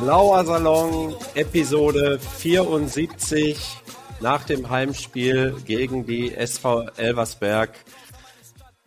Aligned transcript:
Blauer 0.00 0.44
Salon, 0.46 1.14
Episode 1.34 2.18
74 2.18 3.58
nach 4.20 4.44
dem 4.44 4.70
Heimspiel 4.70 5.54
gegen 5.66 6.06
die 6.06 6.34
SV 6.34 6.88
Elversberg. 6.96 7.74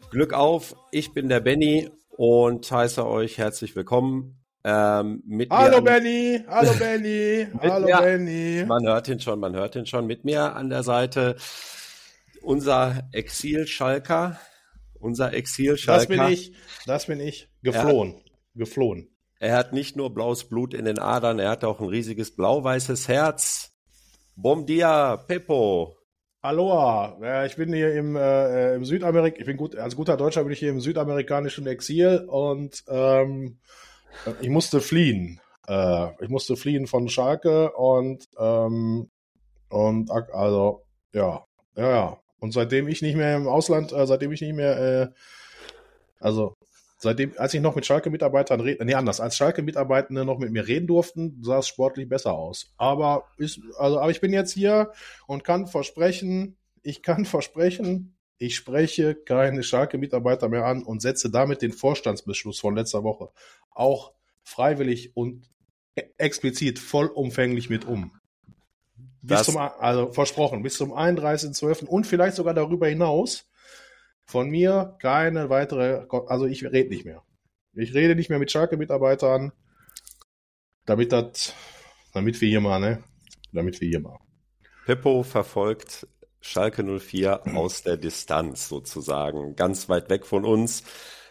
Glück 0.10 0.34
auf, 0.34 0.76
ich 0.92 1.14
bin 1.14 1.30
der 1.30 1.42
Benny 1.42 1.92
und 2.10 2.70
heiße 2.70 3.06
euch 3.06 3.38
herzlich 3.38 3.76
willkommen. 3.76 4.44
Ähm, 4.64 5.22
hallo 5.52 5.80
Benny, 5.82 6.44
hallo 6.48 6.74
Benny, 6.80 7.48
hallo 7.62 7.86
mir, 7.86 7.98
Benny. 7.98 8.66
Man 8.66 8.88
hört 8.88 9.08
ihn 9.08 9.20
schon, 9.20 9.40
man 9.40 9.56
hört 9.56 9.76
ihn 9.76 9.86
schon. 9.86 10.08
Mit 10.08 10.26
mir 10.26 10.56
an 10.56 10.72
der 10.72 10.82
Seite 10.82 11.36
unser 12.42 13.08
Exil-Schalker, 13.12 14.40
unser 15.00 15.34
Exil-Schalker. 15.34 16.00
Das 16.00 16.08
bin 16.08 16.28
ich, 16.34 16.54
das 16.88 17.06
bin 17.06 17.20
ich, 17.20 17.48
geflohen, 17.62 18.16
ja. 18.16 18.22
geflohen. 18.56 19.15
Er 19.40 19.58
hat 19.58 19.74
nicht 19.74 19.96
nur 19.96 20.14
blaues 20.14 20.46
Blut 20.46 20.74
in 20.74 20.86
den 20.86 21.00
Adern, 21.00 21.40
er 21.40 21.50
hat 21.50 21.64
auch 21.64 21.80
ein 21.80 21.90
riesiges 21.90 22.36
blau-weißes 22.36 23.08
Herz. 23.08 23.74
Bom 24.36 24.66
dia, 24.66 25.18
Pepo. 25.18 25.98
Aloha. 26.42 27.46
Ich 27.46 27.56
bin 27.56 27.74
hier 27.74 27.94
im, 27.96 28.16
äh, 28.16 28.76
im 28.76 28.86
Südamerik, 28.86 29.40
ich 29.40 29.46
bin 29.46 29.58
gut, 29.58 29.76
als 29.76 29.96
guter 29.96 30.16
Deutscher 30.16 30.44
bin 30.44 30.54
ich 30.54 30.60
hier 30.60 30.70
im 30.70 30.80
südamerikanischen 30.80 31.66
Exil 31.66 32.26
und 32.28 32.84
ähm, 32.88 33.58
ich 34.42 34.50
musste 34.50 34.80
fliehen. 34.80 35.42
Äh, 35.68 36.10
ich 36.24 36.30
musste 36.30 36.56
fliehen 36.56 36.86
von 36.88 37.10
Schalke 37.10 37.72
und 37.72 38.28
ähm, 38.38 39.10
und 39.70 40.12
also 40.12 40.84
ja, 41.14 41.44
ja, 41.76 41.90
ja. 41.90 42.18
Und 42.40 42.52
seitdem 42.52 42.88
ich 42.88 43.02
nicht 43.02 43.16
mehr 43.16 43.36
im 43.36 43.48
Ausland, 43.48 43.92
äh, 43.92 44.06
seitdem 44.06 44.32
ich 44.32 44.42
nicht 44.42 44.54
mehr, 44.54 44.78
äh, 44.78 45.08
also 46.20 46.56
seitdem, 47.06 47.34
als 47.38 47.54
ich 47.54 47.62
noch 47.62 47.76
mit 47.76 47.86
Schalke-Mitarbeitern 47.86 48.60
reden, 48.60 48.86
nee, 48.86 48.96
anders, 48.96 49.22
als 49.22 49.38
Schalke-Mitarbeitende 49.38 50.26
noch 50.26 50.40
mit 50.40 50.52
mir 50.52 50.68
reden 50.68 50.88
durften, 50.88 51.40
sah 51.42 51.60
es 51.60 51.68
sportlich 51.68 52.10
besser 52.10 52.34
aus. 52.34 52.74
Aber 52.78 53.30
ist, 53.38 53.62
also, 53.78 54.00
aber 54.00 54.12
ich 54.12 54.20
bin 54.20 54.34
jetzt 54.34 54.52
hier 54.52 54.92
und 55.28 55.44
kann 55.44 55.68
versprechen, 55.68 56.58
ich 56.84 57.02
kann 57.02 57.26
versprechen, 57.26 58.18
ich 58.38 58.56
spreche 58.56 59.16
keine 59.16 59.64
Schalke-Mitarbeiter 59.64 60.50
mehr 60.50 60.66
an 60.66 60.84
und 60.84 61.02
setze 61.02 61.30
damit 61.32 61.62
den 61.62 61.72
Vorstandsbeschluss 61.72 62.60
von 62.60 62.76
letzter 62.76 63.04
Woche 63.04 63.30
auch 63.72 64.12
freiwillig 64.44 65.16
und 65.16 65.50
e-, 65.96 66.04
explizit 66.18 66.80
vollumfänglich 66.80 67.70
mit 67.70 67.86
um. 67.86 68.12
Bis 69.22 69.44
zum, 69.44 69.58
also 69.58 70.12
versprochen, 70.12 70.62
bis 70.62 70.78
zum 70.78 70.92
31.12. 70.92 71.86
und 71.86 72.06
vielleicht 72.06 72.36
sogar 72.36 72.54
darüber 72.54 72.88
hinaus 72.88 73.48
von 74.26 74.50
mir 74.50 74.98
keine 75.02 75.50
weitere, 75.50 76.06
also 76.28 76.46
ich 76.46 76.64
rede 76.66 76.90
nicht 76.90 77.06
mehr. 77.06 77.24
Ich 77.74 77.94
rede 77.94 78.16
nicht 78.16 78.30
mehr 78.30 78.40
mit 78.40 78.52
Schalke-Mitarbeitern, 78.52 79.52
damit 80.86 81.12
das, 81.12 81.54
damit 82.14 82.40
wir 82.42 82.50
hier 82.50 82.62
mal, 82.62 82.80
ne? 82.80 83.04
Damit 83.52 83.82
wir 83.82 83.88
hier 83.88 84.00
mal. 84.00 84.20
Pippo 84.86 85.24
verfolgt 85.24 86.08
Schalke 86.42 86.84
04 86.84 87.56
aus 87.56 87.82
der 87.84 87.98
Distanz 87.98 88.70
sozusagen, 88.70 89.56
ganz 89.56 89.90
weit 89.90 90.10
weg 90.10 90.26
von 90.26 90.46
uns. 90.46 90.84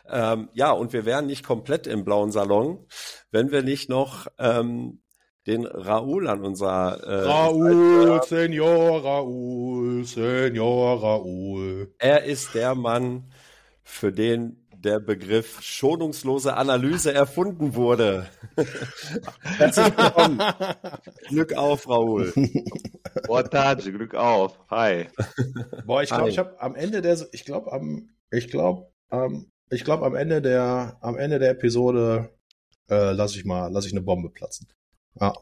Ähm, 0.08 0.50
ja, 0.52 0.72
und 0.72 0.92
wir 0.92 1.04
wären 1.06 1.26
nicht 1.26 1.44
komplett 1.44 1.86
im 1.86 2.04
blauen 2.04 2.30
Salon, 2.30 2.86
wenn 3.30 3.50
wir 3.52 3.62
nicht 3.62 3.88
noch 3.88 4.26
ähm, 4.38 5.03
den 5.46 5.66
Raoul 5.66 6.28
an 6.28 6.42
unser 6.42 7.02
äh, 7.02 7.26
Raoul, 7.26 8.22
Senor 8.24 9.04
Raoul, 9.04 10.04
Senor 10.04 11.02
Raoul. 11.02 11.94
Er 11.98 12.24
ist 12.24 12.54
der 12.54 12.74
Mann, 12.74 13.30
für 13.82 14.12
den 14.12 14.64
der 14.72 15.00
Begriff 15.00 15.62
schonungslose 15.62 16.56
Analyse 16.56 17.12
erfunden 17.12 17.74
wurde. 17.74 18.26
Herzlich 19.40 19.96
willkommen. 19.96 20.42
Glück 21.28 21.54
auf, 21.54 21.88
Raoul. 21.88 22.32
Portage, 23.24 23.92
Glück 23.92 24.14
auf. 24.14 24.58
Hi. 24.70 25.06
Boah, 25.86 26.02
ich 26.02 26.10
glaube, 26.10 26.28
ich 26.28 26.38
habe 26.38 26.60
am 26.60 26.74
Ende 26.74 27.00
der, 27.00 27.18
ich 27.32 27.44
glaube 27.46 27.72
am, 27.72 28.10
ich 28.30 28.48
glaube, 28.48 28.90
ähm, 29.10 29.50
ich 29.70 29.84
glaube 29.84 30.04
am 30.04 30.14
Ende 30.14 30.42
der, 30.42 30.98
am 31.00 31.16
Ende 31.16 31.38
der 31.38 31.50
Episode 31.50 32.30
äh, 32.90 33.12
lasse 33.12 33.38
ich 33.38 33.46
mal, 33.46 33.68
lasse 33.72 33.88
ich 33.88 33.94
eine 33.94 34.02
Bombe 34.02 34.28
platzen. 34.28 34.68
Ah. 35.18 35.32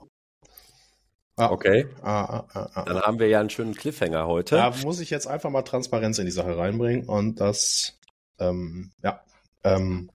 Ah, 1.37 1.51
okay. 1.51 1.87
Ah, 2.03 2.45
ah, 2.53 2.85
Dann 2.85 3.01
haben 3.01 3.19
wir 3.19 3.27
ja 3.29 3.41
einen 3.41 3.51
schönen 3.51 3.75
Cliffhanger 3.75 4.27
heute. 4.27 4.57
Da 4.57 4.73
muss 4.83 5.01
ich 5.01 5.11
jetzt 5.11 5.27
einfach 5.27 5.51
mal 5.51 5.63
Transparenz 5.63 6.19
in 6.19 6.27
die 6.27 6.31
Sache 6.31 6.57
reinbringen 6.57 7.09
und 7.09 7.41
das, 7.41 7.99
ähm, 8.39 8.93
ja, 9.03 9.23
ähm, 9.65 10.11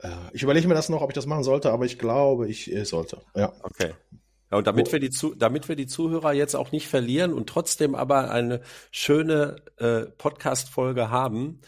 äh, 0.00 0.08
ich 0.32 0.42
überlege 0.42 0.68
mir 0.68 0.74
das 0.74 0.88
noch, 0.88 1.02
ob 1.02 1.10
ich 1.10 1.14
das 1.14 1.26
machen 1.26 1.42
sollte, 1.42 1.72
aber 1.72 1.84
ich 1.84 1.98
glaube, 1.98 2.48
ich 2.48 2.72
äh, 2.72 2.84
sollte. 2.84 3.20
Ja. 3.34 3.52
Okay. 3.62 3.92
Ja, 4.50 4.58
und 4.58 4.66
damit 4.66 4.90
wir, 4.92 5.00
die 5.00 5.10
Zu 5.10 5.34
damit 5.34 5.68
wir 5.68 5.76
die 5.76 5.86
Zuhörer 5.86 6.32
jetzt 6.32 6.54
auch 6.54 6.72
nicht 6.72 6.88
verlieren 6.88 7.34
und 7.34 7.48
trotzdem 7.48 7.94
aber 7.94 8.30
eine 8.30 8.62
schöne 8.90 9.56
äh, 9.76 10.06
Podcast-Folge 10.06 11.10
haben, 11.10 11.60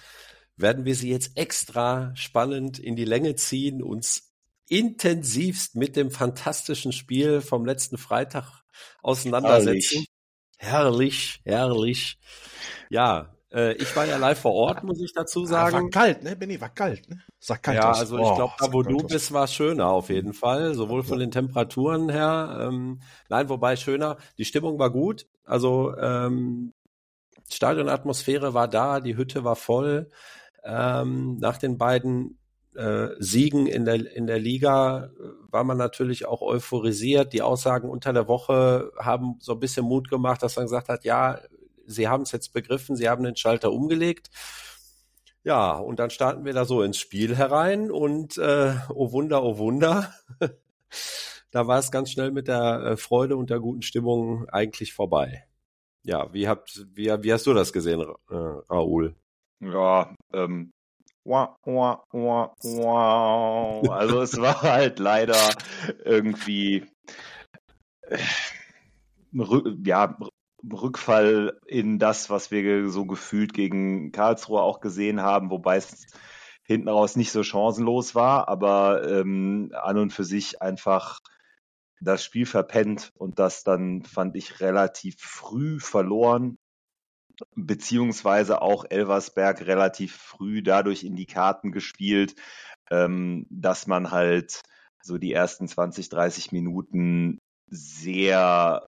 werden 0.57 0.85
wir 0.85 0.95
sie 0.95 1.11
jetzt 1.11 1.37
extra 1.37 2.15
spannend 2.15 2.79
in 2.79 2.97
die 2.97 3.05
Länge 3.05 3.35
ziehen, 3.35 3.83
uns 3.83 4.30
intensivst 4.71 5.75
mit 5.75 5.97
dem 5.97 6.11
fantastischen 6.11 6.93
Spiel 6.93 7.41
vom 7.41 7.67
letzten 7.67 7.99
Freitag 7.99 8.63
auseinandersetzen. 9.03 10.07
Herrlich, 10.57 11.41
herrlich. 11.45 12.19
herrlich. 12.19 12.19
Ja, 12.89 13.35
äh, 13.53 13.73
ich 13.75 13.95
war 13.97 14.07
ja 14.07 14.17
live 14.17 14.41
vor 14.41 14.53
Ort, 14.53 14.85
muss 14.85 15.01
ich 15.01 15.13
dazu 15.13 15.45
sagen. 15.45 15.77
Ja, 15.77 15.83
war 15.83 15.91
kalt, 15.91 16.23
ne? 16.23 16.37
Benny, 16.37 16.61
war 16.61 16.69
kalt, 16.69 17.09
ne? 17.09 17.21
Sah 17.41 17.57
kalt 17.57 17.79
ja, 17.79 17.91
aus. 17.91 18.01
also 18.01 18.19
ich 18.19 18.35
glaube, 18.35 18.53
da 18.59 18.73
wo 18.73 18.83
du 18.83 18.99
bist, 18.99 19.33
war 19.33 19.47
schöner 19.49 19.89
auf 19.89 20.09
jeden 20.09 20.35
Fall, 20.35 20.75
sowohl 20.75 21.03
von 21.03 21.19
den 21.19 21.31
Temperaturen 21.31 22.09
her. 22.09 22.69
Ähm, 22.69 23.01
nein, 23.29 23.49
wobei 23.49 23.77
schöner, 23.77 24.19
die 24.39 24.45
Stimmung 24.45 24.79
war 24.79 24.91
gut. 24.91 25.27
Also 25.45 25.97
ähm, 25.97 26.73
Stadionatmosphäre 27.49 28.55
war 28.55 28.69
da, 28.69 29.01
die 29.01 29.17
Hütte 29.17 29.43
war 29.43 29.57
voll. 29.57 30.11
Ähm, 30.63 31.39
nach 31.39 31.57
den 31.57 31.79
beiden 31.79 32.40
äh, 32.81 33.15
Siegen 33.19 33.67
in 33.67 33.85
der, 33.85 34.17
in 34.17 34.27
der 34.27 34.39
Liga 34.39 35.05
äh, 35.05 35.11
war 35.51 35.65
man 35.65 35.77
natürlich 35.77 36.25
auch 36.25 36.41
euphorisiert. 36.41 37.35
Die 37.35 37.43
Aussagen 37.43 37.91
unter 37.91 38.15
der 38.15 38.27
Woche 38.27 38.91
haben 38.99 39.37
so 39.41 39.53
ein 39.53 39.61
bisschen 39.61 39.85
Mut 39.85 40.09
gemacht, 40.09 40.43
dass 40.43 40.57
man 40.57 40.65
gesagt 40.65 40.89
hat, 40.89 41.05
ja, 41.05 41.39
sie 41.87 42.09
haben 42.09 42.23
es 42.23 42.33
jetzt 42.33 42.55
begriffen, 42.55 42.97
sie 42.97 43.09
haben 43.09 43.23
den 43.23 43.37
Schalter 43.37 43.71
umgelegt. 43.71 44.31
Ja, 45.45 45.77
und 45.77 45.99
dann 45.99 46.11
starten 46.11 46.45
wir 46.47 46.55
da 46.55 46.65
so 46.65 46.83
ins 46.83 46.97
Spiel 46.97 47.37
herein 47.37 47.91
und 47.91 48.39
äh, 48.39 48.75
oh 48.89 49.13
Wunder, 49.13 49.43
oh 49.43 49.59
Wunder. 49.59 50.15
da 51.51 51.67
war 51.67 51.79
es 51.79 51.91
ganz 51.91 52.11
schnell 52.11 52.31
mit 52.31 52.49
der 52.49 52.83
äh, 52.83 52.97
Freude 52.97 53.37
und 53.37 53.51
der 53.51 53.61
guten 53.61 53.83
Stimmung 53.83 54.49
eigentlich 54.49 54.95
vorbei. 54.95 55.45
Ja, 56.03 56.33
wie 56.33 56.49
habt, 56.49 56.87
wie, 56.95 57.09
wie 57.23 57.33
hast 57.33 57.47
du 57.47 57.53
das 57.53 57.75
gesehen, 57.75 58.01
äh, 58.01 58.35
Raoul? 58.35 59.17
Ja, 59.61 60.15
ähm, 60.33 60.73
also 63.91 64.23
es 64.23 64.41
war 64.41 64.63
halt 64.63 64.99
leider 64.99 65.37
irgendwie 66.05 66.87
äh, 68.03 68.19
ja, 69.85 70.17
Rückfall 70.71 71.59
in 71.67 71.99
das, 71.99 72.31
was 72.31 72.51
wir 72.51 72.89
so 72.91 73.07
gefühlt 73.07 73.55
gegen 73.55 74.13
Karlsruhe 74.13 74.63
auch 74.63 74.81
gesehen 74.81 75.21
haben, 75.23 75.51
wobei 75.51 75.77
es 75.77 76.07
hinten 76.63 76.89
raus 76.89 77.17
nicht 77.17 77.33
so 77.33 77.43
chancenlos 77.43 78.15
war, 78.15 78.49
aber 78.49 79.09
ähm, 79.09 79.73
an 79.75 79.99
und 79.99 80.13
für 80.13 80.25
sich 80.25 80.63
einfach 80.63 81.21
das 82.01 82.25
Spiel 82.25 82.47
verpennt 82.47 83.13
und 83.15 83.39
das 83.39 83.63
dann 83.63 84.03
fand 84.05 84.37
ich 84.37 84.61
relativ 84.61 85.17
früh 85.19 85.81
verloren 85.81 86.59
beziehungsweise 87.55 88.63
auch 88.63 88.85
Elversberg 88.89 89.67
relativ 89.67 90.17
früh 90.17 90.63
dadurch 90.63 91.05
in 91.05 91.17
die 91.17 91.27
Karten 91.27 91.73
gespielt, 91.73 92.35
ähm, 92.91 93.47
dass 93.51 93.87
man 93.87 94.11
halt 94.11 94.63
so 95.03 95.19
die 95.19 95.33
ersten 95.33 95.69
20, 95.69 96.09
30 96.09 96.53
Minuten 96.53 97.39
sehr 97.67 98.87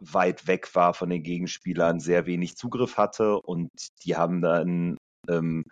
weit 0.00 0.46
weg 0.46 0.74
war 0.74 0.94
von 0.94 1.10
den 1.10 1.22
Gegenspielern, 1.22 2.00
sehr 2.00 2.26
wenig 2.26 2.56
Zugriff 2.56 2.96
hatte 2.96 3.40
und 3.40 3.70
die 4.04 4.16
haben 4.16 4.42
dann 4.42 4.98
ähm, 5.28 5.64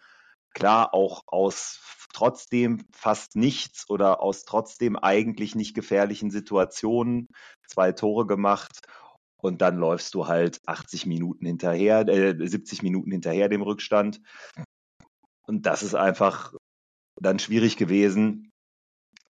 klar 0.54 0.94
auch 0.94 1.22
aus 1.26 1.80
trotzdem 2.12 2.84
fast 2.92 3.36
nichts 3.36 3.88
oder 3.88 4.20
aus 4.20 4.44
trotzdem 4.44 4.96
eigentlich 4.96 5.54
nicht 5.54 5.74
gefährlichen 5.74 6.30
Situationen 6.30 7.28
zwei 7.66 7.92
Tore 7.92 8.26
gemacht 8.26 8.80
und 9.42 9.62
dann 9.62 9.76
läufst 9.76 10.14
du 10.14 10.28
halt 10.28 10.60
80 10.66 11.06
Minuten 11.06 11.46
hinterher, 11.46 12.06
äh, 12.08 12.34
70 12.38 12.82
Minuten 12.82 13.10
hinterher 13.10 13.48
dem 13.48 13.62
Rückstand. 13.62 14.20
Und 15.46 15.66
das 15.66 15.82
ist 15.82 15.94
einfach 15.94 16.54
dann 17.20 17.38
schwierig 17.38 17.76
gewesen, 17.76 18.50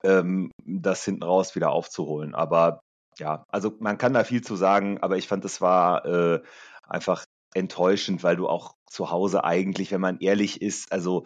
ähm, 0.02 0.50
das 0.64 1.05
hinten 1.05 1.22
raus 1.22 1.55
wieder 1.55 1.70
aufzuholen. 1.70 2.34
Aber 2.34 2.81
ja, 3.19 3.44
also 3.49 3.76
man 3.81 3.99
kann 3.99 4.14
da 4.14 4.25
viel 4.25 4.43
zu 4.43 4.56
sagen, 4.56 4.99
aber 4.99 5.16
ich 5.16 5.28
fand, 5.28 5.44
es 5.44 5.60
war 5.60 6.05
äh, 6.05 6.43
einfach 6.87 7.25
enttäuschend, 7.54 8.22
weil 8.22 8.37
du 8.37 8.49
auch 8.49 8.75
zu 8.87 9.11
Hause 9.11 9.44
eigentlich, 9.44 9.90
wenn 9.90 10.00
man 10.00 10.19
ehrlich 10.20 10.62
ist, 10.62 10.93
also 10.93 11.25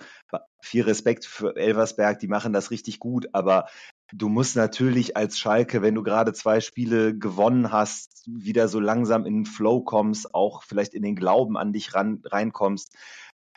viel 0.60 0.84
Respekt 0.84 1.24
für 1.24 1.56
Elversberg, 1.56 2.18
die 2.18 2.28
machen 2.28 2.52
das 2.52 2.70
richtig 2.70 2.98
gut, 2.98 3.28
aber 3.32 3.66
du 4.12 4.28
musst 4.28 4.56
natürlich 4.56 5.16
als 5.16 5.38
Schalke, 5.38 5.82
wenn 5.82 5.94
du 5.94 6.02
gerade 6.02 6.32
zwei 6.32 6.60
Spiele 6.60 7.16
gewonnen 7.16 7.72
hast, 7.72 8.24
wieder 8.26 8.68
so 8.68 8.78
langsam 8.78 9.26
in 9.26 9.40
den 9.40 9.46
Flow 9.46 9.80
kommst, 9.80 10.34
auch 10.34 10.62
vielleicht 10.62 10.94
in 10.94 11.02
den 11.02 11.16
Glauben 11.16 11.56
an 11.56 11.72
dich 11.72 11.94
ran, 11.94 12.22
reinkommst, 12.24 12.94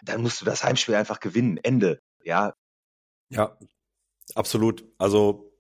dann 0.04 0.22
musst 0.22 0.42
du 0.42 0.46
das 0.46 0.64
Heimspiel 0.64 0.96
einfach 0.96 1.20
gewinnen. 1.20 1.58
Ende. 1.58 2.02
Ja. 2.24 2.56
Ja, 3.30 3.58
absolut. 4.34 4.86
Also 4.98 5.52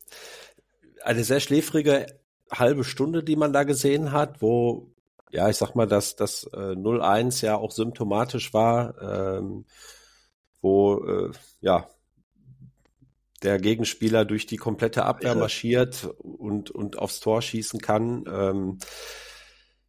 eine 1.03 1.23
sehr 1.23 1.39
schläfrige 1.39 2.07
halbe 2.51 2.83
Stunde, 2.83 3.23
die 3.23 3.35
man 3.35 3.53
da 3.53 3.63
gesehen 3.63 4.11
hat, 4.11 4.41
wo, 4.41 4.91
ja, 5.31 5.49
ich 5.49 5.57
sag 5.57 5.75
mal, 5.75 5.87
dass 5.87 6.15
das 6.15 6.45
äh, 6.53 6.73
0-1 6.73 7.43
ja 7.43 7.57
auch 7.57 7.71
symptomatisch 7.71 8.53
war, 8.53 9.01
ähm, 9.01 9.65
wo, 10.61 11.03
äh, 11.03 11.31
ja, 11.59 11.89
der 13.45 13.59
Gegenspieler 13.59 14.25
durch 14.25 14.45
die 14.45 14.57
komplette 14.57 15.05
Abwehr 15.05 15.35
marschiert 15.35 16.09
und, 16.17 16.71
und 16.71 16.97
aufs 16.97 17.19
Tor 17.19 17.41
schießen 17.41 17.79
kann. 17.79 18.25
Ähm, 18.27 18.79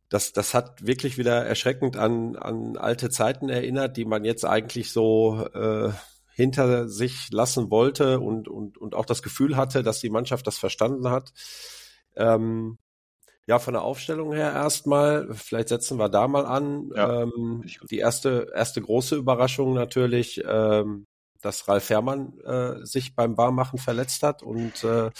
das, 0.09 0.33
das 0.33 0.55
hat 0.55 0.87
wirklich 0.87 1.19
wieder 1.19 1.45
erschreckend 1.45 1.97
an, 1.97 2.37
an 2.37 2.77
alte 2.77 3.11
Zeiten 3.11 3.49
erinnert, 3.49 3.97
die 3.97 4.05
man 4.05 4.25
jetzt 4.25 4.45
eigentlich 4.45 4.93
so 4.93 5.47
äh, 5.53 5.91
hinter 6.35 6.89
sich 6.89 7.33
lassen 7.33 7.71
wollte 7.71 8.21
und, 8.21 8.47
und, 8.47 8.79
und 8.79 8.95
auch 8.95 9.07
das 9.07 9.23
Gefühl 9.23 9.57
hatte, 9.57 9.83
dass 9.83 10.01
die 10.01 10.11
Mannschaft 10.11 10.47
das 10.47 10.59
verstanden 10.59 11.11
hat. 11.11 11.33
Ähm, 12.15 12.79
ja, 13.47 13.59
von 13.59 13.75
der 13.75 13.83
Aufstellung 13.83 14.33
her 14.33 14.53
erstmal, 14.53 15.33
vielleicht 15.33 15.69
setzen 15.69 15.99
wir 15.99 16.09
da 16.09 16.29
mal 16.29 16.47
an. 16.47 16.91
Ja, 16.95 17.23
ähm, 17.23 17.65
die 17.91 17.99
erste, 17.99 18.53
erste 18.55 18.83
große 18.83 19.17
Überraschung 19.17 19.73
natürlich, 19.73 20.43
ähm, 20.47 21.07
dass 21.47 21.69
Ralf 21.69 21.89
Herrmann 21.91 22.39
äh, 22.41 22.85
sich 22.85 23.15
beim 23.15 23.37
Barmachen 23.37 23.79
verletzt 23.79 24.23
hat 24.23 24.43
und 24.43 24.83
äh, 24.85 25.11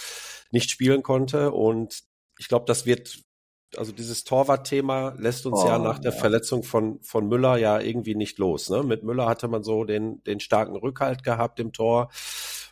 nicht 0.51 0.69
spielen 0.69 1.01
konnte. 1.01 1.51
Und 1.51 2.03
ich 2.37 2.49
glaube, 2.49 2.65
das 2.67 2.85
wird, 2.85 3.19
also 3.77 3.91
dieses 3.91 4.25
Torwart-Thema 4.25 5.15
lässt 5.17 5.45
uns 5.45 5.61
oh, 5.63 5.67
ja 5.67 5.79
nach 5.79 5.99
der 5.99 6.11
ja. 6.11 6.17
Verletzung 6.19 6.63
von, 6.63 6.99
von 7.01 7.27
Müller 7.27 7.57
ja 7.57 7.79
irgendwie 7.79 8.15
nicht 8.15 8.37
los. 8.37 8.69
Ne? 8.69 8.83
Mit 8.83 9.03
Müller 9.03 9.25
hatte 9.25 9.47
man 9.47 9.63
so 9.63 9.85
den, 9.85 10.21
den 10.25 10.39
starken 10.39 10.75
Rückhalt 10.75 11.23
gehabt 11.23 11.59
im 11.59 11.71
Tor. 11.71 12.09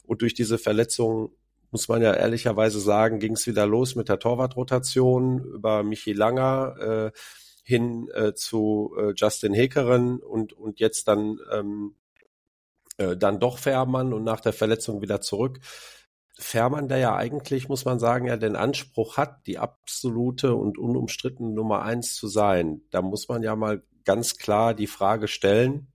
Und 0.04 0.22
durch 0.22 0.34
diese 0.34 0.58
Verletzung 0.58 1.32
muss 1.72 1.88
man 1.88 2.02
ja 2.02 2.14
ehrlicherweise 2.14 2.80
sagen, 2.80 3.20
ging 3.20 3.34
es 3.34 3.48
wieder 3.48 3.66
los 3.66 3.96
mit 3.96 4.10
der 4.10 4.20
Torwartrotation 4.20 5.40
über 5.40 5.84
Michi 5.84 6.14
Langer 6.14 7.12
äh, 7.14 7.20
hin 7.64 8.10
äh, 8.14 8.34
zu 8.34 8.96
äh, 8.98 9.14
Justin 9.16 9.54
Hekeren 9.54 10.20
und, 10.20 10.54
und 10.54 10.80
jetzt 10.80 11.08
dann 11.08 11.40
ähm, 11.52 11.96
äh, 12.98 13.18
dann 13.18 13.40
doch 13.40 13.58
Fährmann 13.58 14.14
und 14.14 14.24
nach 14.24 14.40
der 14.40 14.54
Verletzung 14.54 15.02
wieder 15.02 15.22
zurück. 15.22 15.60
Fährmann, 16.38 16.90
der 16.90 16.98
ja 16.98 17.16
eigentlich, 17.16 17.70
muss 17.70 17.86
man 17.86 18.00
sagen, 18.00 18.28
ja 18.28 18.36
den 18.36 18.56
Anspruch 18.56 19.18
hat, 19.18 19.48
die 19.48 19.58
absolute 19.58 20.56
und 20.56 20.78
unumstrittene 20.78 21.50
Nummer 21.50 21.84
eins 21.84 22.16
zu 22.16 22.28
sein. 22.28 22.82
Da 22.92 23.02
muss 23.02 23.30
man 23.30 23.42
ja 23.42 23.56
mal 23.56 23.84
ganz 24.04 24.38
klar 24.38 24.74
die 24.74 24.88
Frage 24.88 25.28
stellen, 25.28 25.92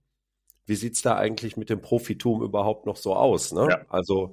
wie 0.65 0.75
sieht's 0.75 1.01
da 1.01 1.15
eigentlich 1.15 1.57
mit 1.57 1.69
dem 1.69 1.81
Profitum 1.81 2.41
überhaupt 2.41 2.85
noch 2.85 2.95
so 2.95 3.15
aus? 3.15 3.51
Ne? 3.51 3.67
Ja. 3.69 3.85
Also, 3.89 4.31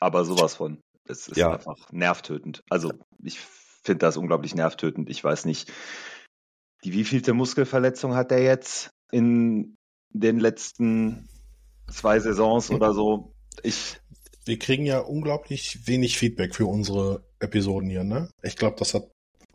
aber 0.00 0.24
sowas 0.24 0.56
von. 0.56 0.80
Es 1.08 1.26
ist 1.26 1.36
ja. 1.36 1.52
einfach 1.52 1.90
nervtötend. 1.90 2.62
Also 2.68 2.92
ich 3.22 3.38
finde 3.40 4.00
das 4.00 4.16
unglaublich 4.16 4.54
nervtötend. 4.54 5.08
Ich 5.08 5.24
weiß 5.24 5.46
nicht, 5.46 5.72
die 6.84 6.92
wievielte 6.92 7.32
Muskelverletzung 7.32 8.14
hat 8.14 8.30
er 8.30 8.42
jetzt 8.42 8.90
in 9.10 9.77
den 10.10 10.38
letzten 10.38 11.28
zwei 11.90 12.20
Saisons 12.20 12.70
oder 12.70 12.92
so. 12.94 13.32
Ich. 13.62 13.96
Wir 14.44 14.58
kriegen 14.58 14.86
ja 14.86 15.00
unglaublich 15.00 15.86
wenig 15.86 16.16
Feedback 16.16 16.54
für 16.54 16.66
unsere 16.66 17.22
Episoden 17.38 17.90
hier, 17.90 18.04
ne? 18.04 18.30
Ich 18.42 18.56
glaube, 18.56 18.76
das 18.78 18.94
hat 18.94 19.10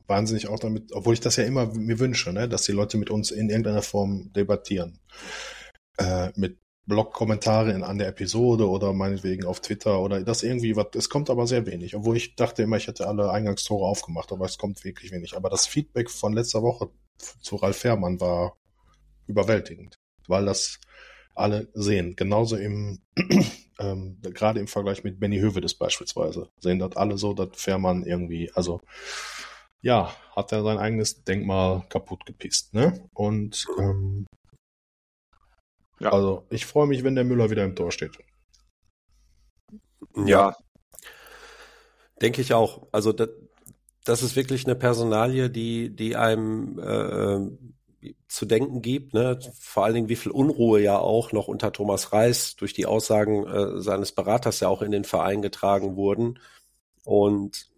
wahnsinnig 0.08 0.48
auch 0.48 0.60
damit, 0.60 0.92
obwohl 0.94 1.16
ich 1.16 1.20
das 1.20 1.38
ja 1.38 1.46
immer 1.46 1.74
mir 1.74 1.98
wünsche, 2.00 2.32
ne, 2.32 2.48
dass 2.48 2.64
die 2.64 2.74
Leute 2.74 2.98
mit 2.98 3.10
uns 3.10 3.32
in 3.32 3.50
irgendeiner 3.50 3.82
Form 3.82 4.32
debattieren. 4.34 5.00
Äh, 5.98 6.32
mit 6.36 6.60
Blog-Kommentare 6.86 7.84
an 7.86 7.98
der 7.98 8.10
Episode 8.10 8.70
oder 8.70 8.94
meinetwegen 8.94 9.46
auf 9.46 9.62
Twitter 9.62 10.02
oder 10.02 10.22
das 10.22 10.44
irgendwie 10.44 10.76
was. 10.76 10.88
Es 10.96 11.10
kommt 11.10 11.30
aber 11.30 11.48
sehr 11.48 11.66
wenig, 11.66 11.96
obwohl 11.96 12.18
ich 12.18 12.36
dachte 12.36 12.62
immer, 12.64 12.78
ich 12.78 12.88
hätte 12.88 13.08
alle 13.08 13.32
Eingangstore 13.32 13.88
aufgemacht, 13.88 14.32
aber 14.32 14.46
es 14.46 14.58
kommt 14.58 14.84
wirklich 14.84 15.12
wenig. 15.12 15.36
Aber 15.36 15.50
das 15.50 15.66
Feedback 15.66 16.12
von 16.12 16.34
letzter 16.34 16.62
Woche 16.62 16.90
zu 17.18 17.56
Ralf 17.56 17.78
Fährmann 17.78 18.20
war 18.20 18.58
überwältigend 19.28 20.03
weil 20.28 20.46
das 20.46 20.80
alle 21.36 21.68
sehen. 21.74 22.16
Genauso 22.16 22.58
im, 22.58 23.00
ähm, 23.80 24.20
gerade 24.22 24.60
im 24.60 24.68
Vergleich 24.68 25.04
mit 25.04 25.20
Benny 25.20 25.40
Hövedes 25.40 25.76
beispielsweise, 25.76 26.50
sehen 26.60 26.80
das 26.80 26.96
alle 26.96 27.18
so, 27.18 27.34
dass 27.34 27.50
Fährmann 27.54 28.04
irgendwie, 28.04 28.52
also 28.54 28.82
ja, 29.82 30.16
hat 30.36 30.52
er 30.52 30.64
sein 30.64 30.78
eigenes 30.78 31.24
Denkmal 31.24 31.84
kaputt 31.90 32.26
gepisst, 32.26 32.74
ne? 32.74 33.10
Und 33.14 33.66
ähm, 33.78 34.26
ja. 36.00 36.12
also 36.12 36.46
ich 36.50 36.66
freue 36.66 36.88
mich, 36.88 37.04
wenn 37.04 37.16
der 37.16 37.26
Müller 37.26 37.50
wieder 37.50 37.66
im 37.66 37.76
Tor 37.76 37.92
steht. 37.92 38.18
Ja, 40.16 40.56
denke 42.22 42.42
ich 42.42 42.54
auch. 42.54 42.88
Also 42.92 43.12
das, 43.12 43.30
das 44.06 44.24
ist 44.24 44.36
wirklich 44.36 44.66
eine 44.66 44.76
Personalie, 44.76 45.50
die, 45.50 45.94
die 45.96 46.16
einem 46.16 46.80
äh, 46.80 47.83
zu 48.28 48.46
denken 48.46 48.82
gibt. 48.82 49.14
Ne? 49.14 49.40
Vor 49.60 49.86
allen 49.86 49.96
Dingen, 49.96 50.10
wie 50.10 50.16
viel 50.16 50.32
Unruhe 50.32 50.82
ja 50.82 50.98
auch 50.98 51.32
noch 51.32 51.48
unter 51.48 51.72
Thomas 51.72 52.14
Reis 52.14 52.56
durch 52.56 52.74
die 52.74 52.86
Aussagen 52.86 53.46
äh, 53.48 53.82
seines 53.82 54.12
Beraters 54.12 54.60
ja 54.60 54.68
auch 54.68 54.82
in 54.82 54.92
den 54.92 55.04
Verein 55.04 55.42
getragen 55.42 55.96
wurden. 55.96 56.40
Und 57.04 57.70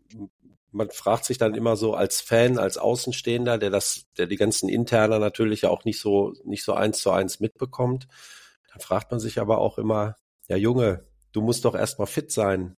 man 0.71 0.89
fragt 0.89 1.25
sich 1.25 1.37
dann 1.37 1.55
immer 1.55 1.77
so 1.77 1.93
als 1.93 2.19
Fan, 2.19 2.57
als 2.57 2.77
Außenstehender, 2.77 3.57
der 3.57 3.69
das, 3.69 4.07
der 4.17 4.27
die 4.27 4.35
ganzen 4.35 4.67
Interner 4.67 5.19
natürlich 5.19 5.61
ja 5.61 5.69
auch 5.69 5.85
nicht 5.85 5.99
so, 5.99 6.33
nicht 6.43 6.63
so 6.63 6.73
eins 6.73 6.99
zu 6.99 7.11
eins 7.11 7.39
mitbekommt. 7.39 8.07
Dann 8.71 8.81
fragt 8.81 9.09
man 9.09 9.21
sich 9.21 9.39
aber 9.39 9.59
auch 9.59 9.77
immer, 9.77 10.17
ja 10.47 10.57
Junge, 10.57 11.05
du 11.31 11.41
musst 11.41 11.63
doch 11.63 11.75
erstmal 11.75 12.07
fit 12.07 12.31
sein, 12.31 12.75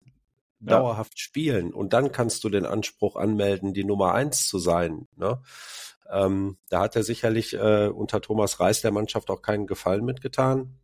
ja. 0.60 0.78
dauerhaft 0.78 1.18
spielen 1.18 1.72
und 1.72 1.92
dann 1.92 2.12
kannst 2.12 2.44
du 2.44 2.48
den 2.48 2.66
Anspruch 2.66 3.16
anmelden, 3.16 3.74
die 3.74 3.84
Nummer 3.84 4.14
eins 4.14 4.46
zu 4.46 4.58
sein. 4.58 5.08
Ne? 5.16 5.42
Ähm, 6.10 6.56
da 6.68 6.80
hat 6.80 6.96
er 6.96 7.02
sicherlich 7.02 7.54
äh, 7.54 7.88
unter 7.88 8.20
Thomas 8.20 8.60
Reis 8.60 8.80
der 8.80 8.92
Mannschaft 8.92 9.30
auch 9.30 9.42
keinen 9.42 9.66
Gefallen 9.66 10.04
mitgetan. 10.04 10.78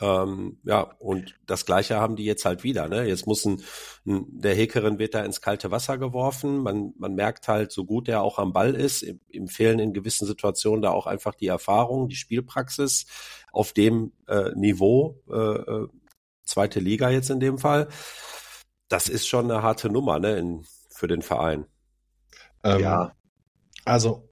Ähm, 0.00 0.58
ja, 0.64 0.82
und 0.98 1.34
das 1.46 1.64
Gleiche 1.64 1.96
haben 1.96 2.16
die 2.16 2.24
jetzt 2.24 2.44
halt 2.44 2.64
wieder. 2.64 2.88
Ne? 2.88 3.04
Jetzt 3.04 3.26
muss 3.26 3.44
ein, 3.44 3.62
ein, 4.06 4.26
der 4.28 4.54
Hekerin 4.54 4.98
wird 4.98 5.14
da 5.14 5.24
ins 5.24 5.40
kalte 5.40 5.70
Wasser 5.70 5.98
geworfen. 5.98 6.58
Man, 6.58 6.92
man 6.98 7.14
merkt 7.14 7.48
halt, 7.48 7.72
so 7.72 7.84
gut 7.84 8.08
er 8.08 8.22
auch 8.22 8.38
am 8.38 8.52
Ball 8.52 8.74
ist, 8.74 9.02
ihm, 9.02 9.20
ihm 9.30 9.48
fehlen 9.48 9.78
in 9.78 9.94
gewissen 9.94 10.26
Situationen 10.26 10.82
da 10.82 10.90
auch 10.90 11.06
einfach 11.06 11.34
die 11.34 11.46
Erfahrung, 11.46 12.08
die 12.08 12.16
Spielpraxis 12.16 13.06
auf 13.52 13.72
dem 13.72 14.12
äh, 14.28 14.50
Niveau, 14.54 15.22
äh, 15.30 15.34
äh 15.34 15.88
zweite 16.44 16.78
Liga 16.78 17.10
jetzt 17.10 17.30
in 17.30 17.40
dem 17.40 17.58
Fall. 17.58 17.88
Das 18.88 19.08
ist 19.08 19.26
schon 19.26 19.50
eine 19.50 19.62
harte 19.62 19.90
Nummer 19.90 20.20
ne, 20.20 20.36
in, 20.36 20.64
für 20.90 21.08
den 21.08 21.22
Verein. 21.22 21.66
Ähm, 22.62 22.80
ja. 22.80 23.15
Also, 23.86 24.28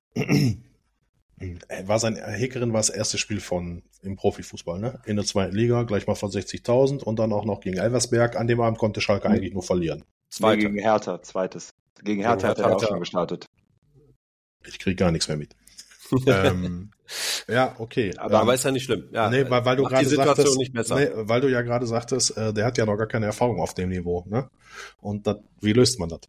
war 1.85 1.99
sein 1.99 2.17
Heckerin 2.17 2.73
war 2.73 2.81
das 2.81 2.91
erste 2.91 3.19
Spiel 3.19 3.41
von 3.41 3.83
im 4.03 4.17
Profifußball, 4.17 4.79
ne? 4.79 5.01
In 5.07 5.17
der 5.17 5.25
zweiten 5.25 5.55
Liga, 5.55 5.85
gleich 5.85 6.07
mal 6.07 6.17
von 6.17 6.31
60.000 6.31 7.03
und 7.03 7.19
dann 7.19 7.33
auch 7.33 7.45
noch 7.45 7.61
gegen 7.61 7.79
Elversberg. 7.79 8.37
An 8.37 8.47
dem 8.47 8.61
Abend 8.61 8.79
konnte 8.79 9.01
Schalke 9.01 9.29
mhm. 9.29 9.35
eigentlich 9.35 9.55
nur 9.55 9.63
verlieren. 9.63 10.05
Zweite. 10.29 10.63
gegen 10.63 10.79
Hertha, 10.79 11.23
zweites. 11.23 11.73
Gegen 12.03 12.23
Hertha 12.23 12.49
hat 12.49 12.59
er 12.59 12.75
auch 12.75 12.83
schon 12.85 13.01
gestartet. 13.01 13.47
Ich 14.67 14.79
kriege 14.79 14.97
gar 14.97 15.13
nichts 15.13 15.29
mehr 15.29 15.37
mit. 15.37 15.55
ähm, 16.27 16.91
ja, 17.49 17.77
okay. 17.79 18.13
Aber, 18.17 18.35
ähm, 18.35 18.41
aber 18.41 18.55
ist 18.55 18.65
ja 18.65 18.73
nicht 18.73 18.85
schlimm. 18.85 19.09
Ja, 19.13 19.31
nee, 19.31 19.49
weil, 19.49 19.65
weil 19.65 19.77
du 19.77 19.85
gerade 19.85 20.09
sagtest, 20.09 20.59
nee, 20.59 21.11
weil 21.15 21.41
du 21.41 21.49
ja 21.49 21.63
gerade 21.63 21.87
sagtest, 21.87 22.37
äh, 22.37 22.53
der 22.53 22.67
hat 22.67 22.77
ja 22.77 22.87
noch 22.87 22.97
gar 22.97 23.07
keine 23.07 23.27
Erfahrung 23.27 23.61
auf 23.61 23.75
dem 23.75 23.91
Niveau, 23.91 24.25
ne? 24.27 24.51
Und 25.01 25.27
dat, 25.27 25.43
wie 25.61 25.73
löst 25.73 25.99
man 25.99 26.09
das? 26.09 26.21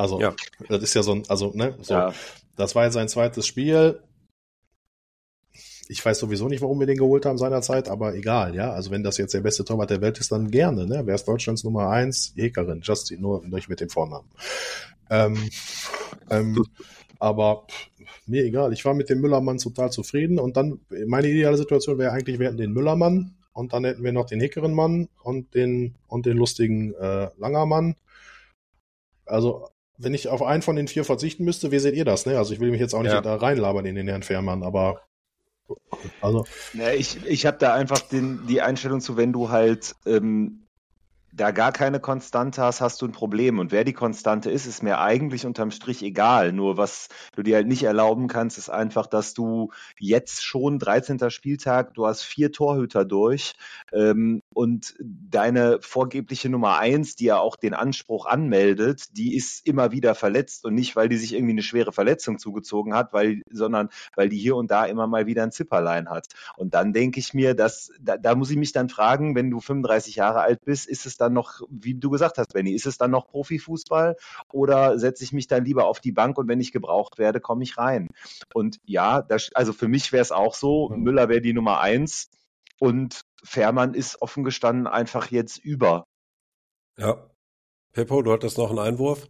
Also, 0.00 0.18
ja. 0.18 0.34
das 0.66 0.82
ist 0.82 0.94
ja 0.94 1.02
so 1.02 1.12
ein, 1.12 1.24
also, 1.28 1.52
ne, 1.54 1.76
so. 1.82 1.92
Ja. 1.92 2.14
Das 2.56 2.74
war 2.74 2.84
jetzt 2.84 2.94
sein 2.94 3.08
zweites 3.08 3.46
Spiel. 3.46 4.02
Ich 5.88 6.02
weiß 6.02 6.18
sowieso 6.18 6.48
nicht, 6.48 6.62
warum 6.62 6.80
wir 6.80 6.86
den 6.86 6.96
geholt 6.96 7.26
haben 7.26 7.36
seinerzeit, 7.36 7.90
aber 7.90 8.14
egal, 8.14 8.54
ja. 8.54 8.72
Also, 8.72 8.90
wenn 8.90 9.02
das 9.02 9.18
jetzt 9.18 9.34
der 9.34 9.42
beste 9.42 9.62
Torwart 9.62 9.90
der 9.90 10.00
Welt 10.00 10.18
ist, 10.18 10.32
dann 10.32 10.50
gerne, 10.50 10.86
ne. 10.86 11.02
Wer 11.04 11.14
ist 11.14 11.28
Deutschlands 11.28 11.64
Nummer 11.64 11.90
eins? 11.90 12.32
Hekerin, 12.34 12.80
Justin, 12.82 13.20
nur 13.20 13.46
nicht 13.46 13.68
mit 13.68 13.80
dem 13.80 13.90
Vornamen. 13.90 14.26
Ähm, 15.10 15.50
ähm, 16.30 16.64
aber 17.18 17.66
mir 18.24 18.44
egal. 18.44 18.72
Ich 18.72 18.86
war 18.86 18.94
mit 18.94 19.10
dem 19.10 19.20
Müllermann 19.20 19.58
total 19.58 19.92
zufrieden 19.92 20.38
und 20.38 20.56
dann, 20.56 20.80
meine 21.08 21.28
ideale 21.28 21.58
Situation 21.58 21.98
wäre 21.98 22.12
eigentlich, 22.12 22.38
wir 22.38 22.46
hätten 22.46 22.56
den 22.56 22.72
Müllermann 22.72 23.34
und 23.52 23.74
dann 23.74 23.84
hätten 23.84 24.02
wir 24.02 24.12
noch 24.12 24.24
den 24.24 24.40
Heckerenmann 24.40 25.10
und 25.22 25.54
den, 25.54 25.94
und 26.08 26.24
den 26.24 26.38
lustigen 26.38 26.94
äh, 26.94 27.28
Langermann. 27.36 27.96
Also 29.26 29.68
wenn 30.02 30.14
ich 30.14 30.28
auf 30.28 30.42
einen 30.42 30.62
von 30.62 30.76
den 30.76 30.88
vier 30.88 31.04
verzichten 31.04 31.44
müsste, 31.44 31.70
wie 31.70 31.78
seht 31.78 31.94
ihr 31.94 32.04
das? 32.04 32.26
Ne? 32.26 32.38
Also 32.38 32.54
ich 32.54 32.60
will 32.60 32.70
mich 32.70 32.80
jetzt 32.80 32.94
auch 32.94 33.02
nicht 33.02 33.12
ja. 33.12 33.20
da 33.20 33.36
reinlabern 33.36 33.84
in 33.84 33.94
den 33.94 34.08
Herrn 34.08 34.22
Fährmann, 34.22 34.62
aber 34.62 35.02
also. 36.20 36.44
Ja, 36.72 36.90
ich 36.90 37.24
ich 37.26 37.46
habe 37.46 37.58
da 37.58 37.74
einfach 37.74 38.00
den, 38.00 38.46
die 38.48 38.60
Einstellung 38.60 39.00
zu, 39.00 39.16
wenn 39.16 39.32
du 39.32 39.50
halt 39.50 39.94
ähm, 40.06 40.66
da 41.32 41.50
gar 41.52 41.72
keine 41.72 42.00
Konstante 42.00 42.62
hast, 42.62 42.80
hast 42.80 43.00
du 43.02 43.06
ein 43.06 43.12
Problem. 43.12 43.58
Und 43.58 43.72
wer 43.72 43.84
die 43.84 43.92
Konstante 43.92 44.50
ist, 44.50 44.66
ist 44.66 44.82
mir 44.82 44.98
eigentlich 44.98 45.46
unterm 45.46 45.70
Strich 45.70 46.02
egal. 46.02 46.52
Nur 46.52 46.76
was 46.76 47.08
du 47.36 47.42
dir 47.42 47.56
halt 47.56 47.68
nicht 47.68 47.84
erlauben 47.84 48.26
kannst, 48.26 48.58
ist 48.58 48.68
einfach, 48.68 49.06
dass 49.06 49.34
du 49.34 49.70
jetzt 49.98 50.44
schon 50.44 50.78
13. 50.78 51.30
Spieltag, 51.30 51.94
du 51.94 52.06
hast 52.06 52.22
vier 52.22 52.50
Torhüter 52.52 53.04
durch 53.04 53.54
ähm, 53.92 54.42
und 54.52 54.94
deine 55.00 55.78
vorgebliche 55.80 56.48
Nummer 56.48 56.78
eins, 56.78 57.14
die 57.14 57.26
ja 57.26 57.38
auch 57.38 57.56
den 57.56 57.74
Anspruch 57.74 58.26
anmeldet, 58.26 59.16
die 59.16 59.36
ist 59.36 59.66
immer 59.66 59.92
wieder 59.92 60.14
verletzt 60.14 60.64
und 60.64 60.74
nicht, 60.74 60.96
weil 60.96 61.08
die 61.08 61.16
sich 61.16 61.34
irgendwie 61.34 61.52
eine 61.52 61.62
schwere 61.62 61.92
Verletzung 61.92 62.38
zugezogen 62.38 62.94
hat, 62.94 63.12
weil, 63.12 63.42
sondern 63.50 63.88
weil 64.16 64.28
die 64.28 64.38
hier 64.38 64.56
und 64.56 64.70
da 64.70 64.84
immer 64.84 65.06
mal 65.06 65.26
wieder 65.26 65.44
ein 65.44 65.52
Zipperlein 65.52 66.08
hat. 66.08 66.26
Und 66.56 66.74
dann 66.74 66.92
denke 66.92 67.20
ich 67.20 67.34
mir, 67.34 67.54
dass 67.54 67.92
da, 68.00 68.16
da 68.16 68.34
muss 68.34 68.50
ich 68.50 68.56
mich 68.56 68.72
dann 68.72 68.88
fragen, 68.88 69.34
wenn 69.34 69.50
du 69.50 69.60
35 69.60 70.16
Jahre 70.16 70.40
alt 70.40 70.64
bist, 70.64 70.88
ist 70.88 71.06
es 71.06 71.19
dann 71.20 71.32
noch, 71.32 71.60
wie 71.70 71.94
du 71.94 72.10
gesagt 72.10 72.38
hast, 72.38 72.52
Benny, 72.52 72.72
ist 72.72 72.86
es 72.86 72.98
dann 72.98 73.10
noch 73.10 73.28
Profifußball 73.28 74.16
oder 74.52 74.98
setze 74.98 75.24
ich 75.24 75.32
mich 75.32 75.46
dann 75.46 75.64
lieber 75.64 75.86
auf 75.86 76.00
die 76.00 76.12
Bank 76.12 76.38
und 76.38 76.48
wenn 76.48 76.60
ich 76.60 76.72
gebraucht 76.72 77.18
werde, 77.18 77.40
komme 77.40 77.62
ich 77.62 77.78
rein? 77.78 78.08
Und 78.54 78.78
ja, 78.84 79.22
das, 79.22 79.50
also 79.54 79.72
für 79.72 79.88
mich 79.88 80.12
wäre 80.12 80.22
es 80.22 80.32
auch 80.32 80.54
so, 80.54 80.88
mhm. 80.88 81.02
Müller 81.02 81.28
wäre 81.28 81.40
die 81.40 81.52
Nummer 81.52 81.80
eins 81.80 82.30
und 82.78 83.22
Fährmann 83.42 83.94
ist 83.94 84.20
offen 84.22 84.44
gestanden 84.44 84.86
einfach 84.86 85.30
jetzt 85.30 85.58
über. 85.58 86.06
Ja. 86.98 87.30
Peppo, 87.92 88.22
du 88.22 88.32
hattest 88.32 88.58
noch 88.58 88.70
einen 88.70 88.78
Einwurf? 88.78 89.28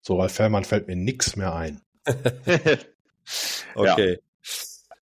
So, 0.00 0.16
bei 0.16 0.28
Fährmann 0.28 0.64
fällt 0.64 0.88
mir 0.88 0.96
nichts 0.96 1.36
mehr 1.36 1.54
ein. 1.54 1.80
okay. 3.74 4.12
Ja. 4.12 4.33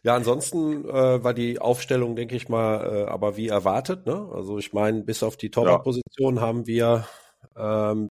Ja, 0.04 0.16
ansonsten 0.16 0.88
äh, 0.88 1.22
war 1.22 1.32
die 1.32 1.60
Aufstellung, 1.60 2.16
denke 2.16 2.34
ich 2.34 2.48
mal, 2.48 2.84
äh, 2.84 3.04
aber 3.04 3.36
wie 3.36 3.48
erwartet. 3.48 4.06
Ne? 4.06 4.28
Also 4.34 4.58
ich 4.58 4.72
meine, 4.72 5.02
bis 5.02 5.22
auf 5.22 5.36
die 5.36 5.50
Torwartposition 5.50 6.36
ja. 6.36 6.42
haben 6.42 6.66
wir 6.66 7.06
ähm, 7.56 8.08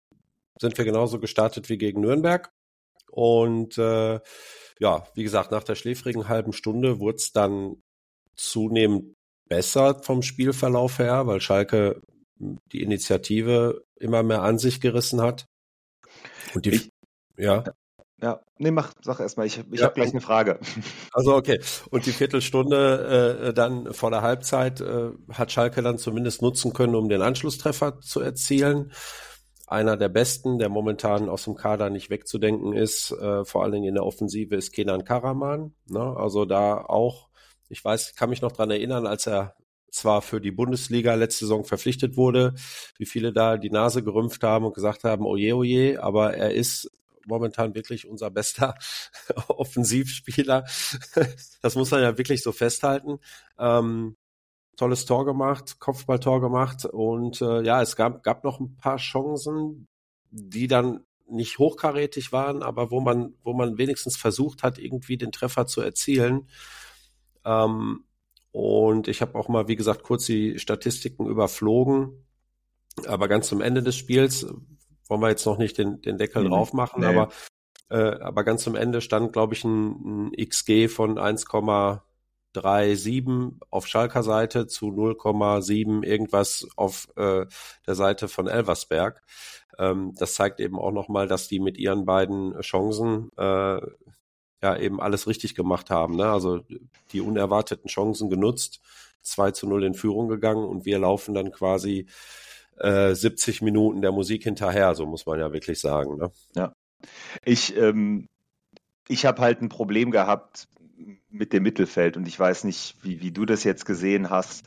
sind 0.60 0.76
wir 0.76 0.84
genauso 0.84 1.18
gestartet 1.18 1.68
wie 1.68 1.78
gegen 1.78 2.00
Nürnberg. 2.00 2.52
Und 3.10 3.78
äh, 3.78 4.20
ja, 4.78 5.06
wie 5.14 5.22
gesagt, 5.22 5.50
nach 5.50 5.64
der 5.64 5.74
schläfrigen 5.74 6.28
halben 6.28 6.52
Stunde 6.52 7.00
wurde 7.00 7.16
es 7.16 7.32
dann 7.32 7.82
zunehmend 8.36 9.14
besser 9.48 10.00
vom 10.02 10.22
Spielverlauf 10.22 10.98
her, 10.98 11.26
weil 11.26 11.40
Schalke 11.40 12.00
die 12.38 12.82
Initiative 12.82 13.84
immer 13.96 14.22
mehr 14.22 14.42
an 14.42 14.58
sich 14.58 14.80
gerissen 14.80 15.20
hat. 15.20 15.46
Und 16.54 16.66
die, 16.66 16.70
ich, 16.70 16.90
ja. 17.36 17.64
Ja, 18.22 18.40
nee, 18.58 18.70
mach, 18.70 18.92
sag 19.02 19.20
erstmal, 19.20 19.46
ich, 19.46 19.58
ich 19.72 19.80
ja. 19.80 19.86
habe 19.86 19.94
gleich 19.94 20.10
eine 20.10 20.20
Frage. 20.20 20.58
Also 21.12 21.34
okay. 21.34 21.60
Und 21.90 22.06
die 22.06 22.12
Viertelstunde 22.12 23.48
äh, 23.48 23.54
dann 23.54 23.92
vor 23.92 24.10
der 24.10 24.22
Halbzeit 24.22 24.80
äh, 24.80 25.10
hat 25.32 25.52
Schalke 25.52 25.82
dann 25.82 25.98
zumindest 25.98 26.42
nutzen 26.42 26.72
können, 26.72 26.94
um 26.94 27.08
den 27.08 27.22
Anschlusstreffer 27.22 28.00
zu 28.00 28.20
erzielen. 28.20 28.92
Einer 29.66 29.96
der 29.96 30.08
besten, 30.08 30.58
der 30.58 30.68
momentan 30.68 31.28
aus 31.28 31.44
dem 31.44 31.54
Kader 31.54 31.90
nicht 31.90 32.10
wegzudenken 32.10 32.74
ist, 32.74 33.12
äh, 33.12 33.44
vor 33.44 33.62
allen 33.62 33.72
Dingen 33.72 33.88
in 33.88 33.94
der 33.94 34.04
Offensive, 34.04 34.54
ist 34.54 34.72
Kenan 34.72 35.04
Karaman. 35.04 35.74
Ne? 35.88 36.00
Also 36.00 36.44
da 36.44 36.76
auch, 36.76 37.28
ich 37.68 37.84
weiß, 37.84 38.14
kann 38.16 38.30
mich 38.30 38.42
noch 38.42 38.52
dran 38.52 38.70
erinnern, 38.70 39.06
als 39.06 39.26
er 39.26 39.54
zwar 39.90 40.22
für 40.22 40.40
die 40.40 40.52
Bundesliga 40.52 41.14
letzte 41.14 41.46
Saison 41.46 41.64
verpflichtet 41.64 42.16
wurde, 42.16 42.54
wie 42.98 43.06
viele 43.06 43.32
da 43.32 43.56
die 43.56 43.70
Nase 43.70 44.02
gerümpft 44.02 44.42
haben 44.42 44.64
und 44.64 44.74
gesagt 44.74 45.04
haben, 45.04 45.24
oje, 45.24 45.56
oje, 45.56 46.02
aber 46.02 46.34
er 46.34 46.52
ist 46.52 46.90
momentan 47.26 47.74
wirklich 47.74 48.06
unser 48.06 48.30
bester 48.30 48.74
Offensivspieler. 49.48 50.64
das 51.62 51.74
muss 51.74 51.90
man 51.90 52.02
ja 52.02 52.18
wirklich 52.18 52.42
so 52.42 52.52
festhalten. 52.52 53.18
Ähm, 53.58 54.16
tolles 54.76 55.04
Tor 55.04 55.26
gemacht, 55.26 55.78
Kopfballtor 55.78 56.40
gemacht 56.40 56.86
und 56.86 57.42
äh, 57.42 57.62
ja, 57.62 57.82
es 57.82 57.96
gab, 57.96 58.22
gab 58.22 58.44
noch 58.44 58.60
ein 58.60 58.76
paar 58.76 58.96
Chancen, 58.96 59.88
die 60.30 60.68
dann 60.68 61.04
nicht 61.28 61.58
hochkarätig 61.58 62.32
waren, 62.32 62.62
aber 62.62 62.90
wo 62.90 63.00
man, 63.00 63.34
wo 63.42 63.52
man 63.52 63.78
wenigstens 63.78 64.16
versucht 64.16 64.62
hat, 64.62 64.78
irgendwie 64.78 65.16
den 65.16 65.32
Treffer 65.32 65.66
zu 65.66 65.80
erzielen. 65.80 66.48
Ähm, 67.44 68.04
und 68.52 69.06
ich 69.06 69.22
habe 69.22 69.38
auch 69.38 69.48
mal, 69.48 69.68
wie 69.68 69.76
gesagt, 69.76 70.02
kurz 70.02 70.26
die 70.26 70.58
Statistiken 70.58 71.26
überflogen. 71.26 72.26
Aber 73.06 73.28
ganz 73.28 73.46
zum 73.46 73.60
Ende 73.60 73.82
des 73.82 73.96
Spiels 73.96 74.46
wollen 75.10 75.20
wir 75.20 75.28
jetzt 75.28 75.44
noch 75.44 75.58
nicht 75.58 75.76
den, 75.76 76.00
den 76.00 76.16
Deckel 76.16 76.44
mhm. 76.44 76.50
drauf 76.50 76.72
machen, 76.72 77.00
nee. 77.00 77.06
aber, 77.06 77.28
äh, 77.90 78.20
aber 78.20 78.44
ganz 78.44 78.62
zum 78.62 78.76
Ende 78.76 79.00
stand, 79.00 79.32
glaube 79.32 79.54
ich, 79.54 79.64
ein, 79.64 80.28
ein 80.28 80.48
XG 80.48 80.86
von 80.88 81.18
1,37 81.18 83.54
auf 83.70 83.86
Schalker 83.86 84.22
Seite 84.22 84.68
zu 84.68 84.86
0,7 84.86 86.04
irgendwas 86.04 86.68
auf 86.76 87.08
äh, 87.16 87.46
der 87.86 87.94
Seite 87.94 88.28
von 88.28 88.46
Elversberg. 88.46 89.22
Ähm, 89.78 90.14
das 90.16 90.34
zeigt 90.34 90.60
eben 90.60 90.78
auch 90.78 90.92
nochmal, 90.92 91.26
dass 91.26 91.48
die 91.48 91.58
mit 91.58 91.76
ihren 91.76 92.04
beiden 92.04 92.60
Chancen 92.60 93.32
äh, 93.36 93.80
ja 94.62 94.76
eben 94.76 95.00
alles 95.00 95.26
richtig 95.26 95.54
gemacht 95.54 95.90
haben. 95.90 96.16
Ne? 96.16 96.30
Also 96.30 96.60
die 97.12 97.20
unerwarteten 97.20 97.88
Chancen 97.88 98.30
genutzt, 98.30 98.80
2 99.22 99.52
zu 99.52 99.68
0 99.68 99.84
in 99.84 99.94
Führung 99.94 100.28
gegangen 100.28 100.64
und 100.64 100.84
wir 100.84 100.98
laufen 100.98 101.34
dann 101.34 101.50
quasi 101.50 102.06
70 102.82 103.60
äh, 103.60 103.64
Minuten 103.64 104.00
der 104.00 104.12
Musik 104.12 104.44
hinterher, 104.44 104.94
so 104.94 105.06
muss 105.06 105.26
man 105.26 105.38
ja 105.38 105.52
wirklich 105.52 105.80
sagen. 105.80 106.16
Ne? 106.16 106.30
Ja. 106.54 106.72
Ich, 107.44 107.76
ähm, 107.76 108.28
ich 109.08 109.26
habe 109.26 109.42
halt 109.42 109.60
ein 109.60 109.68
Problem 109.68 110.10
gehabt 110.10 110.68
mit 111.30 111.52
dem 111.52 111.62
Mittelfeld 111.62 112.16
und 112.16 112.26
ich 112.26 112.38
weiß 112.38 112.64
nicht, 112.64 112.96
wie, 113.02 113.20
wie 113.20 113.32
du 113.32 113.44
das 113.44 113.64
jetzt 113.64 113.84
gesehen 113.84 114.30
hast. 114.30 114.64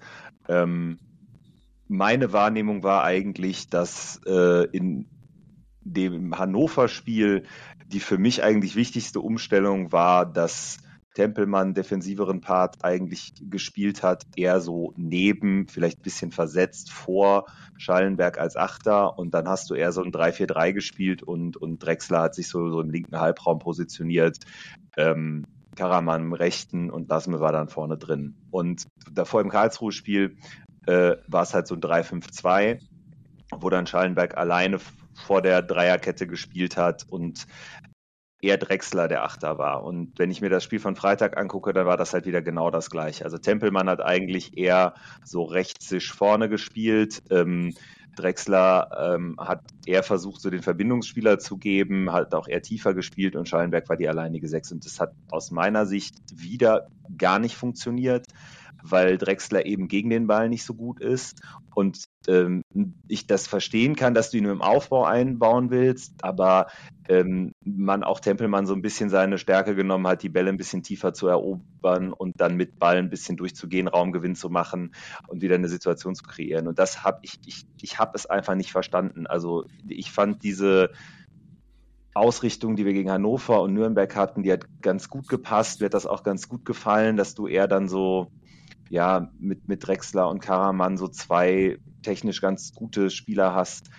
Ähm, 0.48 1.00
meine 1.88 2.34
Wahrnehmung 2.34 2.84
war 2.84 3.04
eigentlich, 3.04 3.70
dass 3.70 4.20
äh, 4.26 4.66
in 4.72 5.08
dem 5.82 6.38
Hannover-Spiel 6.38 7.44
die 7.86 8.00
für 8.00 8.18
mich 8.18 8.44
eigentlich 8.44 8.76
wichtigste 8.76 9.20
Umstellung 9.20 9.92
war, 9.92 10.26
dass 10.26 10.78
Tempelmann 11.14 11.74
defensiveren 11.74 12.42
Part 12.42 12.84
eigentlich 12.84 13.34
gespielt 13.40 14.04
hat, 14.04 14.24
eher 14.36 14.62
so 14.62 14.94
neben, 14.98 15.68
vielleicht 15.68 16.00
ein 16.00 16.04
bisschen 16.04 16.32
versetzt 16.32 16.92
vor 16.92 17.46
Schallenberg 17.78 18.40
als 18.40 18.56
Achter 18.56 19.18
und 19.18 19.34
dann 19.34 19.48
hast 19.48 19.70
du 19.70 19.76
eher 19.76 19.92
so 19.92 20.04
ein 20.04 20.12
3-4-3 20.12 20.74
gespielt 20.74 21.24
und, 21.24 21.58
und 21.58 21.80
Drexler 21.80 22.22
hat 22.22 22.36
sich 22.36 22.48
so, 22.48 22.70
so 22.70 22.82
im 22.82 22.90
linken 22.90 23.20
Halbraum 23.20 23.60
positioniert. 23.60 24.40
Ähm, 24.98 25.46
Karaman 25.76 26.22
im 26.22 26.34
rechten 26.34 26.90
und 26.90 27.10
Lasme 27.10 27.40
war 27.40 27.52
dann 27.52 27.68
vorne 27.68 27.98
drin. 27.98 28.36
Und 28.52 28.86
davor 29.12 29.42
im 29.42 29.50
Karlsruhe-Spiel 29.50 30.38
äh, 30.86 31.16
war 31.28 31.44
es 31.44 31.54
halt 31.54 31.68
so 31.68 31.76
ein 31.76 31.82
3-5-2, 31.82 32.80
wo 33.60 33.70
dann 33.70 33.88
Schallenberg 33.88 34.38
alleine 34.38 34.78
vor 35.14 35.42
der 35.42 35.62
Dreierkette 35.62 36.28
gespielt 36.28 36.78
hat 36.78 37.06
und 37.10 37.46
eher 38.44 38.58
Drexler 38.58 39.08
der 39.08 39.24
Achter 39.24 39.58
war. 39.58 39.84
Und 39.84 40.18
wenn 40.18 40.32
ich 40.32 40.42
mir 40.42 40.50
das 40.50 40.64
Spiel 40.64 40.80
von 40.80 40.96
Freitag 40.96 41.38
angucke, 41.38 41.74
dann 41.74 41.86
war 41.86 41.98
das 41.98 42.14
halt 42.14 42.26
wieder 42.26 42.42
genau 42.42 42.70
das 42.70 42.90
gleiche. 42.90 43.24
Also 43.24 43.38
Tempelmann 43.38 43.90
hat 43.90 44.02
eigentlich 44.02 44.58
eher 44.58 44.94
so 45.24 45.44
rechtssisch 45.44 46.14
vorne 46.14 46.50
gespielt. 46.50 47.24
Ähm, 47.30 47.74
Drexler 48.16 49.16
ähm, 49.16 49.38
hat 49.40 49.62
eher 49.86 50.04
versucht, 50.04 50.42
so 50.42 50.50
den 50.50 50.62
Verbindungsspieler 50.62 51.40
zu 51.40 51.58
geben, 51.58 52.12
hat 52.12 52.36
auch 52.36 52.48
eher 52.48 52.62
tiefer 52.62 52.94
gespielt 52.94 53.36
und 53.36 53.50
Schallenberg 53.50 53.90
war 53.90 53.98
die 53.98 54.08
alleinige 54.08 54.48
Sechs. 54.48 54.72
Und 54.72 54.86
das 54.86 55.00
hat 55.00 55.14
aus 55.32 55.50
meiner 55.50 55.86
Sicht 55.86 56.16
wieder 56.34 56.88
gar 57.18 57.40
nicht 57.40 57.56
funktioniert 57.56 58.28
weil 58.84 59.18
Drexler 59.18 59.66
eben 59.66 59.88
gegen 59.88 60.10
den 60.10 60.28
Ball 60.28 60.50
nicht 60.50 60.66
so 60.66 60.74
gut 60.74 61.00
ist 61.00 61.42
und 61.74 62.04
ähm, 62.28 62.64
ich 63.08 63.28
das 63.28 63.48
verstehen 63.48 63.96
kann, 63.96 64.14
dass 64.14 64.32
du 64.32 64.38
ihn 64.38 64.46
im 64.46 64.62
Aufbau 64.62 65.06
einbauen 65.06 65.70
willst, 65.72 66.14
aber 66.22 66.68
ähm, 67.10 67.54
man 67.64 68.04
auch 68.04 68.20
Tempelmann 68.20 68.66
so 68.66 68.74
ein 68.74 68.82
bisschen 68.82 69.10
seine 69.10 69.38
Stärke 69.38 69.76
genommen 69.76 70.08
hat, 70.08 70.24
die 70.24 70.30
Bälle 70.30 70.50
ein 70.50 70.58
bisschen 70.58 70.84
tiefer 70.84 71.14
zu 71.14 71.28
erobern 71.28 72.14
und 72.14 72.40
dann 72.40 72.56
mit 72.56 72.80
Ball 72.80 72.98
ein 72.98 73.10
bisschen 73.10 73.38
durchzugehen, 73.38 73.88
Raumgewinn 73.88 74.36
zu 74.36 74.50
machen 74.50 74.94
und 75.28 75.42
wieder 75.42 75.56
eine 75.56 75.70
Situation 75.70 76.16
zu 76.16 76.24
kreieren. 76.24 76.68
Und 76.68 76.80
das 76.80 77.04
habe 77.04 77.20
ich, 77.24 77.40
ich, 77.46 77.66
ich 77.82 78.00
habe 78.00 78.12
es 78.16 78.26
einfach 78.26 78.56
nicht 78.56 78.72
verstanden. 78.72 79.28
Also 79.28 79.66
ich 79.88 80.12
fand 80.12 80.44
diese 80.44 80.92
Ausrichtung, 82.14 82.76
die 82.76 82.86
wir 82.86 82.94
gegen 82.94 83.12
Hannover 83.12 83.62
und 83.62 83.74
Nürnberg 83.74 84.16
hatten, 84.16 84.44
die 84.44 84.52
hat 84.52 84.66
ganz 84.82 85.10
gut 85.10 85.28
gepasst. 85.28 85.80
Mir 85.80 85.86
hat 85.86 85.94
das 85.94 86.06
auch 86.06 86.24
ganz 86.24 86.48
gut 86.48 86.64
gefallen, 86.64 87.18
dass 87.18 87.34
du 87.34 87.48
eher 87.48 87.68
dann 87.68 87.88
so 87.90 88.28
ja, 88.94 89.32
mit, 89.40 89.68
mit 89.68 89.88
Drexler 89.88 90.30
und 90.30 90.40
Karaman 90.40 90.98
so 90.98 91.08
zwei 91.08 91.80
technisch 92.04 92.42
ganz 92.42 92.74
gute 92.76 93.10
Spieler 93.10 93.56
hast, 93.56 93.90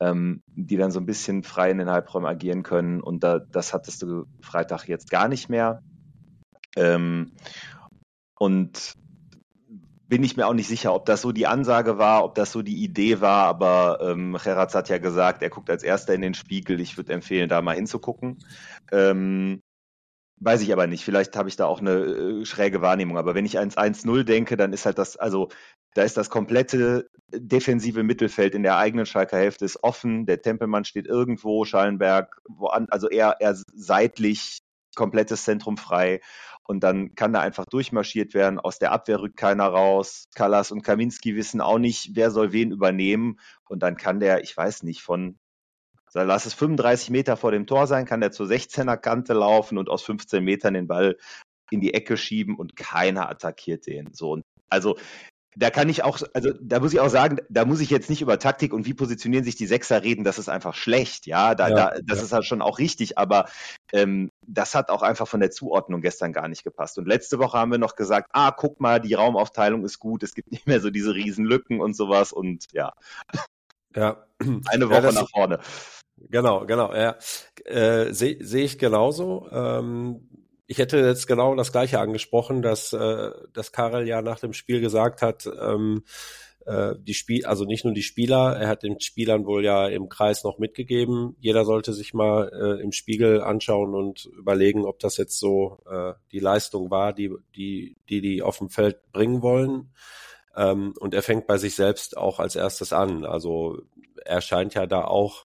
ähm, 0.00 0.42
die 0.48 0.76
dann 0.76 0.90
so 0.90 0.98
ein 0.98 1.06
bisschen 1.06 1.44
frei 1.44 1.70
in 1.70 1.78
den 1.78 1.88
Halbräumen 1.88 2.26
agieren 2.28 2.64
können. 2.64 3.00
Und 3.00 3.22
da, 3.22 3.38
das 3.38 3.72
hattest 3.72 4.02
du 4.02 4.24
Freitag 4.40 4.88
jetzt 4.88 5.08
gar 5.08 5.28
nicht 5.28 5.50
mehr. 5.50 5.84
Ähm, 6.74 7.30
und 8.40 8.94
bin 10.08 10.24
ich 10.24 10.36
mir 10.36 10.48
auch 10.48 10.54
nicht 10.54 10.66
sicher, 10.66 10.92
ob 10.94 11.06
das 11.06 11.22
so 11.22 11.30
die 11.30 11.46
Ansage 11.46 11.98
war, 11.98 12.24
ob 12.24 12.34
das 12.34 12.50
so 12.50 12.62
die 12.62 12.82
Idee 12.82 13.20
war, 13.20 13.44
aber 13.44 14.00
ähm, 14.02 14.36
Geratz 14.42 14.74
hat 14.74 14.88
ja 14.88 14.98
gesagt, 14.98 15.44
er 15.44 15.50
guckt 15.50 15.70
als 15.70 15.84
erster 15.84 16.12
in 16.12 16.22
den 16.22 16.34
Spiegel. 16.34 16.80
Ich 16.80 16.96
würde 16.96 17.12
empfehlen, 17.12 17.48
da 17.48 17.62
mal 17.62 17.76
hinzugucken. 17.76 18.38
Ähm, 18.90 19.62
Weiß 20.42 20.62
ich 20.62 20.72
aber 20.72 20.86
nicht. 20.86 21.04
Vielleicht 21.04 21.36
habe 21.36 21.50
ich 21.50 21.56
da 21.56 21.66
auch 21.66 21.80
eine 21.80 21.90
äh, 21.92 22.44
schräge 22.46 22.80
Wahrnehmung. 22.80 23.18
Aber 23.18 23.34
wenn 23.34 23.44
ich 23.44 23.58
ans 23.58 23.76
1-0 23.76 24.24
denke, 24.24 24.56
dann 24.56 24.72
ist 24.72 24.86
halt 24.86 24.96
das, 24.98 25.18
also 25.18 25.48
da 25.94 26.02
ist 26.02 26.16
das 26.16 26.30
komplette 26.30 27.10
defensive 27.28 28.02
Mittelfeld 28.02 28.54
in 28.54 28.62
der 28.62 28.78
eigenen 28.78 29.04
Schalker 29.04 29.36
Hälfte 29.36 29.66
ist 29.66 29.82
offen. 29.84 30.24
Der 30.24 30.40
Tempelmann 30.40 30.84
steht 30.84 31.06
irgendwo, 31.06 31.66
Schallenberg, 31.66 32.40
woan, 32.48 32.86
also 32.90 33.08
eher, 33.10 33.36
eher 33.40 33.54
seitlich, 33.74 34.60
komplettes 34.94 35.44
Zentrum 35.44 35.76
frei. 35.76 36.20
Und 36.64 36.80
dann 36.84 37.14
kann 37.14 37.34
da 37.34 37.40
einfach 37.40 37.66
durchmarschiert 37.66 38.32
werden. 38.32 38.58
Aus 38.58 38.78
der 38.78 38.92
Abwehr 38.92 39.20
rückt 39.20 39.36
keiner 39.36 39.66
raus. 39.66 40.24
Kallas 40.34 40.70
und 40.70 40.82
Kaminski 40.82 41.36
wissen 41.36 41.60
auch 41.60 41.78
nicht, 41.78 42.12
wer 42.14 42.30
soll 42.30 42.52
wen 42.52 42.70
übernehmen. 42.72 43.38
Und 43.68 43.82
dann 43.82 43.96
kann 43.96 44.20
der, 44.20 44.42
ich 44.42 44.56
weiß 44.56 44.84
nicht, 44.84 45.02
von 45.02 45.38
lass 46.14 46.46
es 46.46 46.54
35 46.54 47.10
Meter 47.10 47.36
vor 47.36 47.52
dem 47.52 47.66
Tor 47.66 47.86
sein, 47.86 48.04
kann 48.04 48.20
der 48.20 48.32
zur 48.32 48.46
16er 48.46 48.96
Kante 48.96 49.32
laufen 49.32 49.78
und 49.78 49.88
aus 49.88 50.02
15 50.02 50.42
Metern 50.42 50.74
den 50.74 50.86
Ball 50.86 51.16
in 51.70 51.80
die 51.80 51.94
Ecke 51.94 52.16
schieben 52.16 52.56
und 52.56 52.76
keiner 52.76 53.28
attackiert 53.28 53.86
den. 53.86 54.12
So 54.12 54.40
also 54.68 54.96
da 55.56 55.70
kann 55.70 55.88
ich 55.88 56.04
auch, 56.04 56.20
also 56.32 56.52
da 56.60 56.78
muss 56.78 56.92
ich 56.92 57.00
auch 57.00 57.08
sagen, 57.08 57.38
da 57.48 57.64
muss 57.64 57.80
ich 57.80 57.90
jetzt 57.90 58.08
nicht 58.08 58.22
über 58.22 58.38
Taktik 58.38 58.72
und 58.72 58.86
wie 58.86 58.94
positionieren 58.94 59.44
sich 59.44 59.56
die 59.56 59.66
Sechser 59.66 60.02
reden, 60.02 60.22
das 60.22 60.38
ist 60.38 60.48
einfach 60.48 60.74
schlecht, 60.74 61.26
ja, 61.26 61.56
da, 61.56 61.68
ja, 61.68 61.74
da 61.74 61.94
das 62.04 62.18
ja. 62.18 62.24
ist 62.24 62.32
halt 62.32 62.44
schon 62.44 62.62
auch 62.62 62.78
richtig, 62.78 63.18
aber 63.18 63.48
ähm, 63.92 64.30
das 64.46 64.76
hat 64.76 64.90
auch 64.90 65.02
einfach 65.02 65.26
von 65.26 65.40
der 65.40 65.50
Zuordnung 65.50 66.02
gestern 66.02 66.32
gar 66.32 66.46
nicht 66.46 66.62
gepasst. 66.62 66.98
Und 66.98 67.08
letzte 67.08 67.38
Woche 67.40 67.58
haben 67.58 67.72
wir 67.72 67.78
noch 67.78 67.96
gesagt, 67.96 68.28
ah, 68.32 68.52
guck 68.52 68.80
mal, 68.80 69.00
die 69.00 69.14
Raumaufteilung 69.14 69.84
ist 69.84 69.98
gut, 69.98 70.22
es 70.22 70.34
gibt 70.34 70.52
nicht 70.52 70.68
mehr 70.68 70.80
so 70.80 70.90
diese 70.90 71.14
riesen 71.14 71.44
Lücken 71.44 71.80
und 71.80 71.94
sowas 71.94 72.32
und 72.32 72.66
ja. 72.72 72.92
Ja. 73.96 74.24
Eine 74.68 74.88
Woche 74.88 75.06
ja, 75.06 75.12
nach 75.12 75.28
vorne. 75.28 75.58
Genau, 76.28 76.66
genau, 76.66 76.94
ja. 76.94 77.16
Äh, 77.64 78.12
Sehe 78.12 78.36
seh 78.40 78.64
ich 78.64 78.78
genauso. 78.78 79.48
Ähm, 79.50 80.28
ich 80.66 80.78
hätte 80.78 80.98
jetzt 80.98 81.26
genau 81.26 81.54
das 81.56 81.72
Gleiche 81.72 81.98
angesprochen, 81.98 82.62
dass, 82.62 82.92
äh, 82.92 83.30
dass 83.52 83.72
Karel 83.72 84.06
ja 84.06 84.22
nach 84.22 84.38
dem 84.38 84.52
Spiel 84.52 84.80
gesagt 84.80 85.22
hat, 85.22 85.48
ähm, 85.60 86.04
äh, 86.66 86.94
die 86.98 87.14
Spiel, 87.14 87.44
also 87.46 87.64
nicht 87.64 87.84
nur 87.84 87.94
die 87.94 88.02
Spieler, 88.02 88.56
er 88.56 88.68
hat 88.68 88.82
den 88.82 89.00
Spielern 89.00 89.46
wohl 89.46 89.64
ja 89.64 89.88
im 89.88 90.08
Kreis 90.08 90.44
noch 90.44 90.58
mitgegeben. 90.58 91.36
Jeder 91.40 91.64
sollte 91.64 91.92
sich 91.92 92.14
mal 92.14 92.50
äh, 92.52 92.82
im 92.82 92.92
Spiegel 92.92 93.40
anschauen 93.42 93.94
und 93.94 94.26
überlegen, 94.38 94.84
ob 94.84 94.98
das 95.00 95.16
jetzt 95.16 95.38
so 95.38 95.78
äh, 95.90 96.12
die 96.32 96.38
Leistung 96.38 96.90
war, 96.90 97.12
die 97.12 97.32
die 97.56 97.96
die, 98.08 98.20
die 98.20 98.42
auf 98.42 98.58
dem 98.58 98.68
Feld 98.70 98.98
bringen 99.12 99.42
wollen. 99.42 99.92
Ähm, 100.56 100.94
und 101.00 101.14
er 101.14 101.22
fängt 101.22 101.46
bei 101.46 101.58
sich 101.58 101.74
selbst 101.74 102.16
auch 102.16 102.38
als 102.40 102.56
erstes 102.56 102.92
an. 102.92 103.24
Also 103.24 103.78
er 104.24 104.40
scheint 104.40 104.74
ja 104.74 104.86
da 104.86 105.04
auch 105.04 105.46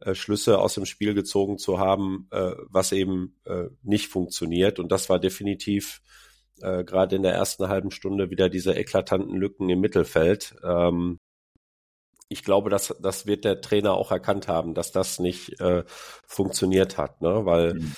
äh, 0.00 0.14
Schlüsse 0.14 0.58
aus 0.58 0.74
dem 0.74 0.86
Spiel 0.86 1.14
gezogen 1.14 1.58
zu 1.58 1.78
haben, 1.78 2.28
äh, 2.30 2.52
was 2.68 2.92
eben 2.92 3.36
äh, 3.44 3.64
nicht 3.82 4.08
funktioniert. 4.08 4.78
Und 4.78 4.92
das 4.92 5.08
war 5.08 5.18
definitiv 5.18 6.00
äh, 6.60 6.84
gerade 6.84 7.16
in 7.16 7.22
der 7.22 7.34
ersten 7.34 7.68
halben 7.68 7.90
Stunde 7.90 8.30
wieder 8.30 8.48
diese 8.48 8.74
eklatanten 8.74 9.36
Lücken 9.36 9.68
im 9.68 9.80
Mittelfeld. 9.80 10.56
Ähm, 10.62 11.18
ich 12.28 12.44
glaube, 12.44 12.70
dass 12.70 12.94
das 13.00 13.26
wird 13.26 13.44
der 13.44 13.60
Trainer 13.60 13.94
auch 13.94 14.12
erkannt 14.12 14.48
haben, 14.48 14.74
dass 14.74 14.92
das 14.92 15.18
nicht 15.18 15.60
äh, 15.60 15.84
funktioniert 16.26 16.98
hat, 16.98 17.22
ne? 17.22 17.46
Weil 17.46 17.74
mhm. 17.74 17.92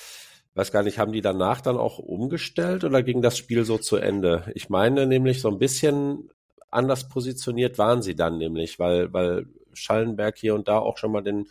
weiß 0.55 0.71
gar 0.73 0.83
nicht, 0.83 0.99
haben 0.99 1.13
die 1.13 1.21
danach 1.21 1.61
dann 1.61 1.77
auch 1.77 1.99
umgestellt 1.99 2.85
oder 2.85 3.03
ging 3.03 3.23
das 3.23 3.37
Spiel 3.37 3.65
so 3.65 3.77
zu 3.79 3.97
Ende? 3.97 4.51
Ich 4.55 4.69
meine 4.69 5.07
nämlich 5.07 5.41
so 5.41 5.49
ein 5.51 5.59
bisschen 5.59 6.31
anders 6.71 7.09
positioniert 7.09 7.79
waren 7.79 8.03
sie 8.03 8.15
dann 8.15 8.39
nämlich, 8.39 8.79
weil 8.79 9.13
weil 9.13 9.47
Schallenberg 9.73 10.37
hier 10.39 10.55
und 10.55 10.69
da 10.69 10.79
auch 10.79 10.99
schon 10.99 11.13
mal 11.13 11.23
den 11.23 11.47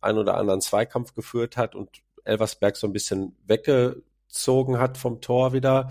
ein 0.00 0.18
oder 0.18 0.36
anderen 0.36 0.60
Zweikampf 0.60 1.14
geführt 1.14 1.56
hat 1.56 1.74
und 1.74 1.90
Elversberg 2.24 2.76
so 2.76 2.86
ein 2.86 2.92
bisschen 2.92 3.36
weggezogen 3.46 4.78
hat 4.78 4.98
vom 4.98 5.20
Tor 5.20 5.52
wieder. 5.52 5.88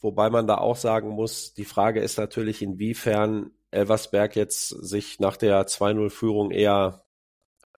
Wobei 0.00 0.28
man 0.28 0.46
da 0.46 0.58
auch 0.58 0.76
sagen 0.76 1.10
muss, 1.10 1.54
die 1.54 1.64
Frage 1.64 2.00
ist 2.00 2.18
natürlich, 2.18 2.60
inwiefern 2.62 3.52
Elversberg 3.70 4.36
jetzt 4.36 4.68
sich 4.68 5.18
nach 5.18 5.36
der 5.36 5.66
2-0-Führung 5.66 6.50
eher 6.50 7.04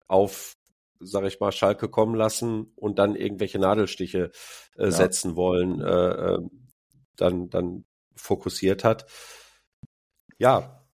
auf, 0.09 0.57
sag 1.01 1.25
ich 1.25 1.41
mal, 1.41 1.53
Schalke 1.53 1.89
kommen 1.89 2.15
lassen 2.15 2.73
und 2.77 2.99
dann 2.99 3.15
irgendwelche 3.17 3.59
Nadelstiche 3.59 4.31
äh, 4.77 4.85
ja. 4.85 4.91
setzen 4.91 5.37
wollen, 5.37 5.81
äh, 5.81 6.35
äh, 6.35 6.39
dann, 7.17 7.49
dann 7.49 7.85
fokussiert 8.15 8.85
hat. 8.85 9.07
Ja. 10.39 10.85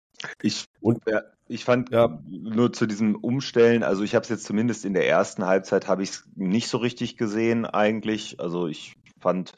Ich, 0.40 0.66
und, 0.80 1.02
ja, 1.08 1.22
ich 1.52 1.64
fand 1.64 1.90
ja. 1.90 2.18
nur 2.28 2.72
zu 2.72 2.86
diesem 2.86 3.14
Umstellen, 3.14 3.82
also 3.82 4.02
ich 4.02 4.14
habe 4.14 4.22
es 4.22 4.28
jetzt 4.30 4.44
zumindest 4.44 4.84
in 4.84 4.94
der 4.94 5.08
ersten 5.08 5.44
Halbzeit 5.44 5.86
habe 5.86 6.02
ich 6.02 6.10
es 6.10 6.24
nicht 6.34 6.68
so 6.68 6.78
richtig 6.78 7.16
gesehen 7.16 7.66
eigentlich. 7.66 8.40
Also 8.40 8.66
ich 8.66 8.94
fand, 9.20 9.52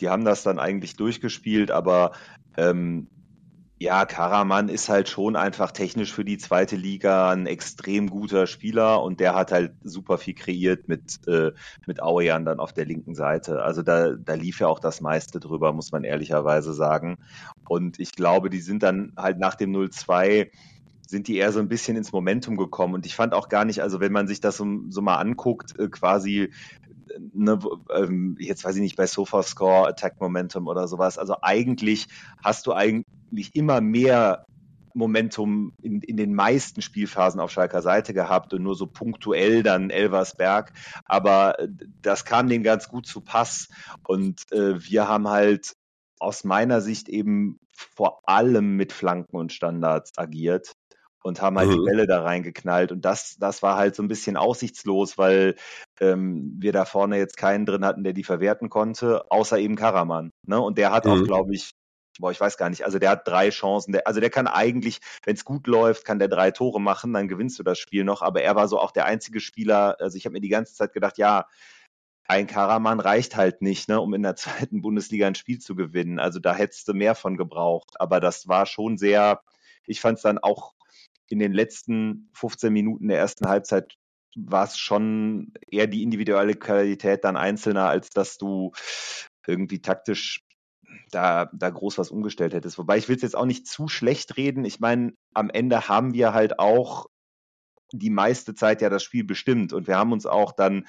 die 0.00 0.08
haben 0.08 0.24
das 0.24 0.42
dann 0.42 0.58
eigentlich 0.58 0.96
durchgespielt, 0.96 1.70
aber 1.70 2.12
ähm, 2.56 3.08
ja, 3.82 4.04
Karaman 4.04 4.68
ist 4.68 4.90
halt 4.90 5.08
schon 5.08 5.36
einfach 5.36 5.72
technisch 5.72 6.12
für 6.12 6.24
die 6.24 6.36
zweite 6.36 6.76
Liga 6.76 7.30
ein 7.30 7.46
extrem 7.46 8.10
guter 8.10 8.46
Spieler 8.46 9.02
und 9.02 9.20
der 9.20 9.34
hat 9.34 9.52
halt 9.52 9.72
super 9.82 10.18
viel 10.18 10.34
kreiert 10.34 10.86
mit, 10.86 11.26
äh, 11.26 11.52
mit 11.86 12.02
Auejan 12.02 12.44
dann 12.44 12.60
auf 12.60 12.74
der 12.74 12.84
linken 12.84 13.14
Seite. 13.14 13.62
Also 13.62 13.82
da, 13.82 14.16
da 14.16 14.34
lief 14.34 14.60
ja 14.60 14.66
auch 14.66 14.80
das 14.80 15.00
meiste 15.00 15.40
drüber, 15.40 15.72
muss 15.72 15.92
man 15.92 16.04
ehrlicherweise 16.04 16.74
sagen. 16.74 17.16
Und 17.66 17.98
ich 17.98 18.12
glaube, 18.12 18.50
die 18.50 18.60
sind 18.60 18.82
dann 18.82 19.14
halt 19.16 19.38
nach 19.38 19.54
dem 19.54 19.74
0-2 19.74 20.50
sind 21.10 21.28
die 21.28 21.36
eher 21.36 21.52
so 21.52 21.60
ein 21.60 21.68
bisschen 21.68 21.96
ins 21.96 22.12
Momentum 22.12 22.56
gekommen. 22.56 22.94
Und 22.94 23.04
ich 23.04 23.16
fand 23.16 23.34
auch 23.34 23.48
gar 23.48 23.64
nicht, 23.64 23.82
also 23.82 24.00
wenn 24.00 24.12
man 24.12 24.28
sich 24.28 24.40
das 24.40 24.56
so, 24.56 24.66
so 24.88 25.02
mal 25.02 25.16
anguckt, 25.16 25.78
äh, 25.78 25.88
quasi 25.88 26.50
Ne, 27.32 27.58
ähm, 27.92 28.36
jetzt 28.38 28.64
weiß 28.64 28.76
ich 28.76 28.82
nicht, 28.82 28.96
bei 28.96 29.04
SofaScore, 29.04 29.88
Attack 29.88 30.20
Momentum 30.20 30.68
oder 30.68 30.86
sowas. 30.86 31.18
Also 31.18 31.34
eigentlich 31.42 32.06
hast 32.40 32.68
du 32.68 32.72
eigentlich 32.72 33.54
immer 33.54 33.80
mehr 33.80 34.46
Momentum 34.94 35.72
in, 35.82 36.02
in 36.02 36.16
den 36.16 36.34
meisten 36.34 36.82
Spielphasen 36.82 37.40
auf 37.40 37.50
Schalker 37.50 37.82
Seite 37.82 38.14
gehabt 38.14 38.54
und 38.54 38.62
nur 38.62 38.74
so 38.74 38.86
punktuell 38.86 39.62
dann 39.62 39.90
Elversberg. 39.90 40.72
Aber 41.04 41.58
äh, 41.58 41.68
das 42.00 42.24
kam 42.24 42.48
denen 42.48 42.64
ganz 42.64 42.88
gut 42.88 43.06
zu 43.06 43.20
Pass. 43.20 43.68
Und 44.06 44.42
äh, 44.52 44.80
wir 44.82 45.08
haben 45.08 45.28
halt 45.28 45.74
aus 46.18 46.44
meiner 46.44 46.80
Sicht 46.80 47.08
eben 47.08 47.58
vor 47.72 48.20
allem 48.28 48.76
mit 48.76 48.92
Flanken 48.92 49.36
und 49.36 49.52
Standards 49.52 50.16
agiert 50.16 50.74
und 51.22 51.42
haben 51.42 51.58
halt 51.58 51.68
mhm. 51.68 51.72
die 51.72 51.84
Bälle 51.84 52.06
da 52.06 52.22
reingeknallt. 52.22 52.92
Und 52.92 53.04
das, 53.04 53.36
das 53.38 53.62
war 53.62 53.76
halt 53.76 53.94
so 53.94 54.02
ein 54.02 54.08
bisschen 54.08 54.36
aussichtslos, 54.36 55.18
weil 55.18 55.56
ähm, 56.00 56.56
wir 56.58 56.72
da 56.72 56.84
vorne 56.84 57.18
jetzt 57.18 57.36
keinen 57.36 57.66
drin 57.66 57.84
hatten, 57.84 58.04
der 58.04 58.12
die 58.12 58.24
verwerten 58.24 58.70
konnte, 58.70 59.30
außer 59.30 59.58
eben 59.58 59.76
Karaman. 59.76 60.30
Ne? 60.46 60.60
Und 60.60 60.78
der 60.78 60.92
hat 60.92 61.04
mhm. 61.04 61.10
auch, 61.12 61.22
glaube 61.24 61.54
ich, 61.54 61.72
boah, 62.18 62.30
ich 62.30 62.40
weiß 62.40 62.56
gar 62.56 62.70
nicht, 62.70 62.84
also 62.84 62.98
der 62.98 63.10
hat 63.10 63.26
drei 63.26 63.50
Chancen. 63.50 63.92
Der, 63.92 64.06
also 64.06 64.20
der 64.20 64.30
kann 64.30 64.46
eigentlich, 64.46 65.00
wenn 65.24 65.34
es 65.34 65.44
gut 65.44 65.66
läuft, 65.66 66.04
kann 66.04 66.18
der 66.18 66.28
drei 66.28 66.50
Tore 66.50 66.80
machen, 66.80 67.12
dann 67.12 67.28
gewinnst 67.28 67.58
du 67.58 67.62
das 67.62 67.78
Spiel 67.78 68.04
noch. 68.04 68.22
Aber 68.22 68.42
er 68.42 68.56
war 68.56 68.68
so 68.68 68.78
auch 68.78 68.92
der 68.92 69.06
einzige 69.06 69.40
Spieler, 69.40 69.96
also 70.00 70.16
ich 70.16 70.24
habe 70.24 70.34
mir 70.34 70.40
die 70.40 70.48
ganze 70.48 70.74
Zeit 70.74 70.92
gedacht, 70.92 71.18
ja, 71.18 71.46
ein 72.28 72.46
Karaman 72.46 73.00
reicht 73.00 73.36
halt 73.36 73.60
nicht, 73.60 73.88
ne, 73.88 74.00
um 74.00 74.14
in 74.14 74.22
der 74.22 74.36
zweiten 74.36 74.82
Bundesliga 74.82 75.26
ein 75.26 75.34
Spiel 75.34 75.58
zu 75.58 75.74
gewinnen. 75.74 76.18
Also 76.18 76.38
da 76.38 76.54
hättest 76.54 76.88
du 76.88 76.94
mehr 76.94 77.14
von 77.14 77.36
gebraucht. 77.36 78.00
Aber 78.00 78.20
das 78.20 78.48
war 78.48 78.66
schon 78.66 78.98
sehr, 78.98 79.42
ich 79.84 80.00
fand 80.00 80.18
es 80.18 80.22
dann 80.22 80.38
auch 80.38 80.74
in 81.30 81.38
den 81.38 81.52
letzten 81.52 82.28
15 82.34 82.72
Minuten 82.72 83.08
der 83.08 83.18
ersten 83.18 83.48
Halbzeit 83.48 83.96
war 84.36 84.64
es 84.64 84.76
schon 84.76 85.52
eher 85.70 85.86
die 85.86 86.02
individuelle 86.02 86.54
Qualität 86.54 87.24
dann 87.24 87.36
einzelner, 87.36 87.88
als 87.88 88.10
dass 88.10 88.36
du 88.36 88.72
irgendwie 89.46 89.80
taktisch 89.80 90.44
da, 91.10 91.50
da 91.52 91.70
groß 91.70 91.98
was 91.98 92.10
umgestellt 92.10 92.52
hättest. 92.52 92.78
Wobei 92.78 92.98
ich 92.98 93.08
will 93.08 93.16
es 93.16 93.22
jetzt 93.22 93.36
auch 93.36 93.46
nicht 93.46 93.66
zu 93.66 93.88
schlecht 93.88 94.36
reden. 94.36 94.64
Ich 94.64 94.80
meine, 94.80 95.14
am 95.34 95.50
Ende 95.50 95.88
haben 95.88 96.14
wir 96.14 96.32
halt 96.32 96.58
auch 96.58 97.06
die 97.92 98.10
meiste 98.10 98.54
Zeit 98.54 98.82
ja 98.82 98.88
das 98.88 99.02
Spiel 99.02 99.24
bestimmt 99.24 99.72
und 99.72 99.88
wir 99.88 99.96
haben 99.96 100.12
uns 100.12 100.26
auch 100.26 100.52
dann 100.52 100.86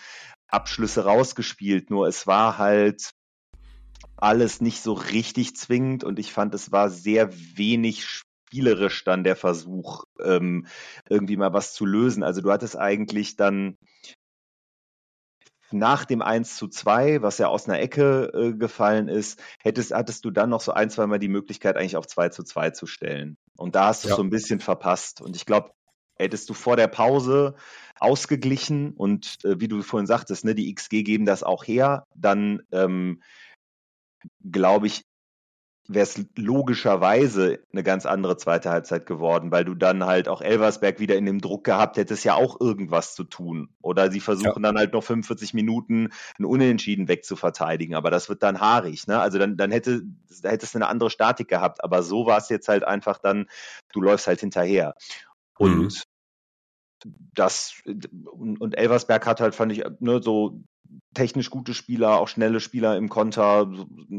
Abschlüsse 0.47 1.06
rausgespielt. 1.06 1.89
Nur 1.89 2.08
es 2.08 2.27
war 2.27 2.58
halt 2.58 3.12
alles 4.17 4.62
nicht 4.62 4.82
so 4.82 4.93
richtig 4.93 5.56
zwingend 5.56 6.04
und 6.04 6.19
ich 6.19 6.32
fand, 6.32 6.54
es 6.54 6.71
war 6.71 6.89
sehr 6.89 7.32
wenig 7.58 8.23
spielerisch 8.51 9.05
dann 9.05 9.23
der 9.23 9.37
Versuch, 9.37 10.03
ähm, 10.21 10.67
irgendwie 11.09 11.37
mal 11.37 11.53
was 11.53 11.73
zu 11.73 11.85
lösen. 11.85 12.21
Also 12.21 12.41
du 12.41 12.51
hattest 12.51 12.77
eigentlich 12.77 13.37
dann 13.37 13.77
nach 15.71 16.03
dem 16.03 16.21
1 16.21 16.57
zu 16.57 16.67
2, 16.67 17.21
was 17.21 17.37
ja 17.37 17.47
aus 17.47 17.69
einer 17.69 17.79
Ecke 17.79 18.29
äh, 18.33 18.51
gefallen 18.51 19.07
ist, 19.07 19.41
hättest, 19.61 19.93
hattest 19.93 20.25
du 20.25 20.31
dann 20.31 20.49
noch 20.49 20.59
so 20.59 20.73
ein, 20.73 20.89
zwei 20.89 21.07
Mal 21.07 21.17
die 21.17 21.29
Möglichkeit, 21.29 21.77
eigentlich 21.77 21.95
auf 21.95 22.07
2 22.07 22.27
zu 22.27 22.43
2 22.43 22.71
zu 22.71 22.87
stellen. 22.87 23.37
Und 23.55 23.75
da 23.75 23.85
hast 23.85 24.03
du 24.03 24.09
ja. 24.09 24.15
so 24.15 24.21
ein 24.21 24.29
bisschen 24.29 24.59
verpasst. 24.59 25.21
Und 25.21 25.37
ich 25.37 25.45
glaube, 25.45 25.71
hättest 26.17 26.49
du 26.49 26.53
vor 26.53 26.75
der 26.75 26.87
Pause 26.87 27.55
ausgeglichen 28.01 28.91
und 28.91 29.37
äh, 29.45 29.61
wie 29.61 29.69
du 29.69 29.81
vorhin 29.81 30.07
sagtest, 30.07 30.43
ne, 30.43 30.55
die 30.55 30.73
XG 30.75 31.03
geben 31.03 31.25
das 31.25 31.41
auch 31.41 31.63
her, 31.63 32.05
dann 32.15 32.63
ähm, 32.73 33.21
glaube 34.43 34.87
ich, 34.87 35.05
wäre 35.88 36.04
es 36.04 36.24
logischerweise 36.36 37.60
eine 37.72 37.84
ganz 37.84 38.06
andere 38.06 38.38
zweite 38.38 38.70
Halbzeit 38.70 39.06
geworden, 39.06 39.52
weil 39.52 39.65
du 39.65 39.76
dann 39.76 40.06
halt 40.06 40.30
auch 40.30 40.41
Elversberg 40.41 41.00
wieder 41.00 41.15
in 41.15 41.26
dem 41.26 41.41
Druck 41.41 41.63
gehabt 41.63 41.98
hättest, 41.98 42.24
ja 42.24 42.36
auch 42.36 42.60
irgendwas 42.60 43.15
zu 43.15 43.24
tun. 43.24 43.70
Oder 43.82 44.12
sie 44.12 44.20
versuchen 44.20 44.63
ja. 44.63 44.72
dann 44.72 44.78
halt 44.78 44.94
noch 44.94 45.04
45 45.04 45.54
Minuten 45.54 46.10
ein 46.39 46.46
Unentschieden 46.46 47.08
wegzuverteidigen, 47.08 47.96
aber 47.96 48.12
das 48.12 48.30
wird 48.30 48.44
dann 48.44 48.62
haarig, 48.62 49.08
ne? 49.08 49.20
Also 49.20 49.38
dann, 49.38 49.58
dann 49.58 49.72
hätte, 49.72 50.04
da 50.41 50.50
hättest 50.50 50.76
du 50.76 50.78
eine 50.78 50.88
andere 50.88 51.10
Statik 51.10 51.48
gehabt, 51.48 51.84
aber 51.84 52.04
so 52.04 52.26
war 52.26 52.38
es 52.38 52.50
jetzt 52.50 52.67
halt 52.67 52.84
einfach 52.84 53.17
dann, 53.17 53.48
du 53.91 54.02
läufst 54.02 54.28
halt 54.28 54.39
hinterher. 54.39 54.96
Und 55.58 56.06
mhm. 57.04 57.12
das, 57.34 57.74
und, 57.86 58.62
und 58.62 58.78
Elversberg 58.78 59.26
hat 59.26 59.41
halt, 59.41 59.56
fand 59.56 59.72
ich, 59.72 59.84
ne, 60.00 60.22
so 60.22 60.62
technisch 61.13 61.49
gute 61.49 61.73
Spieler, 61.73 62.19
auch 62.19 62.27
schnelle 62.27 62.60
Spieler 62.60 62.97
im 62.97 63.10
Konter. 63.10 63.69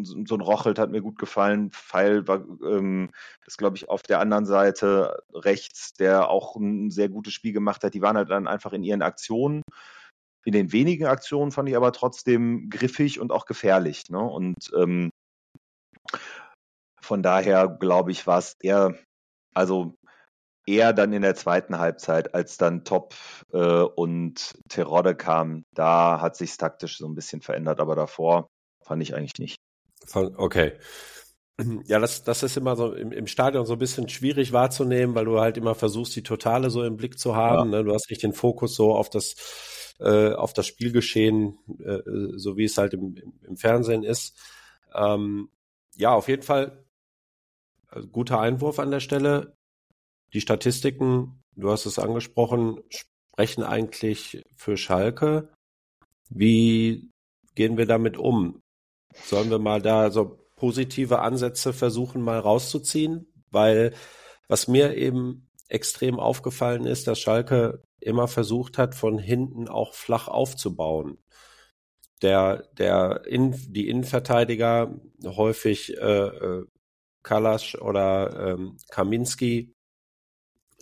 So, 0.03 0.25
so 0.25 0.35
ein 0.35 0.41
Rochelt 0.41 0.79
hat 0.79 0.91
mir 0.91 1.01
gut 1.03 1.19
gefallen. 1.19 1.71
Pfeil 1.71 2.27
war 2.29 2.45
ähm, 2.65 3.11
das, 3.45 3.57
glaube 3.57 3.77
ich, 3.77 3.89
auf 3.89 4.03
der 4.03 4.21
anderen 4.21 4.47
Seite 4.47 5.23
rechts, 5.33 5.95
der 5.95 6.29
auch 6.29 6.57
ein 6.57 6.91
sehr 6.91 7.09
gutes 7.09 7.33
Spiel 7.33 7.53
gemacht 7.53 7.85
hat. 7.85 7.95
Die 7.95 8.03
waren 8.03 8.17
halt 8.17 8.31
dann 8.31 8.49
einfach 8.49 8.73
in 8.73 8.85
ihren 8.85 9.03
Aktionen. 9.03 9.63
In 10.45 10.53
den 10.53 10.73
wenigen 10.73 11.07
Aktionen 11.07 11.53
fand 11.53 11.69
ich 11.69 11.77
aber 11.77 11.93
trotzdem 11.93 12.69
griffig 12.69 13.21
und 13.21 13.31
auch 13.33 13.47
gefährlich. 13.47 14.11
Ne? 14.11 14.21
Und 14.21 14.73
ähm, 14.77 15.11
von 17.01 17.23
daher, 17.23 17.69
glaube 17.69 18.11
ich, 18.11 18.27
war 18.27 18.39
es 18.39 18.57
eher, 18.61 18.97
also 19.55 19.95
eher 20.67 20.93
dann 20.93 21.13
in 21.13 21.23
der 21.23 21.35
zweiten 21.35 21.79
Halbzeit, 21.79 22.35
als 22.35 22.57
dann 22.57 22.85
Top 22.85 23.15
äh, 23.53 23.59
und 23.59 24.55
Terodde 24.69 25.15
kam. 25.15 25.65
Da 25.75 26.21
hat 26.21 26.37
sich 26.37 26.57
taktisch 26.57 26.99
so 26.99 27.07
ein 27.07 27.15
bisschen 27.15 27.41
verändert, 27.41 27.81
aber 27.81 27.97
davor 27.97 28.49
fand 28.83 29.03
ich 29.03 29.15
eigentlich 29.15 29.39
nicht. 29.39 29.57
Okay. 30.15 30.73
Ja, 31.85 31.99
das, 31.99 32.25
das 32.25 32.43
ist 32.43 32.57
immer 32.57 32.77
so 32.77 32.93
im, 32.93 33.13
im 33.13 33.27
Stadion 33.27 33.67
so 33.67 33.75
ein 33.75 33.79
bisschen 33.79 34.09
schwierig 34.09 34.53
wahrzunehmen, 34.53 35.15
weil 35.15 35.27
du 35.27 35.39
halt 35.41 35.57
immer 35.57 35.75
versuchst, 35.75 36.17
die 36.17 36.23
Totale 36.23 36.71
so 36.71 36.83
im 36.83 36.97
Blick 36.97 37.19
zu 37.19 37.37
haben. 37.37 37.71
Ja. 37.73 37.79
Ne? 37.79 37.85
Du 37.85 37.93
hast 37.93 38.11
nicht 38.11 38.23
den 38.23 38.33
Fokus 38.33 38.75
so 38.75 38.95
auf 38.95 39.11
das, 39.11 39.95
äh, 40.01 40.33
auf 40.33 40.53
das 40.55 40.67
Spielgeschehen, 40.67 41.59
äh, 41.85 42.01
so 42.37 42.57
wie 42.57 42.65
es 42.65 42.79
halt 42.79 42.95
im, 42.95 43.17
im, 43.17 43.33
im 43.43 43.57
Fernsehen 43.57 44.03
ist. 44.03 44.37
Ähm, 44.95 45.51
ja, 45.95 46.15
auf 46.15 46.29
jeden 46.29 46.43
Fall 46.43 46.85
äh, 47.93 48.01
guter 48.11 48.41
Einwurf 48.41 48.79
an 48.79 48.91
der 48.91 49.01
Stelle 49.01 49.57
die 50.33 50.41
Statistiken, 50.41 51.43
du 51.57 51.71
hast 51.71 51.87
es 51.87 51.99
angesprochen, 51.99 52.81
sprechen 52.89 53.63
eigentlich 53.63 54.43
für 54.57 54.77
Schalke. 54.77 55.49
Wie 56.29 57.11
gehen 57.55 57.77
wir 57.77 57.87
damit 57.87 58.17
um? 58.17 58.63
Sollen 59.25 59.51
wir 59.51 59.59
mal 59.59 59.83
da 59.83 60.11
so 60.11 60.39
positive 60.57 61.21
Ansätze 61.21 61.73
versuchen, 61.73 62.23
mal 62.23 62.39
rauszuziehen? 62.39 63.27
Weil 63.51 63.95
was 64.49 64.69
mir 64.69 64.97
eben 64.97 65.49
extrem 65.69 66.19
aufgefallen 66.19 66.87
ist, 66.87 67.07
dass 67.07 67.21
Schalke 67.21 67.83
immer 68.01 68.29
versucht 68.29 68.79
hat, 68.79 68.95
von 68.95 69.19
hinten 69.19 69.69
auch 69.69 69.95
flach 69.95 70.29
aufzubauen. 70.29 71.19
Der, 72.21 72.69
der 72.79 73.23
in, 73.27 73.53
die 73.73 73.89
Innenverteidiger 73.89 74.95
häufig 75.25 75.97
äh, 75.97 76.27
äh 76.27 76.65
Kalasch 77.25 77.77
oder 77.77 78.55
ähm, 78.55 78.77
Kaminski 78.91 79.73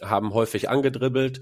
haben 0.02 0.34
häufig 0.34 0.68
angedribbelt. 0.68 1.40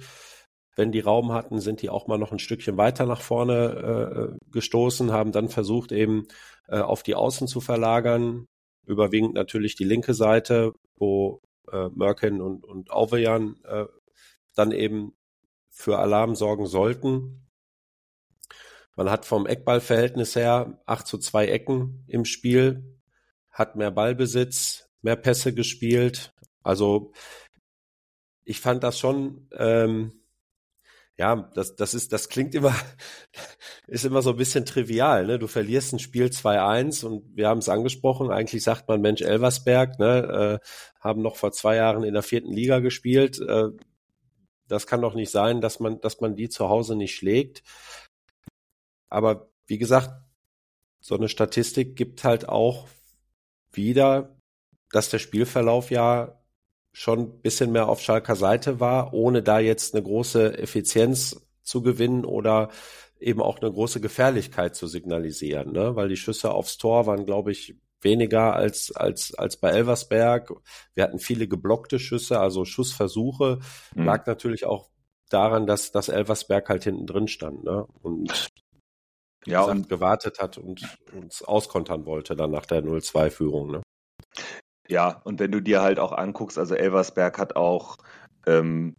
Wenn 0.76 0.92
die 0.92 1.00
Raum 1.00 1.32
hatten, 1.32 1.60
sind 1.60 1.82
die 1.82 1.90
auch 1.90 2.06
mal 2.06 2.18
noch 2.18 2.30
ein 2.30 2.38
Stückchen 2.38 2.76
weiter 2.76 3.04
nach 3.06 3.20
vorne 3.20 4.36
äh, 4.36 4.50
gestoßen, 4.52 5.10
haben 5.10 5.32
dann 5.32 5.48
versucht, 5.48 5.90
eben 5.90 6.28
äh, 6.68 6.78
auf 6.78 7.02
die 7.02 7.16
Außen 7.16 7.48
zu 7.48 7.60
verlagern. 7.60 8.46
Überwiegend 8.86 9.34
natürlich 9.34 9.74
die 9.74 9.84
linke 9.84 10.14
Seite, 10.14 10.72
wo 10.96 11.40
äh, 11.72 11.88
Merkin 11.94 12.40
und, 12.40 12.64
und 12.64 12.90
Auvejan 12.90 13.56
äh, 13.64 13.86
dann 14.54 14.72
eben 14.72 15.12
für 15.70 15.98
Alarm 15.98 16.34
sorgen 16.34 16.66
sollten. 16.66 17.48
Man 18.96 19.10
hat 19.10 19.24
vom 19.24 19.46
Eckballverhältnis 19.46 20.34
her 20.34 20.82
8 20.86 21.06
zu 21.06 21.18
2 21.18 21.46
Ecken 21.46 22.04
im 22.08 22.24
Spiel, 22.24 22.98
hat 23.50 23.76
mehr 23.76 23.92
Ballbesitz, 23.92 24.88
mehr 25.02 25.14
Pässe 25.16 25.54
gespielt. 25.54 26.34
Also 26.64 27.12
ich 28.48 28.60
fand 28.60 28.82
das 28.82 28.98
schon, 28.98 29.46
ähm, 29.52 30.12
ja, 31.18 31.50
das, 31.54 31.76
das 31.76 31.92
ist, 31.92 32.12
das 32.14 32.30
klingt 32.30 32.54
immer, 32.54 32.74
ist 33.86 34.06
immer 34.06 34.22
so 34.22 34.30
ein 34.30 34.36
bisschen 34.36 34.64
trivial, 34.64 35.26
ne? 35.26 35.38
Du 35.38 35.48
verlierst 35.48 35.92
ein 35.92 35.98
Spiel 35.98 36.26
2-1 36.26 37.04
und 37.04 37.36
wir 37.36 37.48
haben 37.48 37.58
es 37.58 37.68
angesprochen, 37.68 38.30
eigentlich 38.30 38.62
sagt 38.62 38.88
man 38.88 39.02
Mensch 39.02 39.20
Elversberg, 39.20 39.98
ne, 39.98 40.60
äh, 40.62 40.68
haben 41.00 41.20
noch 41.20 41.36
vor 41.36 41.52
zwei 41.52 41.76
Jahren 41.76 42.04
in 42.04 42.14
der 42.14 42.22
vierten 42.22 42.50
Liga 42.52 42.78
gespielt. 42.78 43.38
Äh, 43.38 43.68
das 44.66 44.86
kann 44.86 45.02
doch 45.02 45.14
nicht 45.14 45.30
sein, 45.30 45.60
dass 45.60 45.78
man, 45.78 46.00
dass 46.00 46.20
man 46.20 46.34
die 46.34 46.48
zu 46.48 46.70
Hause 46.70 46.96
nicht 46.96 47.16
schlägt. 47.16 47.62
Aber 49.10 49.50
wie 49.66 49.78
gesagt, 49.78 50.10
so 51.00 51.16
eine 51.16 51.28
Statistik 51.28 51.96
gibt 51.96 52.24
halt 52.24 52.48
auch 52.48 52.88
wieder, 53.72 54.36
dass 54.90 55.10
der 55.10 55.18
Spielverlauf 55.18 55.90
ja 55.90 56.38
schon 56.98 57.20
ein 57.20 57.40
bisschen 57.42 57.70
mehr 57.70 57.88
auf 57.88 58.00
Schalker 58.00 58.34
Seite 58.34 58.80
war, 58.80 59.14
ohne 59.14 59.40
da 59.40 59.60
jetzt 59.60 59.94
eine 59.94 60.02
große 60.02 60.58
Effizienz 60.58 61.40
zu 61.62 61.80
gewinnen 61.80 62.24
oder 62.24 62.70
eben 63.20 63.40
auch 63.40 63.60
eine 63.60 63.70
große 63.70 64.00
Gefährlichkeit 64.00 64.74
zu 64.74 64.88
signalisieren, 64.88 65.70
ne? 65.70 65.94
weil 65.94 66.08
die 66.08 66.16
Schüsse 66.16 66.50
aufs 66.50 66.76
Tor 66.76 67.06
waren, 67.06 67.24
glaube 67.24 67.52
ich, 67.52 67.76
weniger 68.00 68.54
als, 68.54 68.90
als, 68.90 69.32
als 69.34 69.58
bei 69.58 69.70
Elversberg. 69.70 70.52
Wir 70.94 71.04
hatten 71.04 71.20
viele 71.20 71.46
geblockte 71.46 72.00
Schüsse, 72.00 72.40
also 72.40 72.64
Schussversuche. 72.64 73.60
Mhm. 73.94 74.04
Lag 74.04 74.26
natürlich 74.26 74.66
auch 74.66 74.90
daran, 75.28 75.68
dass, 75.68 75.92
dass 75.92 76.08
Elversberg 76.08 76.68
halt 76.68 76.82
hinten 76.82 77.06
drin 77.06 77.28
stand 77.28 77.62
ne? 77.62 77.86
und 78.02 78.48
ja, 79.46 79.60
gesagt, 79.60 79.76
und 79.76 79.88
gewartet 79.88 80.40
hat 80.40 80.58
und 80.58 80.82
uns 81.12 81.42
auskontern 81.42 82.06
wollte 82.06 82.34
dann 82.34 82.50
nach 82.50 82.66
der 82.66 82.82
0-2-Führung. 82.82 83.70
Ne? 83.70 83.82
Ja, 84.88 85.20
und 85.24 85.38
wenn 85.38 85.52
du 85.52 85.60
dir 85.60 85.82
halt 85.82 85.98
auch 85.98 86.12
anguckst, 86.12 86.58
also 86.58 86.74
Elversberg 86.74 87.38
hat 87.38 87.56
auch, 87.56 87.98
ähm, 88.46 88.96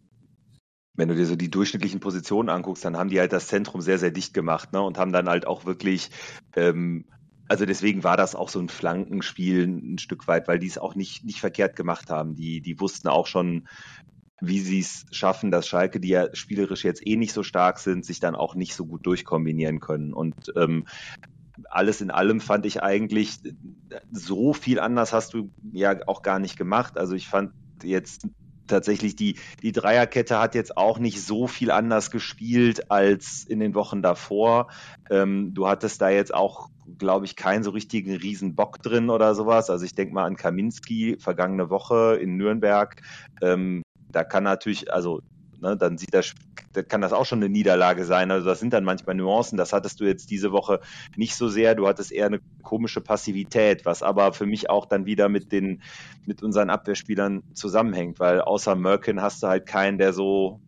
wenn 0.94 1.08
du 1.08 1.14
dir 1.14 1.26
so 1.26 1.34
die 1.36 1.50
durchschnittlichen 1.50 2.00
Positionen 2.00 2.48
anguckst, 2.48 2.84
dann 2.84 2.96
haben 2.96 3.10
die 3.10 3.18
halt 3.18 3.32
das 3.32 3.48
Zentrum 3.48 3.80
sehr, 3.80 3.98
sehr 3.98 4.10
dicht 4.10 4.32
gemacht, 4.32 4.72
ne? 4.72 4.80
Und 4.80 4.98
haben 4.98 5.12
dann 5.12 5.28
halt 5.28 5.46
auch 5.46 5.64
wirklich, 5.64 6.10
ähm, 6.54 7.04
also 7.48 7.66
deswegen 7.66 8.04
war 8.04 8.16
das 8.16 8.36
auch 8.36 8.48
so 8.48 8.60
ein 8.60 8.68
Flankenspiel 8.68 9.66
ein 9.66 9.98
Stück 9.98 10.28
weit, 10.28 10.46
weil 10.46 10.60
die 10.60 10.68
es 10.68 10.78
auch 10.78 10.94
nicht, 10.94 11.24
nicht 11.24 11.40
verkehrt 11.40 11.74
gemacht 11.74 12.10
haben. 12.10 12.36
Die, 12.36 12.60
die 12.60 12.78
wussten 12.78 13.08
auch 13.08 13.26
schon, 13.26 13.66
wie 14.40 14.60
sie 14.60 14.80
es 14.80 15.04
schaffen, 15.10 15.50
dass 15.50 15.66
Schalke, 15.66 15.98
die 15.98 16.08
ja 16.10 16.34
spielerisch 16.34 16.84
jetzt 16.84 17.04
eh 17.04 17.16
nicht 17.16 17.32
so 17.32 17.42
stark 17.42 17.78
sind, 17.80 18.04
sich 18.04 18.20
dann 18.20 18.36
auch 18.36 18.54
nicht 18.54 18.74
so 18.74 18.86
gut 18.86 19.04
durchkombinieren 19.04 19.80
können. 19.80 20.12
Und 20.12 20.52
ähm, 20.56 20.84
alles 21.68 22.00
in 22.00 22.10
allem 22.10 22.40
fand 22.40 22.66
ich 22.66 22.82
eigentlich, 22.82 23.38
so 24.10 24.52
viel 24.52 24.78
anders 24.78 25.12
hast 25.12 25.34
du 25.34 25.50
ja 25.72 25.96
auch 26.06 26.22
gar 26.22 26.38
nicht 26.38 26.56
gemacht. 26.56 26.96
Also 26.96 27.14
ich 27.14 27.28
fand 27.28 27.52
jetzt 27.82 28.26
tatsächlich 28.66 29.16
die, 29.16 29.36
die 29.62 29.72
Dreierkette 29.72 30.38
hat 30.38 30.54
jetzt 30.54 30.76
auch 30.76 30.98
nicht 30.98 31.22
so 31.22 31.46
viel 31.46 31.70
anders 31.70 32.10
gespielt 32.10 32.90
als 32.90 33.44
in 33.44 33.60
den 33.60 33.74
Wochen 33.74 34.00
davor. 34.00 34.68
Ähm, 35.10 35.52
du 35.52 35.66
hattest 35.66 36.00
da 36.00 36.08
jetzt 36.08 36.32
auch, 36.32 36.70
glaube 36.98 37.26
ich, 37.26 37.36
keinen 37.36 37.64
so 37.64 37.70
richtigen 37.70 38.14
Riesenbock 38.14 38.80
drin 38.80 39.10
oder 39.10 39.34
sowas. 39.34 39.70
Also 39.70 39.84
ich 39.84 39.94
denke 39.94 40.14
mal 40.14 40.24
an 40.24 40.36
Kaminski 40.36 41.16
vergangene 41.18 41.68
Woche 41.68 42.18
in 42.20 42.36
Nürnberg. 42.36 43.02
Ähm, 43.42 43.82
da 44.10 44.24
kann 44.24 44.44
natürlich, 44.44 44.92
also 44.92 45.20
ne, 45.60 45.76
dann 45.76 45.98
sieht 45.98 46.14
das, 46.14 46.34
kann 46.88 47.00
das 47.00 47.12
auch 47.12 47.26
schon 47.26 47.40
eine 47.40 47.48
Niederlage 47.48 48.04
sein. 48.04 48.30
Also 48.30 48.46
das 48.46 48.60
sind 48.60 48.72
dann 48.72 48.84
manchmal 48.84 49.16
Nuancen. 49.16 49.58
Das 49.58 49.72
hattest 49.72 50.00
du 50.00 50.04
jetzt 50.04 50.30
diese 50.30 50.52
Woche 50.52 50.80
nicht 51.16 51.34
so 51.34 51.48
sehr. 51.48 51.74
Du 51.74 51.86
hattest 51.86 52.12
eher 52.12 52.26
eine 52.26 52.40
komische 52.62 53.00
Passivität, 53.00 53.84
was 53.84 54.02
aber 54.02 54.32
für 54.32 54.46
mich 54.46 54.70
auch 54.70 54.86
dann 54.86 55.06
wieder 55.06 55.28
mit 55.28 55.52
den, 55.52 55.82
mit 56.26 56.42
unseren 56.42 56.70
Abwehrspielern 56.70 57.42
zusammenhängt, 57.54 58.20
weil 58.20 58.40
außer 58.40 58.74
Merkin 58.74 59.22
hast 59.22 59.42
du 59.42 59.48
halt 59.48 59.66
keinen, 59.66 59.98
der 59.98 60.12
so 60.12 60.60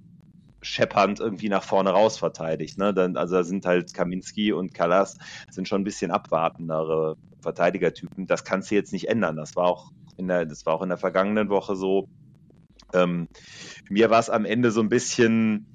scheppernd 0.62 1.20
irgendwie 1.20 1.48
nach 1.48 1.64
vorne 1.64 1.90
raus 1.90 2.16
verteidigt. 2.18 2.78
Ne? 2.78 2.94
Dann, 2.94 3.16
also 3.16 3.36
da 3.36 3.44
sind 3.44 3.66
halt 3.66 3.92
Kaminski 3.92 4.52
und 4.52 4.72
Kallas 4.72 5.18
sind 5.50 5.68
schon 5.68 5.82
ein 5.82 5.84
bisschen 5.84 6.10
abwartendere 6.10 7.16
Verteidigertypen. 7.40 8.26
Das 8.26 8.44
kannst 8.44 8.70
du 8.70 8.76
jetzt 8.76 8.92
nicht 8.92 9.08
ändern. 9.08 9.36
Das 9.36 9.56
war 9.56 9.66
auch 9.66 9.90
in 10.16 10.28
der, 10.28 10.46
das 10.46 10.64
war 10.64 10.74
auch 10.74 10.82
in 10.82 10.88
der 10.88 10.98
vergangenen 10.98 11.48
Woche 11.48 11.76
so. 11.76 12.08
Ähm, 12.92 13.28
mir 13.88 14.10
war 14.10 14.20
es 14.20 14.30
am 14.30 14.44
Ende 14.44 14.70
so 14.70 14.80
ein 14.80 14.88
bisschen, 14.88 15.66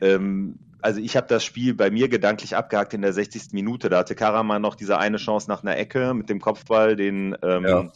ähm, 0.00 0.58
also 0.80 1.00
ich 1.00 1.16
habe 1.16 1.26
das 1.26 1.44
Spiel 1.44 1.74
bei 1.74 1.90
mir 1.90 2.08
gedanklich 2.08 2.56
abgehakt 2.56 2.94
in 2.94 3.02
der 3.02 3.12
60. 3.12 3.52
Minute. 3.52 3.88
Da 3.88 3.98
hatte 3.98 4.14
Karaman 4.14 4.62
noch 4.62 4.74
diese 4.74 4.98
eine 4.98 5.18
Chance 5.18 5.48
nach 5.48 5.62
einer 5.62 5.76
Ecke 5.76 6.14
mit 6.14 6.28
dem 6.28 6.40
Kopfball, 6.40 6.96
den 6.96 7.36
ähm, 7.42 7.64
ja. 7.64 7.92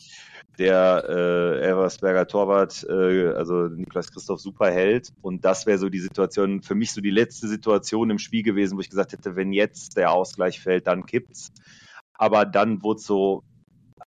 der 0.59 1.05
äh, 1.09 1.61
Elversberger 1.67 2.27
Torwart, 2.27 2.87
äh, 2.89 3.29
also 3.29 3.69
Niklas 3.69 4.13
Christoph, 4.13 4.41
super 4.41 4.71
hält. 4.71 5.13
Und 5.23 5.45
das 5.45 5.67
wäre 5.67 5.79
so 5.79 5.89
die 5.89 6.01
Situation, 6.01 6.63
für 6.63 6.75
mich 6.75 6.93
so 6.93 7.01
die 7.01 7.11
letzte 7.11 7.49
Situation 7.49 8.11
im 8.11 8.19
Spiel 8.19 8.43
gewesen, 8.43 8.77
wo 8.77 8.81
ich 8.81 8.91
gesagt 8.91 9.13
hätte, 9.13 9.37
wenn 9.37 9.53
jetzt 9.53 9.97
der 9.97 10.13
Ausgleich 10.13 10.61
fällt, 10.61 10.87
dann 10.87 11.07
kippt's. 11.07 11.53
Aber 12.17 12.45
dann 12.45 12.83
wurde 12.83 13.01
so 13.01 13.43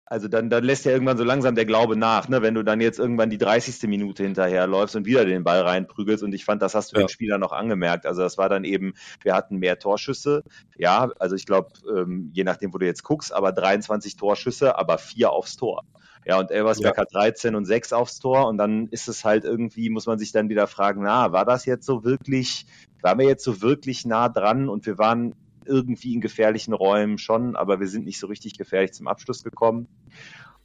also 0.07 0.27
dann, 0.27 0.49
dann 0.49 0.63
lässt 0.63 0.85
ja 0.85 0.91
irgendwann 0.91 1.17
so 1.17 1.23
langsam 1.23 1.55
der 1.55 1.65
Glaube 1.65 1.95
nach, 1.95 2.29
ne? 2.29 2.41
wenn 2.43 2.53
du 2.53 2.63
dann 2.63 2.79
jetzt 2.79 2.99
irgendwann 2.99 3.31
die 3.31 3.39
30. 3.39 3.89
Minute 3.89 4.23
hinterherläufst 4.23 4.95
und 4.95 5.05
wieder 5.05 5.25
den 5.25 5.43
Ball 5.43 5.61
reinprügelst. 5.61 6.23
Und 6.23 6.33
ich 6.33 6.45
fand, 6.45 6.61
das 6.61 6.75
hast 6.75 6.91
du 6.91 6.97
ja. 6.97 7.03
den 7.03 7.09
Spielern 7.09 7.41
noch 7.41 7.51
angemerkt. 7.51 8.05
Also 8.05 8.21
das 8.21 8.37
war 8.37 8.47
dann 8.47 8.65
eben, 8.65 8.93
wir 9.23 9.33
hatten 9.33 9.57
mehr 9.57 9.79
Torschüsse. 9.79 10.43
Ja, 10.77 11.11
also 11.17 11.35
ich 11.35 11.47
glaube, 11.47 11.69
ähm, 11.89 12.29
je 12.33 12.43
nachdem, 12.43 12.73
wo 12.73 12.77
du 12.77 12.85
jetzt 12.85 13.03
guckst, 13.03 13.33
aber 13.33 13.51
23 13.51 14.15
Torschüsse, 14.15 14.77
aber 14.77 14.99
vier 14.99 15.31
aufs 15.31 15.57
Tor. 15.57 15.83
Ja, 16.23 16.39
und 16.39 16.51
Elversberg 16.51 16.97
ja. 16.97 17.01
hat 17.01 17.13
13 17.13 17.55
und 17.55 17.65
6 17.65 17.93
aufs 17.93 18.19
Tor 18.19 18.47
und 18.47 18.57
dann 18.57 18.87
ist 18.87 19.07
es 19.07 19.25
halt 19.25 19.43
irgendwie, 19.43 19.89
muss 19.89 20.07
man 20.07 20.17
sich 20.17 20.31
dann 20.31 20.49
wieder 20.49 20.65
fragen, 20.65 21.03
na, 21.03 21.31
war 21.31 21.45
das 21.45 21.65
jetzt 21.65 21.85
so 21.85 22.03
wirklich, 22.03 22.65
waren 23.01 23.19
wir 23.19 23.27
jetzt 23.27 23.43
so 23.43 23.61
wirklich 23.61 24.05
nah 24.05 24.27
dran 24.29 24.67
und 24.67 24.87
wir 24.87 24.97
waren 24.97 25.35
irgendwie 25.65 26.13
in 26.13 26.21
gefährlichen 26.21 26.73
Räumen 26.73 27.17
schon, 27.17 27.55
aber 27.55 27.79
wir 27.79 27.87
sind 27.87 28.05
nicht 28.05 28.19
so 28.19 28.27
richtig 28.27 28.57
gefährlich 28.57 28.93
zum 28.93 29.07
Abschluss 29.07 29.43
gekommen. 29.43 29.87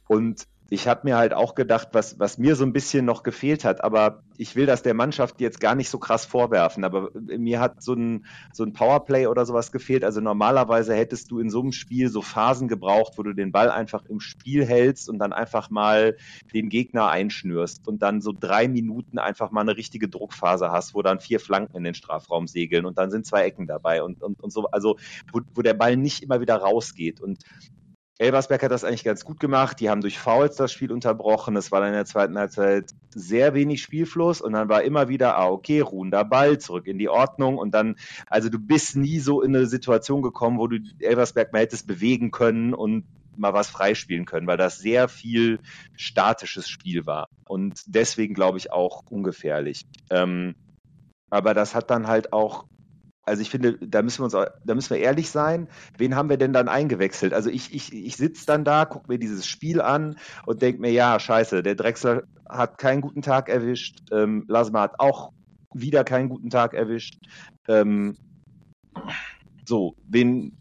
Und 0.07 0.47
ich 0.71 0.87
habe 0.87 1.01
mir 1.03 1.17
halt 1.17 1.33
auch 1.33 1.53
gedacht, 1.53 1.89
was, 1.91 2.17
was 2.17 2.37
mir 2.37 2.55
so 2.55 2.63
ein 2.63 2.71
bisschen 2.71 3.03
noch 3.03 3.23
gefehlt 3.23 3.65
hat, 3.65 3.83
aber 3.83 4.23
ich 4.37 4.55
will 4.55 4.65
das 4.65 4.81
der 4.81 4.93
Mannschaft 4.93 5.41
jetzt 5.41 5.59
gar 5.59 5.75
nicht 5.75 5.89
so 5.89 5.99
krass 5.99 6.25
vorwerfen, 6.25 6.85
aber 6.85 7.09
mir 7.13 7.59
hat 7.59 7.83
so 7.83 7.93
ein, 7.93 8.25
so 8.53 8.63
ein 8.63 8.71
Powerplay 8.71 9.27
oder 9.27 9.45
sowas 9.45 9.73
gefehlt. 9.73 10.05
Also 10.05 10.21
normalerweise 10.21 10.95
hättest 10.95 11.29
du 11.29 11.39
in 11.39 11.49
so 11.49 11.59
einem 11.59 11.73
Spiel 11.73 12.07
so 12.07 12.21
Phasen 12.21 12.69
gebraucht, 12.69 13.17
wo 13.17 13.23
du 13.23 13.33
den 13.33 13.51
Ball 13.51 13.69
einfach 13.69 14.05
im 14.05 14.21
Spiel 14.21 14.65
hältst 14.65 15.09
und 15.09 15.19
dann 15.19 15.33
einfach 15.33 15.69
mal 15.69 16.15
den 16.53 16.69
Gegner 16.69 17.09
einschnürst 17.09 17.85
und 17.89 18.01
dann 18.01 18.21
so 18.21 18.31
drei 18.31 18.69
Minuten 18.69 19.19
einfach 19.19 19.51
mal 19.51 19.61
eine 19.61 19.75
richtige 19.75 20.07
Druckphase 20.07 20.71
hast, 20.71 20.95
wo 20.95 21.01
dann 21.01 21.19
vier 21.19 21.41
Flanken 21.41 21.75
in 21.75 21.83
den 21.83 21.95
Strafraum 21.95 22.47
segeln 22.47 22.85
und 22.85 22.97
dann 22.97 23.11
sind 23.11 23.25
zwei 23.25 23.43
Ecken 23.43 23.67
dabei 23.67 24.03
und, 24.03 24.23
und, 24.23 24.41
und 24.41 24.53
so, 24.53 24.67
also 24.67 24.95
wo, 25.33 25.41
wo 25.53 25.63
der 25.63 25.73
Ball 25.73 25.97
nicht 25.97 26.23
immer 26.23 26.39
wieder 26.39 26.55
rausgeht. 26.55 27.19
Und 27.19 27.39
Elversberg 28.21 28.61
hat 28.61 28.71
das 28.71 28.83
eigentlich 28.83 29.03
ganz 29.03 29.25
gut 29.25 29.39
gemacht. 29.39 29.79
Die 29.79 29.89
haben 29.89 30.01
durch 30.01 30.19
Fouls 30.19 30.55
das 30.55 30.71
Spiel 30.71 30.91
unterbrochen. 30.91 31.55
Es 31.55 31.71
war 31.71 31.79
dann 31.79 31.89
in 31.89 31.95
der 31.95 32.05
zweiten 32.05 32.37
Halbzeit 32.37 32.91
sehr 33.09 33.55
wenig 33.55 33.81
Spielfluss 33.81 34.41
und 34.41 34.53
dann 34.53 34.69
war 34.69 34.83
immer 34.83 35.09
wieder, 35.09 35.37
ah, 35.37 35.49
okay, 35.49 35.79
ruhender 35.79 36.23
Ball, 36.23 36.59
zurück 36.59 36.85
in 36.85 36.99
die 36.99 37.09
Ordnung 37.09 37.57
und 37.57 37.71
dann, 37.71 37.95
also 38.27 38.49
du 38.49 38.59
bist 38.59 38.95
nie 38.95 39.19
so 39.19 39.41
in 39.41 39.55
eine 39.55 39.65
Situation 39.65 40.21
gekommen, 40.21 40.59
wo 40.59 40.67
du 40.67 40.77
Elversberg 40.99 41.51
mal 41.51 41.63
hättest 41.63 41.87
bewegen 41.87 42.29
können 42.29 42.75
und 42.75 43.05
mal 43.37 43.53
was 43.53 43.69
freispielen 43.69 44.25
können, 44.25 44.45
weil 44.45 44.57
das 44.57 44.77
sehr 44.77 45.07
viel 45.07 45.59
statisches 45.95 46.69
Spiel 46.69 47.07
war 47.07 47.27
und 47.47 47.81
deswegen 47.87 48.35
glaube 48.35 48.59
ich 48.59 48.71
auch 48.71 49.03
ungefährlich. 49.09 49.81
Ähm, 50.11 50.53
aber 51.31 51.55
das 51.55 51.73
hat 51.73 51.89
dann 51.89 52.07
halt 52.07 52.33
auch 52.33 52.65
also 53.23 53.41
ich 53.41 53.49
finde, 53.49 53.77
da 53.77 54.01
müssen 54.01 54.19
wir 54.19 54.25
uns, 54.25 54.33
da 54.33 54.75
müssen 54.75 54.89
wir 54.89 54.99
ehrlich 54.99 55.29
sein. 55.29 55.67
Wen 55.97 56.15
haben 56.15 56.29
wir 56.29 56.37
denn 56.37 56.53
dann 56.53 56.67
eingewechselt? 56.67 57.33
Also 57.33 57.49
ich, 57.49 57.73
ich, 57.73 57.93
ich 57.93 58.17
sitze 58.17 58.45
dann 58.45 58.63
da, 58.63 58.85
gucke 58.85 59.11
mir 59.11 59.19
dieses 59.19 59.45
Spiel 59.45 59.79
an 59.79 60.17
und 60.45 60.61
denke 60.61 60.81
mir, 60.81 60.91
ja, 60.91 61.19
scheiße, 61.19 61.61
der 61.61 61.75
Drechsler 61.75 62.23
hat 62.49 62.77
keinen 62.77 63.01
guten 63.01 63.21
Tag 63.21 63.47
erwischt. 63.47 63.99
Ähm, 64.11 64.45
Lasma 64.47 64.81
hat 64.81 64.99
auch 64.99 65.31
wieder 65.73 66.03
keinen 66.03 66.29
guten 66.29 66.49
Tag 66.49 66.73
erwischt. 66.73 67.17
Ähm, 67.67 68.17
so, 69.65 69.95
wen, 70.07 70.57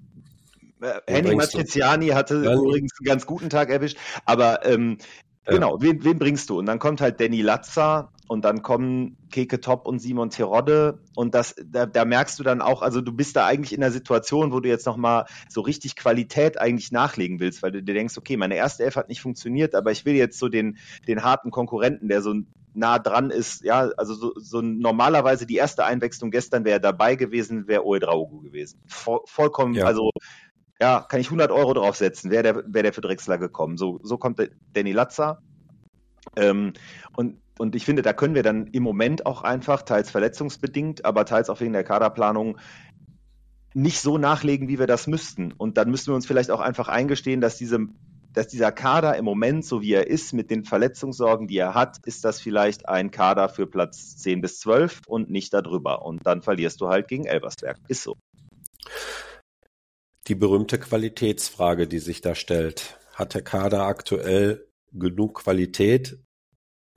äh, 0.83 1.01
Henning 1.07 1.39
Matriziani 1.39 2.09
hatte 2.09 2.43
Dann, 2.43 2.59
übrigens 2.59 2.93
einen 3.01 3.07
ganz 3.07 3.27
guten 3.27 3.51
Tag 3.51 3.71
erwischt, 3.71 3.99
aber 4.25 4.65
ähm, 4.67 4.99
ja. 5.47 5.55
genau, 5.55 5.81
wen, 5.81 6.05
wen 6.05 6.19
bringst 6.19 6.51
du? 6.51 6.59
Und 6.59 6.67
dann 6.67 6.79
kommt 6.79 7.01
halt 7.01 7.21
Danny 7.21 7.43
Latza 7.43 8.13
und 8.31 8.45
dann 8.45 8.63
kommen 8.63 9.17
Keke 9.33 9.61
Top 9.61 9.89
und 9.89 9.99
Simon 9.99 10.31
Terodde 10.31 11.01
und 11.17 11.35
das, 11.35 11.57
da, 11.65 11.85
da, 11.85 12.05
merkst 12.05 12.39
du 12.39 12.45
dann 12.45 12.63
auch, 12.63 12.81
also 12.81 13.01
du 13.01 13.11
bist 13.13 13.35
da 13.35 13.45
eigentlich 13.45 13.73
in 13.73 13.81
der 13.81 13.91
Situation, 13.91 14.53
wo 14.53 14.61
du 14.61 14.69
jetzt 14.69 14.87
nochmal 14.87 15.25
so 15.49 15.63
richtig 15.63 15.97
Qualität 15.97 16.57
eigentlich 16.61 16.93
nachlegen 16.93 17.41
willst, 17.41 17.61
weil 17.61 17.73
du 17.73 17.83
dir 17.83 17.93
denkst, 17.93 18.17
okay, 18.17 18.37
meine 18.37 18.55
erste 18.55 18.85
Elf 18.85 18.95
hat 18.95 19.09
nicht 19.09 19.21
funktioniert, 19.21 19.75
aber 19.75 19.91
ich 19.91 20.05
will 20.05 20.15
jetzt 20.15 20.39
so 20.39 20.49
den, 20.49 20.79
den 21.09 21.25
harten 21.25 21.51
Konkurrenten, 21.51 22.07
der 22.07 22.23
so 22.23 22.33
nah 22.73 23.01
dran 23.01 23.31
ist, 23.31 23.65
ja, 23.65 23.91
also 23.97 24.15
so, 24.15 24.33
so 24.37 24.61
normalerweise 24.61 25.45
die 25.45 25.57
erste 25.57 25.85
Einwechslung 25.85 26.31
gestern 26.31 26.65
wäre 26.65 26.81
dabei 26.81 27.17
gewesen, 27.17 27.67
wäre 27.67 27.85
Oedraogo 27.85 28.39
gewesen. 28.39 28.79
Voll, 28.87 29.23
vollkommen, 29.25 29.75
ja. 29.75 29.87
also 29.87 30.13
ja, 30.81 31.01
kann 31.01 31.19
ich 31.19 31.27
100 31.27 31.51
Euro 31.51 31.75
draufsetzen, 31.75 32.31
wäre 32.31 32.45
der, 32.45 32.63
wär 32.69 32.85
der 32.85 32.93
für 32.93 33.01
Drexler 33.01 33.39
gekommen. 33.39 33.77
So, 33.77 33.99
so 34.05 34.19
kommt 34.19 34.39
der 34.39 34.51
Danny 34.73 34.93
Latza. 34.93 35.43
Ähm, 36.37 36.75
und 37.17 37.41
und 37.61 37.77
ich 37.77 37.85
finde, 37.85 38.01
da 38.01 38.15
können 38.15 38.35
wir 38.35 38.43
dann 38.43 38.69
im 38.69 38.83
Moment 38.83 39.27
auch 39.27 39.43
einfach, 39.43 39.83
teils 39.83 40.11
verletzungsbedingt, 40.11 41.05
aber 41.05 41.27
teils 41.27 41.51
auch 41.51 41.61
wegen 41.61 41.75
der 41.75 41.85
Kaderplanung, 41.85 42.57
nicht 43.75 44.01
so 44.01 44.17
nachlegen, 44.17 44.67
wie 44.69 44.79
wir 44.79 44.87
das 44.87 45.07
müssten. 45.07 45.53
Und 45.53 45.77
dann 45.77 45.91
müssen 45.91 46.09
wir 46.09 46.15
uns 46.15 46.27
vielleicht 46.27 46.51
auch 46.51 46.61
einfach 46.61 46.89
eingestehen, 46.89 47.43
dass 47.43 47.59
diese 47.59 47.87
dass 48.33 48.49
dieser 48.49 48.73
Kader 48.73 49.17
im 49.17 49.25
Moment, 49.25 49.67
so 49.67 49.83
wie 49.83 49.93
er 49.93 50.07
ist, 50.07 50.33
mit 50.33 50.51
den 50.51 50.65
Verletzungssorgen, 50.65 51.49
die 51.49 51.59
er 51.59 51.75
hat, 51.75 51.99
ist 52.07 52.25
das 52.25 52.41
vielleicht 52.41 52.89
ein 52.89 53.11
Kader 53.11 53.49
für 53.49 53.67
Platz 53.67 54.17
10 54.19 54.41
bis 54.41 54.61
12 54.61 55.01
und 55.07 55.31
nicht 55.31 55.53
darüber. 55.53 56.07
Und 56.07 56.25
dann 56.25 56.41
verlierst 56.41 56.81
du 56.81 56.89
halt 56.89 57.09
gegen 57.09 57.27
Elversberg. 57.27 57.77
Ist 57.89 58.05
so. 58.05 58.17
Die 60.29 60.37
berühmte 60.37 60.79
Qualitätsfrage, 60.79 61.89
die 61.89 61.99
sich 61.99 62.21
da 62.21 62.37
stellt. 62.37 62.99
Hat 63.15 63.35
der 63.35 63.43
Kader 63.43 63.83
aktuell 63.83 64.65
genug 64.93 65.43
Qualität, 65.43 66.21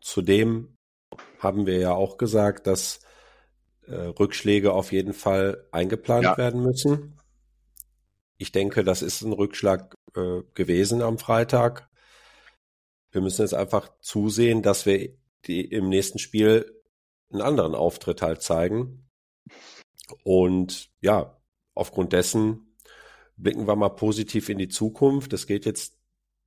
Zudem 0.03 0.75
haben 1.39 1.65
wir 1.65 1.77
ja 1.77 1.93
auch 1.93 2.17
gesagt, 2.17 2.67
dass 2.67 2.99
äh, 3.87 3.95
Rückschläge 3.95 4.73
auf 4.73 4.91
jeden 4.91 5.13
Fall 5.13 5.65
eingeplant 5.71 6.25
ja. 6.25 6.37
werden 6.37 6.61
müssen. 6.61 7.19
Ich 8.37 8.51
denke, 8.51 8.83
das 8.83 9.01
ist 9.01 9.21
ein 9.21 9.31
Rückschlag 9.31 9.95
äh, 10.15 10.41
gewesen 10.55 11.01
am 11.01 11.17
Freitag. 11.17 11.89
Wir 13.11 13.21
müssen 13.21 13.43
jetzt 13.43 13.53
einfach 13.53 13.89
zusehen, 14.01 14.61
dass 14.61 14.85
wir 14.85 15.15
die, 15.45 15.63
im 15.63 15.87
nächsten 15.87 16.19
Spiel 16.19 16.81
einen 17.31 17.41
anderen 17.41 17.73
Auftritt 17.73 18.21
halt 18.21 18.41
zeigen. 18.41 19.09
Und 20.23 20.91
ja, 20.99 21.39
aufgrund 21.75 22.11
dessen 22.11 22.75
blicken 23.37 23.67
wir 23.67 23.77
mal 23.77 23.89
positiv 23.89 24.49
in 24.49 24.57
die 24.57 24.67
Zukunft. 24.67 25.31
Es 25.31 25.47
geht 25.47 25.65
jetzt 25.65 25.97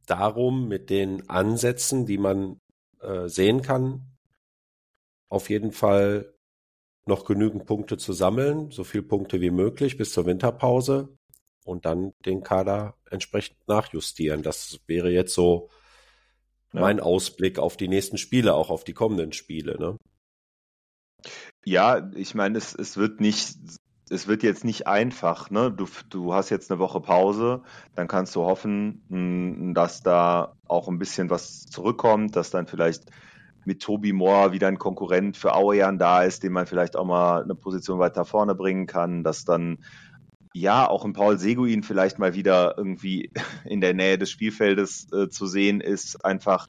darum, 0.05 0.69
mit 0.69 0.91
den 0.91 1.29
Ansätzen, 1.31 2.05
die 2.05 2.19
man 2.19 2.61
äh, 3.01 3.29
sehen 3.29 3.63
kann, 3.63 4.03
auf 5.29 5.51
jeden 5.51 5.73
Fall 5.73 6.35
noch 7.07 7.25
genügend 7.25 7.67
Punkte 7.67 7.99
zu 7.99 8.13
sammeln, 8.13 8.71
so 8.71 8.85
viele 8.85 9.05
Punkte 9.05 9.41
wie 9.41 9.51
möglich 9.51 9.97
bis 9.97 10.13
zur 10.13 10.27
Winterpause 10.27 11.17
und 11.65 11.85
dann 11.85 12.13
den 12.25 12.43
Kader 12.43 12.97
entsprechend 13.11 13.57
nachjustieren. 13.69 14.43
Das 14.43 14.81
wäre 14.87 15.11
jetzt 15.11 15.35
so 15.35 15.69
ja. 16.73 16.81
mein 16.81 17.01
Ausblick 17.01 17.59
auf 17.59 17.77
die 17.77 17.89
nächsten 17.89 18.19
Spiele, 18.19 18.55
auch 18.55 18.71
auf 18.71 18.85
die 18.85 18.95
kommenden 18.95 19.33
Spiele. 19.33 19.79
Ne? 19.79 19.97
Ja, 21.65 22.11
ich 22.15 22.35
meine, 22.35 22.59
es, 22.59 22.75
es 22.75 22.97
wird 22.97 23.21
nicht, 23.21 23.57
es 24.09 24.29
wird 24.29 24.43
jetzt 24.43 24.65
nicht 24.65 24.87
einfach. 24.87 25.51
Ne? 25.51 25.73
Du, 25.73 25.87
du 26.11 26.35
hast 26.35 26.51
jetzt 26.51 26.71
eine 26.71 26.79
Woche 26.79 27.01
Pause, 27.01 27.63
dann 27.95 28.09
kannst 28.09 28.37
du 28.37 28.43
hoffen, 28.43 29.03
hm, 29.09 29.75
dass 29.75 30.03
da 30.03 30.55
auch 30.69 30.89
ein 30.89 30.99
bisschen 30.99 31.31
was 31.31 31.67
zurückkommt, 31.67 32.37
dass 32.37 32.51
dann 32.51 32.67
vielleicht 32.67 33.05
mit 33.65 33.83
Tobi 33.83 34.13
Moore 34.13 34.53
wieder 34.53 34.69
ein 34.69 34.79
Konkurrent 34.79 35.37
für 35.37 35.55
Auejan 35.55 35.99
da 35.99 36.23
ist, 36.23 36.45
den 36.45 36.53
man 36.53 36.67
vielleicht 36.67 36.97
auch 36.97 37.05
mal 37.05 37.43
eine 37.43 37.57
Position 37.57 37.99
weiter 37.99 38.25
vorne 38.25 38.55
bringen 38.55 38.87
kann, 38.87 39.25
dass 39.25 39.45
dann 39.45 39.79
ja 40.55 40.89
auch 40.89 41.05
ein 41.05 41.13
Paul 41.13 41.39
Seguin 41.39 41.83
vielleicht 41.83 42.21
mal 42.21 42.35
wieder 42.35 42.75
irgendwie 42.79 43.31
in 43.65 43.81
der 43.81 43.93
Nähe 43.93 44.19
des 44.19 44.31
Spielfeldes 44.31 45.09
äh, 45.13 45.29
zu 45.29 45.47
sehen 45.47 45.81
ist, 45.81 46.25
einfach 46.25 46.69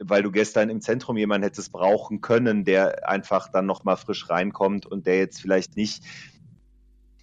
weil 0.00 0.22
du 0.22 0.30
gestern 0.30 0.68
im 0.68 0.80
Zentrum 0.80 1.16
jemanden 1.16 1.44
hättest 1.44 1.72
brauchen 1.72 2.20
können, 2.20 2.64
der 2.64 3.08
einfach 3.08 3.48
dann 3.48 3.66
nochmal 3.66 3.96
frisch 3.96 4.30
reinkommt 4.30 4.86
und 4.86 5.06
der 5.06 5.18
jetzt 5.18 5.40
vielleicht 5.40 5.76
nicht 5.76 6.04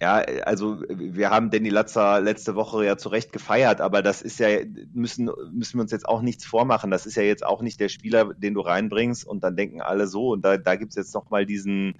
ja, 0.00 0.16
also 0.44 0.82
wir 0.88 1.30
haben 1.30 1.50
Danny 1.50 1.70
Latzer 1.70 2.20
letzte 2.20 2.54
Woche 2.54 2.84
ja 2.84 2.98
zu 2.98 3.08
Recht 3.08 3.32
gefeiert, 3.32 3.80
aber 3.80 4.02
das 4.02 4.20
ist 4.20 4.38
ja, 4.38 4.48
müssen, 4.92 5.30
müssen 5.52 5.78
wir 5.78 5.82
uns 5.82 5.90
jetzt 5.90 6.06
auch 6.06 6.20
nichts 6.20 6.44
vormachen. 6.44 6.90
Das 6.90 7.06
ist 7.06 7.16
ja 7.16 7.22
jetzt 7.22 7.46
auch 7.46 7.62
nicht 7.62 7.80
der 7.80 7.88
Spieler, 7.88 8.34
den 8.34 8.52
du 8.52 8.60
reinbringst 8.60 9.26
und 9.26 9.42
dann 9.42 9.56
denken 9.56 9.80
alle 9.80 10.06
so 10.06 10.32
und 10.32 10.44
da, 10.44 10.58
da 10.58 10.76
gibt's 10.76 10.96
jetzt 10.96 11.14
nochmal 11.14 11.46
diesen 11.46 11.94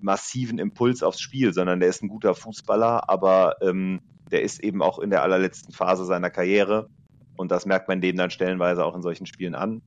massiven 0.00 0.60
Impuls 0.60 1.02
aufs 1.02 1.20
Spiel, 1.20 1.52
sondern 1.52 1.80
der 1.80 1.88
ist 1.88 2.02
ein 2.02 2.08
guter 2.08 2.34
Fußballer, 2.34 3.08
aber 3.08 3.56
ähm, 3.60 4.00
der 4.30 4.42
ist 4.42 4.62
eben 4.62 4.80
auch 4.80 5.00
in 5.00 5.10
der 5.10 5.22
allerletzten 5.22 5.74
Phase 5.74 6.04
seiner 6.04 6.30
Karriere 6.30 6.88
und 7.36 7.50
das 7.50 7.66
merkt 7.66 7.88
man 7.88 8.00
dem 8.00 8.16
dann 8.16 8.30
stellenweise 8.30 8.84
auch 8.84 8.94
in 8.94 9.02
solchen 9.02 9.26
Spielen 9.26 9.56
an. 9.56 9.82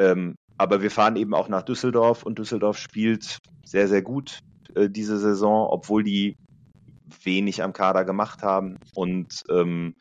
Ähm, 0.00 0.34
aber 0.58 0.82
wir 0.82 0.90
fahren 0.90 1.14
eben 1.14 1.34
auch 1.34 1.48
nach 1.48 1.62
Düsseldorf 1.62 2.24
und 2.24 2.40
Düsseldorf 2.40 2.76
spielt 2.78 3.38
sehr, 3.64 3.86
sehr 3.86 4.02
gut 4.02 4.40
äh, 4.74 4.90
diese 4.90 5.18
Saison, 5.18 5.68
obwohl 5.68 6.02
die 6.02 6.36
wenig 7.22 7.62
am 7.62 7.72
Kader 7.72 8.04
gemacht 8.04 8.42
haben 8.42 8.78
und 8.94 9.44
ähm, 9.50 9.94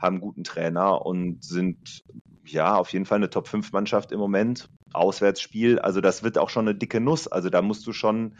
haben 0.00 0.20
guten 0.20 0.44
Trainer 0.44 1.04
und 1.04 1.44
sind 1.44 2.02
ja 2.44 2.74
auf 2.76 2.92
jeden 2.92 3.06
Fall 3.06 3.16
eine 3.16 3.30
Top-5-Mannschaft 3.30 4.12
im 4.12 4.18
Moment. 4.18 4.68
Auswärtsspiel, 4.92 5.78
also 5.78 6.00
das 6.00 6.22
wird 6.22 6.38
auch 6.38 6.50
schon 6.50 6.68
eine 6.68 6.76
dicke 6.76 7.00
Nuss. 7.00 7.28
Also 7.28 7.48
da 7.48 7.62
musst 7.62 7.86
du 7.86 7.92
schon, 7.92 8.36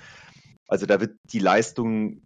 also 0.66 0.86
da 0.86 1.00
wird 1.00 1.16
die 1.32 1.38
Leistung 1.38 2.20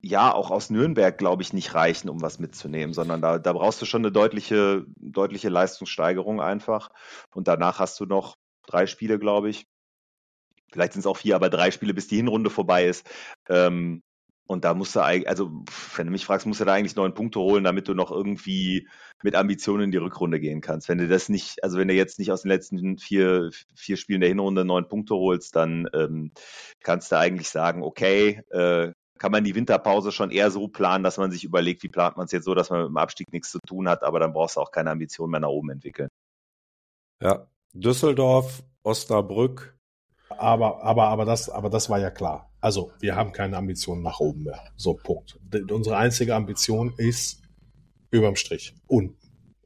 ja 0.00 0.32
auch 0.32 0.50
aus 0.50 0.70
Nürnberg, 0.70 1.16
glaube 1.16 1.42
ich, 1.42 1.52
nicht 1.52 1.74
reichen, 1.74 2.08
um 2.08 2.22
was 2.22 2.38
mitzunehmen, 2.38 2.92
sondern 2.92 3.20
da, 3.20 3.38
da 3.38 3.52
brauchst 3.52 3.80
du 3.80 3.86
schon 3.86 4.02
eine 4.02 4.12
deutliche, 4.12 4.84
deutliche 4.96 5.48
Leistungssteigerung 5.48 6.40
einfach. 6.40 6.90
Und 7.34 7.46
danach 7.46 7.78
hast 7.78 8.00
du 8.00 8.06
noch 8.06 8.36
drei 8.66 8.86
Spiele, 8.86 9.18
glaube 9.18 9.50
ich. 9.50 9.64
Vielleicht 10.72 10.94
sind 10.94 11.00
es 11.00 11.06
auch 11.06 11.18
vier, 11.18 11.36
aber 11.36 11.50
drei 11.50 11.70
Spiele, 11.70 11.94
bis 11.94 12.08
die 12.08 12.16
Hinrunde 12.16 12.50
vorbei 12.50 12.86
ist. 12.86 13.08
Ähm, 13.48 14.02
und 14.46 14.64
da 14.64 14.74
musst 14.74 14.94
du 14.94 15.00
eigentlich, 15.00 15.28
also 15.28 15.50
wenn 15.96 16.06
du 16.06 16.12
mich 16.12 16.26
fragst, 16.26 16.46
musst 16.46 16.60
du 16.60 16.64
da 16.64 16.74
eigentlich 16.74 16.96
neun 16.96 17.14
Punkte 17.14 17.40
holen, 17.40 17.64
damit 17.64 17.88
du 17.88 17.94
noch 17.94 18.10
irgendwie 18.10 18.88
mit 19.22 19.34
Ambitionen 19.34 19.84
in 19.84 19.90
die 19.92 19.98
Rückrunde 19.98 20.40
gehen 20.40 20.60
kannst. 20.60 20.88
Wenn 20.88 20.98
du 20.98 21.08
das 21.08 21.28
nicht, 21.28 21.62
also 21.62 21.78
wenn 21.78 21.88
du 21.88 21.94
jetzt 21.94 22.18
nicht 22.18 22.32
aus 22.32 22.42
den 22.42 22.48
letzten 22.48 22.98
vier, 22.98 23.50
vier 23.74 23.96
Spielen 23.96 24.20
der 24.20 24.28
Hinrunde 24.28 24.64
neun 24.64 24.88
Punkte 24.88 25.14
holst, 25.14 25.56
dann 25.56 25.88
ähm, 25.94 26.32
kannst 26.82 27.12
du 27.12 27.18
eigentlich 27.18 27.48
sagen, 27.48 27.82
okay, 27.82 28.42
äh, 28.50 28.92
kann 29.18 29.32
man 29.32 29.44
die 29.44 29.54
Winterpause 29.54 30.10
schon 30.10 30.32
eher 30.32 30.50
so 30.50 30.66
planen, 30.66 31.04
dass 31.04 31.16
man 31.16 31.30
sich 31.30 31.44
überlegt, 31.44 31.84
wie 31.84 31.88
plant 31.88 32.16
man 32.16 32.26
es 32.26 32.32
jetzt 32.32 32.44
so, 32.44 32.54
dass 32.54 32.70
man 32.70 32.80
mit 32.80 32.88
dem 32.88 32.96
Abstieg 32.96 33.32
nichts 33.32 33.52
zu 33.52 33.60
tun 33.60 33.88
hat, 33.88 34.02
aber 34.02 34.18
dann 34.18 34.32
brauchst 34.32 34.56
du 34.56 34.60
auch 34.60 34.72
keine 34.72 34.90
Ambitionen 34.90 35.30
mehr 35.30 35.40
nach 35.40 35.48
oben 35.48 35.70
entwickeln. 35.70 36.08
Ja, 37.22 37.46
Düsseldorf, 37.72 38.64
Osnabrück. 38.82 39.78
Aber, 40.28 40.82
aber, 40.82 41.04
aber 41.08 41.24
das, 41.24 41.48
aber 41.48 41.70
das 41.70 41.88
war 41.88 42.00
ja 42.00 42.10
klar. 42.10 42.51
Also, 42.62 42.92
wir 43.00 43.16
haben 43.16 43.32
keine 43.32 43.56
Ambitionen 43.56 44.02
nach 44.02 44.20
oben 44.20 44.44
mehr. 44.44 44.60
So, 44.76 44.94
Punkt. 44.94 45.36
Unsere 45.68 45.96
einzige 45.96 46.36
Ambition 46.36 46.94
ist 46.96 47.42
überm 48.12 48.36
Strich. 48.36 48.72
Unten. 48.86 49.16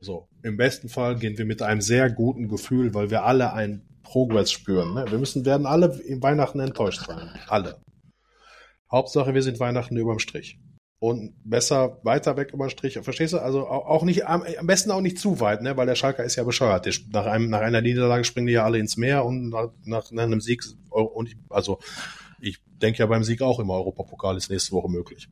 So. 0.01 0.29
Im 0.43 0.57
besten 0.57 0.89
Fall 0.89 1.19
gehen 1.19 1.37
wir 1.37 1.45
mit 1.45 1.61
einem 1.61 1.83
sehr 1.83 2.11
guten 2.11 2.49
Gefühl, 2.49 2.95
weil 2.95 3.11
wir 3.11 3.25
alle 3.25 3.53
ein 3.53 3.83
Progress 4.03 4.51
spüren. 4.51 4.95
Ne? 4.95 5.05
Wir 5.11 5.19
müssen, 5.19 5.45
werden 5.45 5.67
alle 5.67 6.01
im 6.07 6.23
Weihnachten 6.23 6.59
enttäuscht 6.59 7.05
sein. 7.07 7.39
Alle. 7.49 7.83
Hauptsache, 8.91 9.35
wir 9.35 9.43
sind 9.43 9.61
Weihnachten 9.61 9.97
überm 9.99 10.19
Strich. 10.19 10.59
Und 10.99 11.35
besser 11.45 11.99
weiter 12.03 12.39
weg 12.39 12.55
überm 12.55 12.71
Strich. 12.71 12.99
Verstehst 13.03 13.35
du? 13.35 13.39
Also 13.39 13.67
auch 13.67 14.05
nicht, 14.05 14.27
am, 14.27 14.43
besten 14.63 14.91
auch 14.91 15.03
nicht 15.03 15.19
zu 15.19 15.39
weit, 15.41 15.61
ne? 15.61 15.77
weil 15.77 15.87
der 15.87 15.97
Schalker 15.97 16.25
ist 16.25 16.37
ja 16.37 16.45
bescheuert. 16.45 16.89
nach, 17.13 17.27
einem, 17.27 17.51
nach 17.51 17.61
einer 17.61 17.83
Niederlage 17.83 18.25
springen 18.25 18.47
die 18.47 18.55
ja 18.55 18.65
alle 18.65 18.79
ins 18.79 18.97
Meer 18.97 19.27
und 19.27 19.51
nach, 19.51 19.69
nach, 19.85 20.11
nach 20.13 20.23
einem 20.23 20.41
Sieg, 20.41 20.65
und 20.89 21.29
ich, 21.29 21.37
also 21.51 21.79
ich 22.41 22.59
denke 22.83 22.99
ja 22.99 23.07
beim 23.07 23.25
Sieg 23.25 23.43
auch 23.43 23.59
immer, 23.59 23.75
Europapokal 23.75 24.37
ist 24.37 24.51
nächste 24.51 24.73
Woche 24.73 24.91
möglich. 24.91 25.29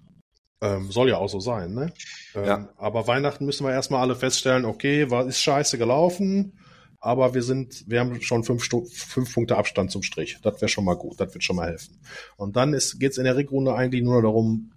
Ähm, 0.60 0.90
soll 0.90 1.08
ja 1.10 1.18
auch 1.18 1.28
so 1.28 1.40
sein, 1.40 1.74
ne? 1.74 1.92
Ähm, 2.34 2.44
ja. 2.44 2.68
Aber 2.78 3.06
Weihnachten 3.06 3.44
müssen 3.44 3.66
wir 3.66 3.72
erstmal 3.72 4.00
alle 4.00 4.16
feststellen, 4.16 4.64
okay, 4.64 5.10
war, 5.10 5.26
ist 5.26 5.40
scheiße 5.40 5.76
gelaufen, 5.78 6.58
aber 7.00 7.34
wir 7.34 7.42
sind, 7.42 7.84
wir 7.86 8.00
haben 8.00 8.22
schon 8.22 8.44
fünf, 8.44 8.66
fünf 8.92 9.34
Punkte 9.34 9.56
Abstand 9.56 9.90
zum 9.90 10.02
Strich. 10.02 10.38
Das 10.42 10.60
wäre 10.60 10.68
schon 10.70 10.84
mal 10.84 10.96
gut, 10.96 11.20
das 11.20 11.34
wird 11.34 11.44
schon 11.44 11.56
mal 11.56 11.68
helfen. 11.68 12.00
Und 12.36 12.56
dann 12.56 12.72
geht 12.72 13.12
es 13.12 13.18
in 13.18 13.24
der 13.24 13.36
Rückrunde 13.36 13.74
eigentlich 13.74 14.02
nur 14.02 14.22
darum, 14.22 14.72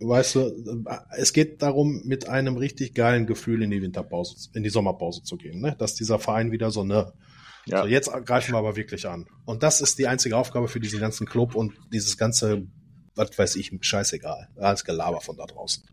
weißt 0.00 0.34
du, 0.36 0.84
es 1.16 1.32
geht 1.32 1.62
darum, 1.62 2.02
mit 2.04 2.28
einem 2.28 2.56
richtig 2.56 2.94
geilen 2.94 3.26
Gefühl 3.26 3.62
in 3.62 3.70
die 3.70 3.82
Winterpause, 3.82 4.48
in 4.54 4.62
die 4.62 4.70
Sommerpause 4.70 5.22
zu 5.22 5.36
gehen, 5.36 5.60
ne? 5.60 5.74
dass 5.78 5.94
dieser 5.94 6.18
Verein 6.18 6.52
wieder 6.52 6.70
so 6.70 6.80
eine 6.82 7.12
ja. 7.66 7.82
So, 7.82 7.88
jetzt 7.88 8.10
greifen 8.24 8.52
wir 8.52 8.58
aber 8.58 8.76
wirklich 8.76 9.08
an. 9.08 9.26
Und 9.44 9.62
das 9.62 9.80
ist 9.80 9.98
die 9.98 10.06
einzige 10.06 10.36
Aufgabe 10.36 10.68
für 10.68 10.80
diesen 10.80 11.00
ganzen 11.00 11.26
Club 11.26 11.54
und 11.54 11.74
dieses 11.92 12.16
ganze, 12.16 12.66
was 13.14 13.36
weiß 13.36 13.56
ich, 13.56 13.72
scheißegal. 13.80 14.48
Alles 14.56 14.84
Gelaber 14.84 15.20
von 15.20 15.36
da 15.36 15.46
draußen. 15.46 15.84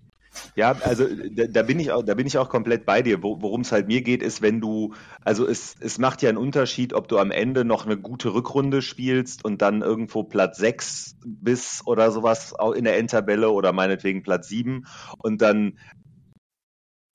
Ja, 0.56 0.76
also 0.84 1.06
da, 1.32 1.46
da, 1.46 1.64
bin 1.64 1.80
ich 1.80 1.92
auch, 1.92 2.04
da 2.04 2.16
bin 2.16 2.28
ich 2.28 2.38
auch 2.38 2.50
komplett 2.50 2.86
bei 2.86 3.02
dir. 3.02 3.22
Worum 3.22 3.62
es 3.62 3.72
halt 3.72 3.88
mir 3.88 4.02
geht, 4.02 4.24
ist, 4.24 4.42
wenn 4.42 4.62
du, 4.62 4.94
also 5.22 5.48
es, 5.48 5.76
es 5.80 6.00
macht 6.00 6.22
ja 6.22 6.30
einen 6.30 6.38
Unterschied, 6.38 6.94
ob 6.94 7.08
du 7.08 7.18
am 7.20 7.32
Ende 7.32 7.66
noch 7.66 7.86
eine 7.86 7.98
gute 7.98 8.34
Rückrunde 8.34 8.82
spielst 8.82 9.46
und 9.46 9.62
dann 9.62 9.82
irgendwo 9.82 10.24
Platz 10.24 10.58
6 10.58 11.18
bist 11.26 11.86
oder 11.86 12.12
sowas 12.12 12.54
in 12.76 12.84
der 12.84 12.98
Endtabelle 12.98 13.52
oder 13.52 13.74
meinetwegen 13.74 14.24
Platz 14.24 14.48
7 14.48 14.86
und 15.20 15.42
dann 15.42 15.78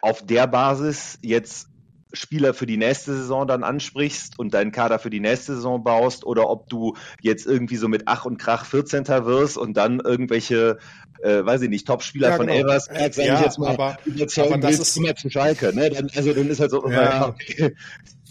auf 0.00 0.24
der 0.24 0.46
Basis 0.46 1.18
jetzt 1.22 1.68
Spieler 2.12 2.54
für 2.54 2.66
die 2.66 2.76
nächste 2.76 3.14
Saison 3.14 3.46
dann 3.46 3.64
ansprichst 3.64 4.38
und 4.38 4.54
deinen 4.54 4.72
Kader 4.72 4.98
für 4.98 5.10
die 5.10 5.20
nächste 5.20 5.54
Saison 5.54 5.84
baust 5.84 6.24
oder 6.24 6.48
ob 6.48 6.68
du 6.68 6.96
jetzt 7.20 7.46
irgendwie 7.46 7.76
so 7.76 7.88
mit 7.88 8.04
Ach 8.06 8.24
und 8.24 8.38
Krach 8.38 8.64
14. 8.64 9.06
wirst 9.06 9.58
und 9.58 9.76
dann 9.76 10.00
irgendwelche 10.00 10.78
äh, 11.20 11.44
weiß 11.44 11.62
ich 11.62 11.68
nicht, 11.68 11.86
Top-Spieler 11.86 12.30
ja, 12.30 12.36
von 12.36 12.46
genau. 12.46 12.58
Elversberg, 12.58 13.14
sage 13.14 13.28
ja, 13.28 13.34
ich 13.34 13.44
jetzt 13.44 13.58
mal, 13.58 13.74
aber, 13.74 13.98
aber 14.36 14.58
das 14.58 14.78
ist 14.78 14.96
immer 14.96 15.16
zu 15.16 15.28
Schalke, 15.30 15.74
ne? 15.74 15.90
Dann, 15.90 16.10
also 16.14 16.32
dann 16.32 16.48
ist 16.48 16.60
halt 16.60 16.70
so, 16.70 16.88
ja. 16.88 17.28
okay. 17.28 17.74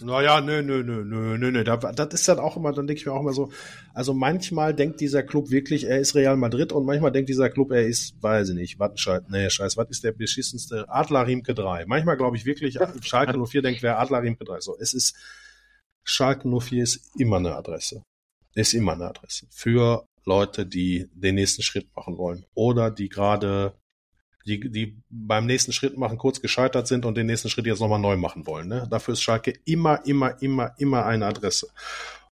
Naja, 0.01 0.41
nö, 0.41 0.62
nö, 0.62 0.83
nö, 0.83 1.03
nö, 1.03 1.38
nö, 1.38 1.51
nö. 1.51 1.63
Das 1.63 2.13
ist 2.13 2.27
dann 2.27 2.39
auch 2.39 2.57
immer, 2.57 2.71
dann 2.71 2.88
denke 2.88 2.99
ich 2.99 3.05
mir 3.05 3.13
auch 3.13 3.21
immer 3.21 3.33
so, 3.33 3.51
also 3.93 4.13
manchmal 4.13 4.73
denkt 4.73 5.01
dieser 5.01 5.23
Club 5.23 5.49
wirklich, 5.49 5.86
er 5.86 5.99
ist 5.99 6.15
Real 6.15 6.38
Madrid 6.38 6.71
und 6.71 6.86
manchmal 6.86 7.12
denkt 7.12 7.29
dieser 7.29 7.49
Club, 7.49 7.71
er 7.71 7.88
ist, 7.88 8.21
weiß 8.21 8.49
ich 8.49 8.55
nicht, 8.55 8.79
Wattenscheid, 8.79 9.29
nee, 9.29 9.49
scheiß, 9.49 9.77
was 9.77 9.89
ist 9.89 10.03
der 10.03 10.12
beschissenste? 10.12 10.86
Adler 10.89 11.25
Riemke 11.25 11.53
3. 11.53 11.86
Manchmal 11.88 12.17
glaube 12.17 12.38
ich 12.38 12.45
wirklich, 12.45 12.77
Schalke 13.01 13.43
04 13.43 13.62
denkt, 13.62 13.83
wer 13.83 13.99
Adler 13.99 14.21
Riemke 14.21 14.45
3. 14.45 14.62
So, 14.62 14.77
es 14.79 14.93
ist, 14.93 15.15
Schalke 16.03 16.47
04 16.47 16.83
ist 16.83 17.19
immer 17.19 17.38
eine 17.38 17.55
Adresse. 17.55 18.03
Ist 18.53 18.73
immer 18.73 18.93
eine 18.93 19.05
Adresse. 19.05 19.47
Für 19.51 20.05
Leute, 20.25 20.65
die 20.65 21.07
den 21.13 21.36
nächsten 21.36 21.63
Schritt 21.63 21.88
machen 21.95 22.17
wollen 22.17 22.45
oder 22.53 22.91
die 22.91 23.10
gerade 23.10 23.73
die, 24.47 24.71
die 24.71 25.01
beim 25.10 25.45
nächsten 25.45 25.73
Schritt 25.73 25.97
machen 25.97 26.17
kurz 26.17 26.41
gescheitert 26.41 26.88
sind 26.88 27.05
und 27.05 27.15
den 27.15 27.27
nächsten 27.27 27.49
Schritt 27.49 27.65
jetzt 27.65 27.81
nochmal 27.81 27.99
neu 27.99 28.15
machen 28.15 28.47
wollen. 28.47 28.67
Ne? 28.67 28.88
Dafür 28.89 29.13
ist 29.13 29.21
Schalke 29.21 29.53
immer, 29.65 30.05
immer, 30.05 30.41
immer, 30.41 30.73
immer 30.77 31.05
eine 31.05 31.25
Adresse. 31.25 31.67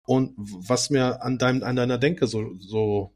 Und 0.06 0.34
was 0.38 0.90
mir 0.90 1.22
an, 1.22 1.38
deinem, 1.38 1.64
an 1.64 1.76
deiner 1.76 2.00
Denke 2.00 2.26
so, 2.26 2.56
so, 2.58 3.14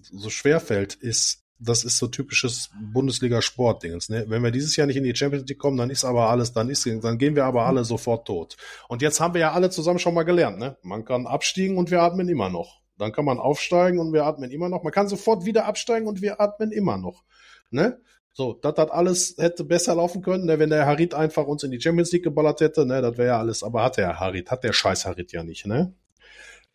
so 0.00 0.30
schwer 0.30 0.60
fällt, 0.60 0.94
ist, 0.94 1.44
das 1.58 1.84
ist 1.84 1.98
so 1.98 2.06
typisches 2.06 2.70
Bundesliga-Sport-Dingens. 2.92 4.08
Ne? 4.08 4.24
Wenn 4.28 4.42
wir 4.42 4.50
dieses 4.50 4.76
Jahr 4.76 4.86
nicht 4.86 4.96
in 4.96 5.04
die 5.04 5.14
Champions 5.14 5.46
League 5.46 5.58
kommen, 5.58 5.76
dann 5.76 5.90
ist 5.90 6.04
aber 6.04 6.30
alles, 6.30 6.52
dann 6.52 6.70
ist, 6.70 6.86
dann 6.86 7.18
gehen 7.18 7.36
wir 7.36 7.44
aber 7.44 7.66
alle 7.66 7.84
sofort 7.84 8.26
tot. 8.26 8.56
Und 8.88 9.02
jetzt 9.02 9.20
haben 9.20 9.34
wir 9.34 9.42
ja 9.42 9.52
alle 9.52 9.68
zusammen 9.68 9.98
schon 9.98 10.14
mal 10.14 10.24
gelernt, 10.24 10.58
ne? 10.58 10.76
Man 10.82 11.04
kann 11.04 11.26
abstiegen 11.26 11.76
und 11.76 11.90
wir 11.90 12.00
atmen 12.00 12.28
immer 12.28 12.48
noch. 12.48 12.80
Dann 12.98 13.12
kann 13.12 13.26
man 13.26 13.38
aufsteigen 13.38 13.98
und 13.98 14.12
wir 14.12 14.24
atmen 14.24 14.50
immer 14.50 14.68
noch. 14.68 14.82
Man 14.82 14.92
kann 14.92 15.08
sofort 15.08 15.44
wieder 15.44 15.66
absteigen 15.66 16.08
und 16.08 16.22
wir 16.22 16.40
atmen 16.40 16.72
immer 16.72 16.96
noch. 16.96 17.24
Ne? 17.70 18.00
So, 18.32 18.52
das 18.52 18.76
hat 18.76 18.90
alles 18.90 19.36
hätte 19.38 19.64
besser 19.64 19.94
laufen 19.94 20.20
können, 20.20 20.44
ne, 20.44 20.58
wenn 20.58 20.68
der 20.68 20.84
Harit 20.84 21.14
einfach 21.14 21.46
uns 21.46 21.62
in 21.62 21.70
die 21.70 21.80
Champions 21.80 22.12
League 22.12 22.24
geballert 22.24 22.60
hätte, 22.60 22.84
ne, 22.84 23.00
das 23.00 23.16
wäre 23.16 23.28
ja 23.28 23.38
alles, 23.38 23.62
aber 23.62 23.82
hat 23.82 23.96
der 23.96 24.20
Harit, 24.20 24.50
hat 24.50 24.62
der 24.62 24.74
scheiß 24.74 25.06
Harit 25.06 25.32
ja 25.32 25.42
nicht, 25.42 25.66
ne? 25.66 25.94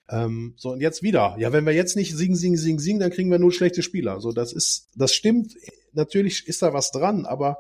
Ähm, 0.10 0.56
so, 0.58 0.72
und 0.72 0.82
jetzt 0.82 1.04
wieder. 1.04 1.36
Ja, 1.38 1.54
wenn 1.54 1.66
wir 1.66 1.74
jetzt 1.74 1.96
nicht 1.96 2.16
singen, 2.16 2.36
singen, 2.36 2.58
singen, 2.58 2.80
singen, 2.80 3.00
dann 3.00 3.12
kriegen 3.12 3.30
wir 3.30 3.40
nur 3.40 3.52
schlechte 3.52 3.82
Spieler. 3.84 4.20
So, 4.20 4.32
das 4.32 4.52
ist, 4.52 4.90
das 4.96 5.14
stimmt. 5.14 5.56
Natürlich 5.94 6.48
ist 6.48 6.62
da 6.62 6.74
was 6.74 6.92
dran, 6.92 7.26
aber 7.26 7.60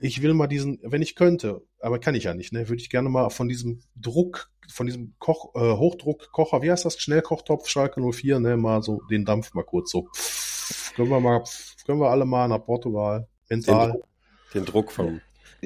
ich 0.00 0.22
will 0.22 0.34
mal 0.34 0.46
diesen, 0.46 0.78
wenn 0.82 1.02
ich 1.02 1.16
könnte, 1.16 1.62
aber 1.80 1.98
kann 1.98 2.14
ich 2.14 2.24
ja 2.24 2.34
nicht, 2.34 2.52
ne, 2.52 2.68
würde 2.68 2.80
ich 2.80 2.90
gerne 2.90 3.08
mal 3.08 3.30
von 3.30 3.48
diesem 3.48 3.80
Druck, 3.96 4.50
von 4.70 4.86
diesem 4.86 5.14
Koch, 5.18 5.54
äh, 5.54 5.76
Hochdruckkocher, 5.76 6.62
wie 6.62 6.70
heißt 6.70 6.84
das, 6.84 7.00
Schnellkochtopf 7.00 7.68
Schalke 7.68 8.00
04, 8.00 8.38
ne, 8.40 8.56
mal 8.56 8.82
so 8.82 9.00
den 9.10 9.24
Dampf 9.24 9.54
mal 9.54 9.64
kurz 9.64 9.90
so, 9.90 10.08
pff, 10.14 10.94
können 10.94 11.08
wir 11.08 11.20
mal, 11.20 11.44
pff, 11.44 11.84
können 11.84 12.00
wir 12.00 12.10
alle 12.10 12.24
mal 12.24 12.48
nach 12.48 12.64
Portugal, 12.64 13.28
mental. 13.48 13.92
Den, 13.92 14.02
den 14.54 14.64
Druck 14.66 14.92
vom 14.92 15.20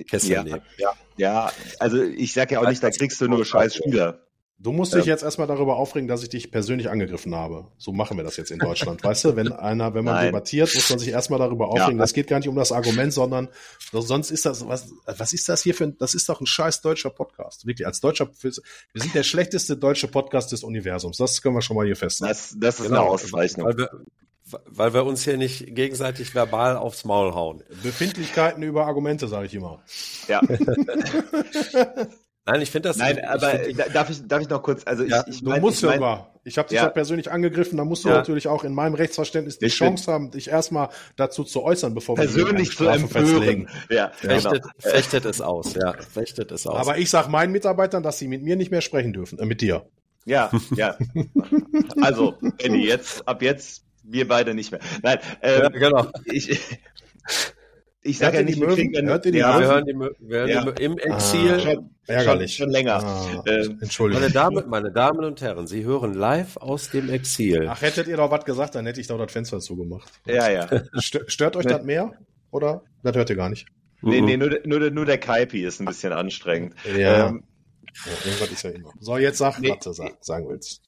Kessel 0.08 0.30
ja, 0.30 0.42
nehmen. 0.42 0.62
Ja, 0.78 0.94
ja, 1.16 1.52
also 1.78 2.02
ich 2.02 2.32
sag 2.32 2.50
ja 2.50 2.60
auch 2.60 2.68
nicht, 2.68 2.82
da 2.82 2.90
kriegst 2.90 3.20
du 3.20 3.28
nur 3.28 3.44
scheiß 3.44 3.76
Spieler. 3.76 4.26
Du 4.62 4.70
musst 4.70 4.94
dich 4.94 5.06
jetzt 5.06 5.24
erstmal 5.24 5.48
darüber 5.48 5.76
aufregen, 5.76 6.06
dass 6.06 6.22
ich 6.22 6.28
dich 6.28 6.52
persönlich 6.52 6.88
angegriffen 6.88 7.34
habe. 7.34 7.66
So 7.78 7.92
machen 7.92 8.16
wir 8.16 8.22
das 8.22 8.36
jetzt 8.36 8.52
in 8.52 8.60
Deutschland. 8.60 9.02
weißt 9.02 9.24
du, 9.24 9.36
wenn 9.36 9.50
einer, 9.50 9.92
wenn 9.94 10.04
man 10.04 10.14
Nein. 10.14 10.26
debattiert, 10.26 10.72
muss 10.72 10.88
man 10.88 11.00
sich 11.00 11.08
erstmal 11.08 11.40
darüber 11.40 11.68
aufregen. 11.68 11.98
Ja. 11.98 12.04
Das 12.04 12.12
geht 12.12 12.28
gar 12.28 12.38
nicht 12.38 12.48
um 12.48 12.54
das 12.54 12.70
Argument, 12.70 13.12
sondern 13.12 13.48
sonst 13.90 14.30
ist 14.30 14.46
das, 14.46 14.66
was, 14.68 14.92
was 15.04 15.32
ist 15.32 15.48
das 15.48 15.64
hier 15.64 15.74
für 15.74 15.84
ein, 15.84 15.98
das 15.98 16.14
ist 16.14 16.28
doch 16.28 16.40
ein 16.40 16.46
scheiß 16.46 16.80
deutscher 16.80 17.10
Podcast. 17.10 17.66
Wirklich, 17.66 17.88
als 17.88 18.00
deutscher, 18.00 18.30
wir 18.40 18.52
sind 18.52 19.14
der 19.14 19.24
schlechteste 19.24 19.76
deutsche 19.76 20.06
Podcast 20.06 20.52
des 20.52 20.62
Universums. 20.62 21.16
Das 21.16 21.42
können 21.42 21.56
wir 21.56 21.62
schon 21.62 21.76
mal 21.76 21.86
hier 21.86 21.96
feststellen. 21.96 22.32
Das, 22.32 22.54
das 22.56 22.78
ist 22.78 22.86
genau. 22.86 23.00
eine 23.00 23.10
Auszeichnung. 23.10 23.66
Weil 23.66 23.78
wir, 23.78 23.90
weil 24.66 24.94
wir 24.94 25.04
uns 25.04 25.24
hier 25.24 25.38
nicht 25.38 25.74
gegenseitig 25.74 26.36
verbal 26.36 26.76
aufs 26.76 27.04
Maul 27.04 27.34
hauen. 27.34 27.64
Befindlichkeiten 27.82 28.62
über 28.62 28.86
Argumente, 28.86 29.26
sage 29.26 29.46
ich 29.46 29.54
immer. 29.54 29.82
Ja. 30.28 30.40
Nein, 32.44 32.60
ich 32.60 32.70
finde 32.70 32.88
das. 32.88 32.96
Nein, 32.96 33.18
ich, 33.18 33.28
aber 33.28 33.66
ich 33.66 33.76
darf 33.76 34.10
ich 34.10 34.26
darf 34.26 34.42
ich 34.42 34.48
noch 34.48 34.62
kurz? 34.62 34.82
Also 34.84 35.04
ja, 35.04 35.24
ich, 35.26 35.36
ich, 35.36 35.42
mein, 35.42 35.56
du 35.56 35.60
musst 35.60 35.78
ich 35.78 35.88
mein, 35.88 35.94
sogar. 35.98 36.32
Ich 36.44 36.58
habe 36.58 36.68
dich 36.68 36.76
ja. 36.76 36.88
persönlich 36.88 37.30
angegriffen. 37.30 37.76
Da 37.76 37.84
musst 37.84 38.04
du 38.04 38.08
ja. 38.08 38.16
natürlich 38.16 38.48
auch 38.48 38.64
in 38.64 38.74
meinem 38.74 38.94
Rechtsverständnis 38.94 39.58
die 39.58 39.66
ich 39.66 39.76
Chance 39.76 40.06
bin. 40.06 40.14
haben, 40.14 40.30
dich 40.32 40.48
erstmal 40.48 40.88
dazu 41.14 41.44
zu 41.44 41.62
äußern, 41.62 41.94
bevor 41.94 42.16
wir 42.16 42.24
persönlich 42.24 42.76
zu 42.76 42.88
empören. 42.88 43.68
Ja, 43.88 44.10
fechtet, 44.10 44.62
genau. 44.62 44.74
fechtet 44.78 45.24
es 45.24 45.40
aus. 45.40 45.74
Ja, 45.74 45.92
fechtet 45.92 46.50
es 46.50 46.66
aus. 46.66 46.76
Aber 46.76 46.98
ich 46.98 47.10
sage 47.10 47.30
meinen 47.30 47.52
Mitarbeitern, 47.52 48.02
dass 48.02 48.18
sie 48.18 48.26
mit 48.26 48.42
mir 48.42 48.56
nicht 48.56 48.72
mehr 48.72 48.80
sprechen 48.80 49.12
dürfen, 49.12 49.38
äh, 49.38 49.46
mit 49.46 49.60
dir. 49.60 49.86
Ja, 50.24 50.50
ja. 50.76 50.96
also, 52.00 52.34
Benny, 52.58 52.86
jetzt 52.86 53.26
ab 53.28 53.42
jetzt 53.42 53.84
wir 54.02 54.26
beide 54.26 54.54
nicht 54.54 54.72
mehr. 54.72 54.80
Nein, 55.02 55.18
ähm, 55.42 55.62
ja, 55.62 55.68
genau. 55.68 56.08
Ich, 56.24 56.60
ich 58.04 58.18
sage 58.18 58.38
ja 58.38 58.42
nicht, 58.42 58.60
wir 58.60 58.66
kriegen 58.68 58.92
ja, 58.94 59.18
die 59.18 59.30
ja, 59.30 59.60
wir 59.60 59.66
hören 59.66 59.84
die, 59.86 59.94
wir 59.94 60.38
hören 60.38 60.48
ja. 60.48 60.70
die 60.70 60.82
im 60.82 60.98
Exil. 60.98 61.52
Ah, 61.52 61.60
schon, 61.60 61.90
ärgerlich. 62.06 62.54
Schon, 62.56 62.64
schon 62.64 62.72
länger. 62.72 62.94
Ah, 62.96 63.42
äh, 63.46 63.64
Entschuldigung. 63.80 64.22
Meine 64.22 64.32
Damen, 64.32 64.68
meine 64.68 64.90
Damen 64.90 65.24
und 65.24 65.40
Herren, 65.40 65.68
Sie 65.68 65.84
hören 65.84 66.14
live 66.14 66.56
aus 66.56 66.90
dem 66.90 67.08
Exil. 67.10 67.68
Ach, 67.68 67.80
hättet 67.80 68.08
ihr 68.08 68.16
doch 68.16 68.30
was 68.30 68.44
gesagt, 68.44 68.74
dann 68.74 68.86
hätte 68.86 69.00
ich 69.00 69.06
doch 69.06 69.18
das 69.18 69.30
Fenster 69.30 69.60
zugemacht. 69.60 70.10
Ja, 70.26 70.50
ja. 70.50 70.68
Stört 70.98 71.56
euch 71.56 71.66
das 71.66 71.84
mehr? 71.84 72.12
Oder? 72.50 72.82
Das 73.04 73.14
hört 73.14 73.30
ihr 73.30 73.36
gar 73.36 73.48
nicht. 73.48 73.66
Nee, 74.02 74.20
nee, 74.20 74.36
nur, 74.36 74.58
nur, 74.64 74.90
nur 74.90 75.06
der 75.06 75.18
Kaipi 75.18 75.64
ist 75.64 75.80
ein 75.80 75.86
bisschen 75.86 76.12
anstrengend. 76.12 76.74
Ja. 76.96 77.28
Ähm, 77.28 77.44
ja 78.04 78.12
irgendwas 78.24 78.50
ist 78.50 78.62
ja 78.64 78.70
immer. 78.70 78.92
So, 78.98 79.16
jetzt 79.16 79.38
sag, 79.38 79.60
nee, 79.60 79.70
was 79.70 79.78
du 79.78 79.92
sagen 79.92 80.48
willst. 80.48 80.82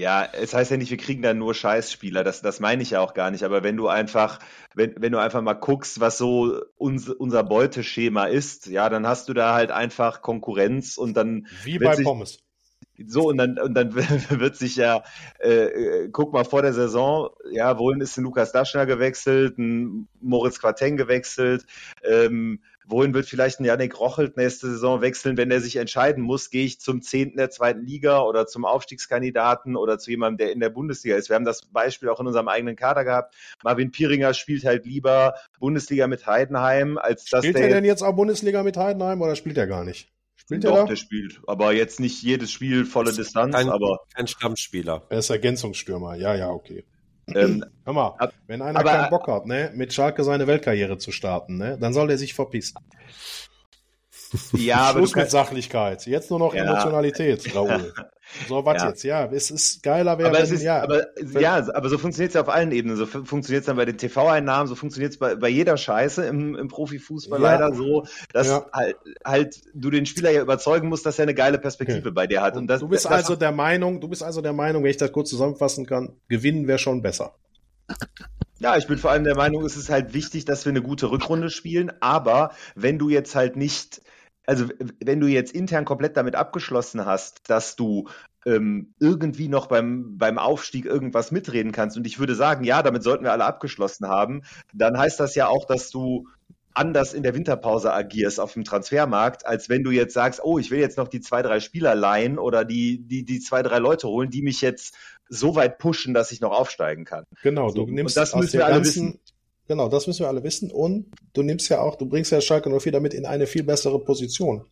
Ja, 0.00 0.24
es 0.24 0.54
heißt 0.54 0.70
ja 0.70 0.78
nicht, 0.78 0.90
wir 0.90 0.96
kriegen 0.96 1.20
da 1.20 1.34
nur 1.34 1.54
Scheißspieler, 1.54 2.24
das, 2.24 2.40
das 2.40 2.58
meine 2.58 2.82
ich 2.82 2.92
ja 2.92 3.00
auch 3.00 3.12
gar 3.12 3.30
nicht, 3.30 3.44
aber 3.44 3.62
wenn 3.62 3.76
du 3.76 3.88
einfach, 3.88 4.38
wenn, 4.74 4.94
wenn 4.96 5.12
du 5.12 5.18
einfach 5.18 5.42
mal 5.42 5.52
guckst, 5.52 6.00
was 6.00 6.16
so 6.16 6.58
uns, 6.78 7.10
unser 7.10 7.44
Beuteschema 7.44 8.24
ist, 8.24 8.66
ja, 8.66 8.88
dann 8.88 9.06
hast 9.06 9.28
du 9.28 9.34
da 9.34 9.52
halt 9.52 9.70
einfach 9.70 10.22
Konkurrenz 10.22 10.96
und 10.96 11.18
dann. 11.18 11.46
Wie 11.64 11.78
bei 11.78 11.94
sich, 11.94 12.04
Pommes. 12.06 12.38
So, 13.06 13.28
und 13.28 13.38
dann, 13.38 13.58
und 13.58 13.74
dann 13.74 13.94
wird 13.94 14.56
sich 14.56 14.76
ja, 14.76 15.02
äh, 15.38 15.64
äh, 16.04 16.08
guck 16.10 16.32
mal, 16.32 16.44
vor 16.44 16.62
der 16.62 16.72
Saison, 16.72 17.30
ja, 17.50 17.78
wohin 17.78 18.00
ist 18.00 18.16
ein 18.16 18.24
Lukas 18.24 18.52
Daschner 18.52 18.86
gewechselt, 18.86 19.58
ein 19.58 20.08
Moritz 20.20 20.60
Quarteng 20.60 20.96
gewechselt, 20.96 21.64
ähm, 22.02 22.60
Wohin 22.90 23.14
wird 23.14 23.26
vielleicht 23.26 23.60
ein 23.60 23.64
Janik 23.64 24.00
Rochelt 24.00 24.36
nächste 24.36 24.68
Saison 24.68 25.00
wechseln, 25.00 25.36
wenn 25.36 25.52
er 25.52 25.60
sich 25.60 25.76
entscheiden 25.76 26.24
muss, 26.24 26.50
gehe 26.50 26.64
ich 26.64 26.80
zum 26.80 27.02
Zehnten 27.02 27.36
der 27.36 27.50
zweiten 27.50 27.86
Liga 27.86 28.22
oder 28.22 28.46
zum 28.48 28.64
Aufstiegskandidaten 28.64 29.76
oder 29.76 29.98
zu 29.98 30.10
jemandem, 30.10 30.38
der 30.38 30.52
in 30.52 30.58
der 30.58 30.70
Bundesliga 30.70 31.16
ist. 31.16 31.28
Wir 31.28 31.36
haben 31.36 31.44
das 31.44 31.62
Beispiel 31.66 32.08
auch 32.08 32.18
in 32.18 32.26
unserem 32.26 32.48
eigenen 32.48 32.74
Kader 32.74 33.04
gehabt. 33.04 33.34
Marvin 33.62 33.92
Pieringer 33.92 34.34
spielt 34.34 34.64
halt 34.64 34.86
lieber 34.86 35.34
Bundesliga 35.60 36.08
mit 36.08 36.26
Heidenheim, 36.26 36.98
als 36.98 37.26
dass 37.26 37.44
Spielt 37.44 37.58
er 37.58 37.68
denn 37.68 37.84
jetzt 37.84 38.02
auch 38.02 38.14
Bundesliga 38.14 38.64
mit 38.64 38.76
Heidenheim 38.76 39.22
oder 39.22 39.36
spielt 39.36 39.56
er 39.56 39.68
gar 39.68 39.84
nicht? 39.84 40.10
Spielt 40.50 40.64
Doch, 40.64 40.74
er 40.74 40.82
da? 40.82 40.84
der 40.86 40.96
spielt. 40.96 41.40
Aber 41.46 41.72
jetzt 41.72 42.00
nicht 42.00 42.24
jedes 42.24 42.50
Spiel 42.50 42.84
volle 42.84 43.12
Distanz, 43.12 43.54
kein, 43.54 43.68
aber. 43.68 44.00
Kein 44.12 44.26
Stammspieler. 44.26 45.06
Er 45.08 45.20
ist 45.20 45.30
Ergänzungsstürmer. 45.30 46.16
Ja, 46.16 46.34
ja, 46.34 46.50
okay. 46.50 46.82
Ähm, 47.28 47.64
Hör 47.84 47.92
mal, 47.92 48.32
wenn 48.48 48.60
einer 48.60 48.80
aber, 48.80 48.90
keinen 48.90 49.10
Bock 49.10 49.28
hat, 49.28 49.46
ne, 49.46 49.70
mit 49.76 49.92
Schalke 49.92 50.24
seine 50.24 50.48
Weltkarriere 50.48 50.98
zu 50.98 51.12
starten, 51.12 51.56
ne, 51.56 51.78
dann 51.80 51.92
soll 51.92 52.10
er 52.10 52.18
sich 52.18 52.34
verpissen. 52.34 52.80
Ja, 54.52 54.90
Schluss 54.92 55.14
mit 55.14 55.30
Sachlichkeit. 55.30 56.06
Jetzt 56.06 56.30
nur 56.30 56.38
noch 56.38 56.54
ja. 56.54 56.64
Emotionalität, 56.64 57.54
Raoul. 57.54 57.92
So, 58.48 58.64
was 58.64 58.80
ja. 58.80 58.88
jetzt? 58.88 59.02
Ja, 59.02 59.26
es 59.26 59.50
ist 59.50 59.82
geiler, 59.82 60.16
wäre, 60.16 60.28
aber 60.28 60.48
wenn, 60.48 60.60
ja. 60.60 60.82
Aber, 60.82 61.04
ja, 61.40 61.66
aber 61.74 61.88
so 61.88 61.98
funktioniert 61.98 62.30
es 62.30 62.34
ja 62.34 62.42
auf 62.42 62.48
allen 62.48 62.70
Ebenen. 62.70 62.96
So 62.96 63.04
funktioniert 63.06 63.62
es 63.62 63.66
dann 63.66 63.74
bei 63.74 63.84
den 63.84 63.98
TV-Einnahmen, 63.98 64.68
so 64.68 64.76
funktioniert 64.76 65.14
es 65.14 65.18
bei, 65.18 65.34
bei 65.34 65.48
jeder 65.48 65.76
Scheiße 65.76 66.24
im, 66.26 66.54
im 66.54 66.68
Profifußball 66.68 67.40
ja. 67.40 67.52
leider 67.52 67.74
so, 67.74 68.06
dass 68.32 68.46
ja. 68.46 68.66
halt, 68.72 68.96
halt 69.24 69.60
du 69.74 69.90
den 69.90 70.06
Spieler 70.06 70.30
ja 70.30 70.42
überzeugen 70.42 70.88
musst, 70.88 71.06
dass 71.06 71.18
er 71.18 71.24
eine 71.24 71.34
geile 71.34 71.58
Perspektive 71.58 71.98
okay. 71.98 72.10
bei 72.12 72.28
dir 72.28 72.40
hat. 72.40 72.56
Und 72.56 72.68
das, 72.68 72.78
du 72.78 72.88
bist 72.88 73.06
das, 73.06 73.12
also 73.12 73.34
der 73.34 73.50
Meinung, 73.50 74.00
du 74.00 74.06
bist 74.06 74.22
also 74.22 74.40
der 74.40 74.52
Meinung, 74.52 74.84
wenn 74.84 74.90
ich 74.90 74.96
das 74.96 75.10
kurz 75.10 75.28
zusammenfassen 75.28 75.86
kann, 75.86 76.14
gewinnen 76.28 76.68
wäre 76.68 76.78
schon 76.78 77.02
besser. 77.02 77.34
Ja, 78.60 78.76
ich 78.76 78.86
bin 78.86 78.98
vor 78.98 79.10
allem 79.10 79.24
der 79.24 79.36
Meinung, 79.36 79.64
es 79.64 79.76
ist 79.76 79.88
halt 79.88 80.14
wichtig, 80.14 80.44
dass 80.44 80.66
wir 80.66 80.70
eine 80.70 80.82
gute 80.82 81.10
Rückrunde 81.10 81.50
spielen, 81.50 81.90
aber 82.00 82.52
wenn 82.76 82.98
du 82.98 83.08
jetzt 83.08 83.34
halt 83.34 83.56
nicht 83.56 84.02
also 84.50 84.66
wenn 84.98 85.20
du 85.20 85.28
jetzt 85.28 85.52
intern 85.52 85.84
komplett 85.84 86.16
damit 86.16 86.34
abgeschlossen 86.34 87.06
hast, 87.06 87.48
dass 87.48 87.76
du 87.76 88.08
ähm, 88.44 88.94
irgendwie 88.98 89.46
noch 89.46 89.66
beim, 89.66 90.18
beim 90.18 90.38
Aufstieg 90.38 90.86
irgendwas 90.86 91.30
mitreden 91.30 91.70
kannst, 91.70 91.96
und 91.96 92.04
ich 92.04 92.18
würde 92.18 92.34
sagen, 92.34 92.64
ja, 92.64 92.82
damit 92.82 93.04
sollten 93.04 93.22
wir 93.22 93.30
alle 93.30 93.44
abgeschlossen 93.44 94.08
haben, 94.08 94.42
dann 94.74 94.98
heißt 94.98 95.20
das 95.20 95.36
ja 95.36 95.46
auch, 95.46 95.66
dass 95.66 95.90
du 95.90 96.26
anders 96.74 97.14
in 97.14 97.22
der 97.22 97.36
Winterpause 97.36 97.92
agierst 97.92 98.40
auf 98.40 98.54
dem 98.54 98.64
Transfermarkt, 98.64 99.46
als 99.46 99.68
wenn 99.68 99.84
du 99.84 99.92
jetzt 99.92 100.14
sagst, 100.14 100.40
oh, 100.42 100.58
ich 100.58 100.72
will 100.72 100.80
jetzt 100.80 100.98
noch 100.98 101.06
die 101.06 101.20
zwei, 101.20 101.42
drei 101.42 101.60
Spieler 101.60 101.94
leihen 101.94 102.36
oder 102.36 102.64
die, 102.64 103.06
die, 103.06 103.24
die 103.24 103.38
zwei, 103.38 103.62
drei 103.62 103.78
Leute 103.78 104.08
holen, 104.08 104.30
die 104.30 104.42
mich 104.42 104.62
jetzt 104.62 104.96
so 105.28 105.54
weit 105.54 105.78
pushen, 105.78 106.12
dass 106.12 106.32
ich 106.32 106.40
noch 106.40 106.50
aufsteigen 106.50 107.04
kann. 107.04 107.22
Genau, 107.42 107.70
du 107.70 107.86
nimmst 107.86 108.16
das 108.16 108.34
müssen 108.34 108.54
wir 108.54 108.66
alle 108.66 108.80
wissen. 108.80 109.20
Genau, 109.70 109.88
das 109.88 110.08
müssen 110.08 110.24
wir 110.24 110.28
alle 110.28 110.42
wissen. 110.42 110.72
Und 110.72 111.12
du 111.32 111.44
nimmst 111.44 111.68
ja 111.68 111.80
auch, 111.80 111.94
du 111.94 112.04
bringst 112.04 112.32
ja 112.32 112.40
Schalke 112.40 112.68
04 112.76 112.90
damit 112.90 113.14
in 113.14 113.24
eine 113.24 113.46
viel 113.46 113.62
bessere 113.62 114.02
Position. 114.02 114.64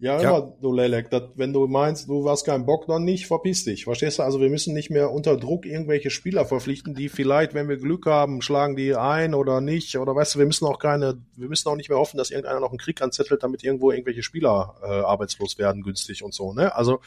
Ja, 0.00 0.22
ja. 0.22 0.28
immer, 0.28 0.56
du 0.60 0.72
Lelek, 0.72 1.10
dat, 1.10 1.32
wenn 1.34 1.52
du 1.52 1.66
meinst, 1.66 2.08
du 2.08 2.30
hast 2.30 2.44
keinen 2.44 2.66
Bock, 2.66 2.86
dann 2.86 3.02
nicht, 3.02 3.26
verpiss 3.26 3.64
dich. 3.64 3.82
Verstehst 3.82 4.20
du? 4.20 4.22
Also 4.22 4.40
wir 4.40 4.48
müssen 4.48 4.72
nicht 4.72 4.90
mehr 4.90 5.10
unter 5.10 5.36
Druck 5.36 5.66
irgendwelche 5.66 6.10
Spieler 6.10 6.46
verpflichten, 6.46 6.94
die 6.94 7.08
vielleicht, 7.08 7.52
wenn 7.52 7.68
wir 7.68 7.78
Glück 7.78 8.06
haben, 8.06 8.40
schlagen 8.40 8.76
die 8.76 8.94
ein 8.94 9.34
oder 9.34 9.60
nicht. 9.60 9.98
Oder 9.98 10.14
weißt 10.14 10.36
du, 10.36 10.38
wir 10.38 10.46
müssen 10.46 10.66
auch 10.66 10.78
keine, 10.78 11.20
wir 11.34 11.48
müssen 11.48 11.68
auch 11.68 11.74
nicht 11.74 11.88
mehr 11.88 11.98
hoffen, 11.98 12.16
dass 12.16 12.30
irgendeiner 12.30 12.60
noch 12.60 12.68
einen 12.68 12.78
Krieg 12.78 13.02
anzettelt, 13.02 13.42
damit 13.42 13.64
irgendwo 13.64 13.90
irgendwelche 13.90 14.22
Spieler 14.22 14.76
äh, 14.84 14.86
arbeitslos 14.86 15.58
werden, 15.58 15.82
günstig 15.82 16.22
und 16.22 16.32
so. 16.32 16.52
Ne? 16.52 16.72
Also 16.76 17.00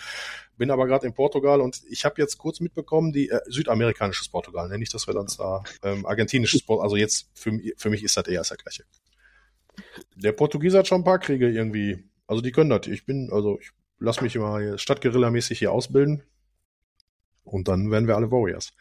bin 0.57 0.69
aber 0.69 0.85
gerade 0.85 1.07
in 1.07 1.13
Portugal 1.13 1.61
und 1.61 1.81
ich 1.89 2.03
habe 2.03 2.21
jetzt 2.21 2.37
kurz 2.39 2.59
mitbekommen, 2.59 3.13
die 3.13 3.29
äh, 3.29 3.39
südamerikanisches 3.47 4.27
Portugal, 4.27 4.67
nenne 4.67 4.83
ich 4.83 4.89
das 4.89 5.07
wir 5.07 5.13
dann 5.13 5.27
da, 5.37 5.63
ähm, 5.81 6.05
argentinisches 6.05 6.61
Portugal, 6.63 6.87
also 6.87 6.97
jetzt 6.97 7.29
für, 7.35 7.57
für 7.77 7.89
mich 7.89 8.03
ist 8.03 8.17
das 8.17 8.27
eher 8.27 8.39
das 8.39 8.49
gleiche. 8.49 8.83
Der 10.17 10.33
Portugiese 10.33 10.77
hat 10.77 10.87
schon 10.87 11.01
ein 11.01 11.05
paar 11.05 11.19
Kriege 11.19 11.49
irgendwie 11.49 12.11
also 12.32 12.41
die 12.41 12.53
können 12.53 12.69
das. 12.69 12.88
Ich 12.88 13.05
bin, 13.05 13.29
also 13.29 13.59
ich 13.59 13.71
lasse 13.99 14.23
mich 14.23 14.38
immer 14.38 14.77
Stadtguerilla-mäßig 14.77 15.59
hier 15.59 15.73
ausbilden. 15.73 16.23
Und 17.43 17.67
dann 17.67 17.91
werden 17.91 18.07
wir 18.07 18.15
alle 18.15 18.32
Warriors. 18.32 18.71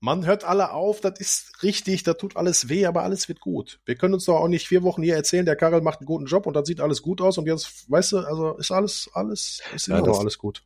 Man 0.00 0.24
hört 0.24 0.44
alle 0.44 0.72
auf, 0.72 1.02
das 1.02 1.20
ist 1.20 1.62
richtig, 1.62 2.02
da 2.02 2.14
tut 2.14 2.38
alles 2.38 2.70
weh, 2.70 2.86
aber 2.86 3.02
alles 3.02 3.28
wird 3.28 3.40
gut. 3.40 3.78
Wir 3.84 3.94
können 3.94 4.14
uns 4.14 4.24
doch 4.24 4.36
auch 4.36 4.48
nicht 4.48 4.66
vier 4.66 4.82
Wochen 4.82 5.02
hier 5.02 5.16
erzählen, 5.16 5.44
der 5.44 5.54
Karel 5.54 5.82
macht 5.82 6.00
einen 6.00 6.06
guten 6.06 6.24
Job 6.24 6.46
und 6.46 6.54
dann 6.54 6.64
sieht 6.64 6.80
alles 6.80 7.02
gut 7.02 7.20
aus 7.20 7.36
und 7.36 7.46
jetzt, 7.46 7.90
weißt 7.90 8.12
du, 8.12 8.18
also 8.20 8.56
ist 8.56 8.70
alles, 8.70 9.10
alles, 9.12 9.60
ist 9.74 9.88
immer 9.88 9.98
ja, 9.98 10.06
noch 10.06 10.20
alles 10.20 10.38
gut. 10.38 10.62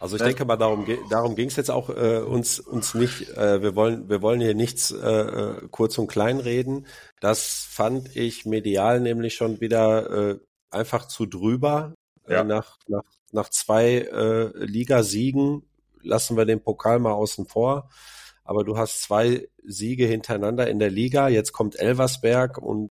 Also 0.00 0.16
ich 0.16 0.22
denke 0.22 0.46
mal, 0.46 0.56
darum, 0.56 0.86
darum 1.10 1.36
ging 1.36 1.48
es 1.48 1.56
jetzt 1.56 1.70
auch 1.70 1.90
äh, 1.90 2.20
uns 2.20 2.58
uns 2.58 2.94
nicht. 2.94 3.36
Äh, 3.36 3.62
wir 3.62 3.76
wollen 3.76 4.08
wir 4.08 4.20
wollen 4.20 4.40
hier 4.40 4.54
nichts 4.54 4.90
äh, 4.90 4.96
äh, 4.96 5.68
kurz 5.70 5.96
und 5.98 6.08
klein 6.08 6.40
reden. 6.40 6.86
Das 7.20 7.66
fand 7.70 8.16
ich 8.16 8.46
medial 8.46 8.98
nämlich 9.00 9.34
schon 9.34 9.60
wieder 9.60 10.30
äh, 10.30 10.38
einfach 10.72 11.06
zu 11.06 11.26
drüber. 11.26 11.94
Äh, 12.26 12.34
ja. 12.34 12.44
Nach, 12.44 12.76
nach, 12.88 13.02
nach 13.32 13.48
zwei 13.48 13.98
äh, 13.98 14.64
Ligasiegen 14.64 15.68
lassen 16.02 16.36
wir 16.36 16.44
den 16.44 16.62
Pokal 16.62 16.98
mal 16.98 17.12
außen 17.12 17.46
vor. 17.46 17.90
Aber 18.44 18.64
du 18.64 18.76
hast 18.76 19.02
zwei 19.02 19.48
Siege 19.64 20.06
hintereinander 20.06 20.68
in 20.68 20.78
der 20.78 20.90
Liga. 20.90 21.28
Jetzt 21.28 21.52
kommt 21.52 21.78
Elversberg 21.78 22.58
und 22.58 22.90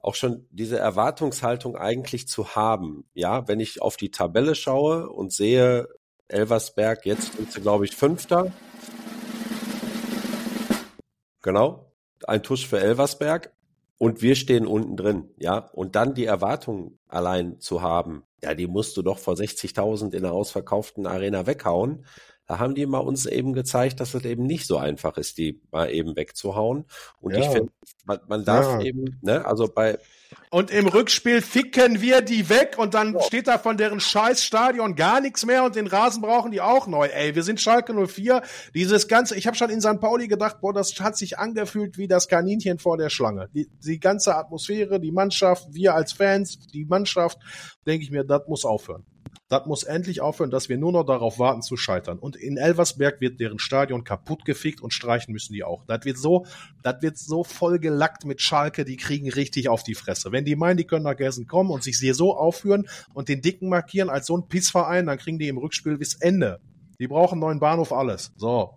auch 0.00 0.14
schon 0.14 0.46
diese 0.50 0.78
Erwartungshaltung 0.78 1.76
eigentlich 1.76 2.28
zu 2.28 2.54
haben. 2.54 3.04
Ja, 3.14 3.46
wenn 3.48 3.60
ich 3.60 3.82
auf 3.82 3.96
die 3.96 4.10
Tabelle 4.10 4.54
schaue 4.54 5.08
und 5.08 5.32
sehe, 5.32 5.88
Elversberg, 6.28 7.06
jetzt 7.06 7.34
sind 7.34 7.52
sie, 7.52 7.60
glaube 7.60 7.84
ich, 7.84 7.96
Fünfter. 7.96 8.52
Genau. 11.42 11.92
Ein 12.26 12.42
Tusch 12.42 12.66
für 12.66 12.80
Elversberg 12.80 13.52
und 13.98 14.22
wir 14.22 14.36
stehen 14.36 14.66
unten 14.66 14.96
drin, 14.96 15.30
ja, 15.38 15.58
und 15.58 15.96
dann 15.96 16.14
die 16.14 16.24
Erwartung 16.24 16.98
allein 17.08 17.60
zu 17.60 17.82
haben, 17.82 18.22
ja, 18.42 18.54
die 18.54 18.68
musst 18.68 18.96
du 18.96 19.02
doch 19.02 19.18
vor 19.18 19.34
60.000 19.34 20.14
in 20.14 20.22
der 20.22 20.32
ausverkauften 20.32 21.06
Arena 21.06 21.46
weghauen. 21.46 22.04
Da 22.46 22.58
haben 22.58 22.74
die 22.74 22.86
mal 22.86 23.00
uns 23.00 23.26
eben 23.26 23.52
gezeigt, 23.52 24.00
dass 24.00 24.14
es 24.14 24.24
eben 24.24 24.44
nicht 24.44 24.66
so 24.66 24.78
einfach 24.78 25.18
ist, 25.18 25.36
die 25.38 25.60
mal 25.70 25.90
eben 25.90 26.16
wegzuhauen. 26.16 26.86
Und 27.20 27.34
ja. 27.34 27.40
ich 27.40 27.48
finde, 27.48 27.72
man, 28.06 28.20
man 28.28 28.44
darf 28.44 28.80
ja. 28.80 28.80
eben, 28.80 29.18
ne, 29.20 29.44
also 29.44 29.68
bei, 29.68 29.98
und 30.50 30.70
im 30.70 30.86
Rückspiel 30.86 31.42
ficken 31.42 32.00
wir 32.00 32.20
die 32.20 32.48
weg 32.48 32.76
und 32.78 32.94
dann 32.94 33.14
ja. 33.14 33.22
steht 33.22 33.48
da 33.48 33.58
von 33.58 33.76
deren 33.76 34.00
scheiß 34.00 34.44
Stadion 34.44 34.94
gar 34.94 35.20
nichts 35.20 35.44
mehr 35.44 35.64
und 35.64 35.76
den 35.76 35.86
Rasen 35.86 36.22
brauchen 36.22 36.50
die 36.50 36.60
auch 36.60 36.86
neu. 36.86 37.06
Ey, 37.06 37.34
wir 37.34 37.42
sind 37.42 37.60
Schalke 37.60 37.94
04. 37.94 38.42
Dieses 38.74 39.08
ganze, 39.08 39.36
ich 39.36 39.46
habe 39.46 39.56
schon 39.56 39.70
in 39.70 39.80
St. 39.80 40.00
Pauli 40.00 40.28
gedacht, 40.28 40.60
boah, 40.60 40.72
das 40.72 40.98
hat 41.00 41.16
sich 41.16 41.38
angefühlt 41.38 41.98
wie 41.98 42.08
das 42.08 42.28
Kaninchen 42.28 42.78
vor 42.78 42.96
der 42.96 43.10
Schlange. 43.10 43.48
Die, 43.54 43.68
die 43.84 44.00
ganze 44.00 44.36
Atmosphäre, 44.36 45.00
die 45.00 45.12
Mannschaft, 45.12 45.66
wir 45.72 45.94
als 45.94 46.12
Fans, 46.12 46.58
die 46.72 46.84
Mannschaft, 46.84 47.38
denke 47.86 48.04
ich 48.04 48.10
mir, 48.10 48.24
das 48.24 48.42
muss 48.48 48.64
aufhören. 48.64 49.04
Das 49.48 49.66
muss 49.66 49.82
endlich 49.82 50.20
aufhören, 50.20 50.50
dass 50.50 50.68
wir 50.68 50.78
nur 50.78 50.92
noch 50.92 51.04
darauf 51.04 51.38
warten 51.38 51.62
zu 51.62 51.76
scheitern. 51.76 52.18
Und 52.18 52.36
in 52.36 52.56
Elversberg 52.56 53.20
wird 53.20 53.40
deren 53.40 53.58
Stadion 53.58 54.04
kaputt 54.04 54.44
gefickt 54.44 54.80
und 54.80 54.92
streichen 54.92 55.32
müssen 55.32 55.52
die 55.52 55.64
auch. 55.64 55.84
Das 55.86 56.04
wird 56.04 56.18
so, 56.18 56.46
das 56.82 57.02
wird 57.02 57.18
so 57.18 57.44
voll 57.44 57.78
gelackt 57.78 58.24
mit 58.24 58.40
Schalke, 58.40 58.84
die 58.84 58.96
kriegen 58.96 59.30
richtig 59.30 59.68
auf 59.68 59.82
die 59.82 59.94
Fresse. 59.94 60.32
Wenn 60.32 60.44
die 60.44 60.56
meinen, 60.56 60.76
die 60.76 60.84
können 60.84 61.04
nach 61.04 61.16
Gelsen 61.16 61.46
kommen 61.46 61.70
und 61.70 61.82
sich 61.82 61.96
hier 61.96 62.14
so 62.14 62.36
aufführen 62.36 62.88
und 63.14 63.28
den 63.28 63.42
Dicken 63.42 63.68
markieren 63.68 64.10
als 64.10 64.26
so 64.26 64.36
ein 64.36 64.48
Pissverein, 64.48 65.06
dann 65.06 65.18
kriegen 65.18 65.38
die 65.38 65.48
im 65.48 65.58
Rückspiel 65.58 65.98
bis 65.98 66.14
Ende. 66.14 66.60
Die 66.98 67.06
brauchen 67.06 67.34
einen 67.34 67.40
neuen 67.40 67.60
Bahnhof, 67.60 67.92
alles. 67.92 68.32
So. 68.36 68.74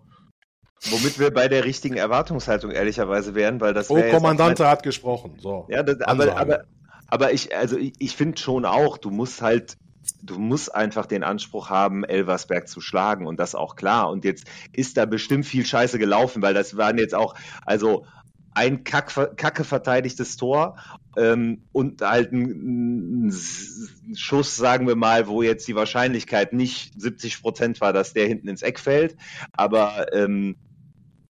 Womit 0.90 1.18
wir 1.18 1.32
bei 1.32 1.48
der 1.48 1.64
richtigen 1.64 1.96
Erwartungshaltung 1.96 2.70
ehrlicherweise 2.72 3.34
wären, 3.34 3.60
weil 3.60 3.72
das 3.72 3.90
Oh, 3.90 4.02
Kommandante 4.10 4.68
hat 4.68 4.82
gesprochen. 4.82 5.36
So. 5.38 5.66
Ja, 5.68 5.82
das, 5.82 6.00
aber, 6.00 6.36
aber, 6.36 6.64
aber 7.06 7.32
ich, 7.32 7.54
also 7.54 7.76
ich, 7.76 7.92
ich 7.98 8.16
finde 8.16 8.38
schon 8.38 8.64
auch, 8.64 8.98
du 8.98 9.10
musst 9.10 9.42
halt 9.42 9.76
du 10.22 10.38
musst 10.38 10.74
einfach 10.74 11.06
den 11.06 11.24
Anspruch 11.24 11.70
haben, 11.70 12.04
Elversberg 12.04 12.68
zu 12.68 12.80
schlagen 12.80 13.26
und 13.26 13.38
das 13.38 13.54
auch 13.54 13.76
klar. 13.76 14.10
Und 14.10 14.24
jetzt 14.24 14.44
ist 14.72 14.96
da 14.96 15.06
bestimmt 15.06 15.46
viel 15.46 15.64
Scheiße 15.64 15.98
gelaufen, 15.98 16.42
weil 16.42 16.54
das 16.54 16.76
waren 16.76 16.98
jetzt 16.98 17.14
auch, 17.14 17.34
also 17.64 18.06
ein 18.54 18.84
Kack, 18.84 19.36
kacke 19.36 19.64
verteidigtes 19.64 20.36
Tor 20.36 20.76
ähm, 21.16 21.62
und 21.72 22.02
halt 22.02 22.32
ein, 22.32 23.28
ein, 23.28 23.32
Schuss, 24.14 24.56
sagen 24.56 24.86
wir 24.86 24.96
mal, 24.96 25.26
wo 25.26 25.42
jetzt 25.42 25.66
die 25.68 25.74
Wahrscheinlichkeit 25.74 26.52
nicht 26.52 27.00
70 27.00 27.40
Prozent 27.40 27.80
war, 27.80 27.92
dass 27.92 28.12
der 28.12 28.26
hinten 28.26 28.48
ins 28.48 28.62
Eck 28.62 28.78
fällt, 28.78 29.16
aber 29.52 30.12
ähm, 30.12 30.56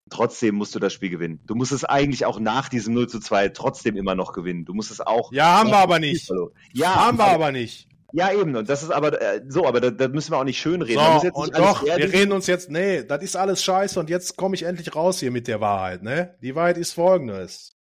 trotzdem 0.08 0.54
musst 0.54 0.74
du 0.74 0.78
das 0.78 0.94
Spiel 0.94 1.10
gewinnen. 1.10 1.40
Du 1.46 1.54
musst 1.54 1.72
es 1.72 1.84
eigentlich 1.84 2.24
auch 2.24 2.40
nach 2.40 2.70
diesem 2.70 2.94
0 2.94 3.08
zu 3.08 3.20
2 3.20 3.50
trotzdem 3.50 3.96
immer 3.96 4.14
noch 4.14 4.32
gewinnen. 4.32 4.64
Du 4.64 4.72
musst 4.72 4.90
es 4.90 5.00
auch. 5.00 5.30
Ja, 5.32 5.58
haben 5.58 5.70
wir 5.70 5.78
aber 5.78 5.98
nicht. 5.98 6.30
Ja, 6.72 6.94
haben 6.94 7.18
wir 7.18 7.26
aber 7.26 7.52
nicht. 7.52 7.89
Ja, 8.12 8.32
eben. 8.32 8.56
Und 8.56 8.68
das 8.68 8.82
ist 8.82 8.90
aber 8.90 9.20
äh, 9.20 9.42
so, 9.48 9.66
aber 9.66 9.80
da, 9.80 9.90
da 9.90 10.08
müssen 10.08 10.32
wir 10.32 10.38
auch 10.38 10.44
nicht 10.44 10.58
schön 10.58 10.82
reden. 10.82 11.00
So, 11.20 11.28
und 11.32 11.56
doch, 11.56 11.84
wir 11.84 12.12
reden 12.12 12.32
uns 12.32 12.46
jetzt, 12.46 12.70
nee, 12.70 13.04
das 13.04 13.22
ist 13.22 13.36
alles 13.36 13.62
scheiße 13.62 13.98
und 14.00 14.10
jetzt 14.10 14.36
komme 14.36 14.54
ich 14.54 14.64
endlich 14.64 14.94
raus 14.94 15.20
hier 15.20 15.30
mit 15.30 15.48
der 15.48 15.60
Wahrheit, 15.60 16.02
ne? 16.02 16.36
Die 16.42 16.54
Wahrheit 16.54 16.78
ist 16.78 16.92
folgendes. 16.92 17.76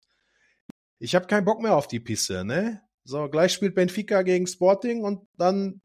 Ich 0.98 1.14
habe 1.14 1.26
keinen 1.26 1.44
Bock 1.44 1.60
mehr 1.60 1.76
auf 1.76 1.86
die 1.86 2.00
Pisse, 2.00 2.44
ne? 2.44 2.82
So, 3.04 3.28
gleich 3.28 3.52
spielt 3.52 3.74
Benfica 3.74 4.22
gegen 4.22 4.46
Sporting 4.46 5.04
und 5.04 5.26
dann 5.36 5.80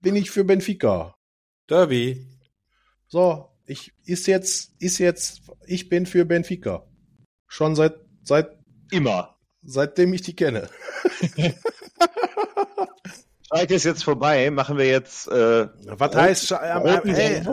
bin 0.00 0.16
ich 0.16 0.30
für 0.30 0.44
Benfica. 0.44 1.14
Derby. 1.68 2.26
So, 3.06 3.48
ich 3.66 3.92
ist 4.04 4.26
jetzt, 4.26 4.72
ist 4.80 4.98
jetzt, 4.98 5.42
ich 5.66 5.88
bin 5.88 6.06
für 6.06 6.24
Benfica. 6.24 6.86
Schon 7.46 7.76
seit, 7.76 7.94
seit 8.22 8.58
immer. 8.90 9.36
Seitdem 9.62 10.12
ich 10.12 10.22
die 10.22 10.34
kenne. 10.34 10.68
Schalke 13.52 13.74
ist 13.74 13.84
jetzt 13.84 14.04
vorbei, 14.04 14.50
machen 14.50 14.78
wir 14.78 14.86
jetzt. 14.86 15.28
Äh, 15.28 15.68
Was 15.84 16.14
heißt 16.14 16.46
Sch 16.46 16.52
äh, 16.52 17.44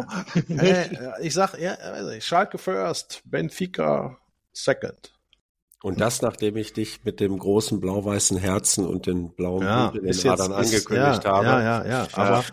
äh, 0.50 1.22
Ich 1.22 1.34
sag, 1.34 1.60
ja, 1.60 1.78
Schalke 2.22 2.58
first, 2.58 3.22
Benfica 3.26 4.18
second. 4.54 5.14
Und 5.82 6.02
das, 6.02 6.22
nachdem 6.22 6.58
ich 6.58 6.74
dich 6.74 7.04
mit 7.06 7.20
dem 7.20 7.38
großen 7.38 7.80
blau-weißen 7.80 8.38
Herzen 8.38 8.86
und 8.86 9.08
den 9.08 9.34
blauen 9.34 9.64
ja, 9.64 9.88
Blut 9.88 10.04
in 10.04 10.12
den 10.12 10.30
Adern 10.30 10.52
angekündigt 10.52 11.24
ja, 11.24 11.32
habe. 11.32 11.46
Ja, 11.46 11.62
ja, 11.62 11.86
ja. 11.86 12.08
Aber 12.14 12.44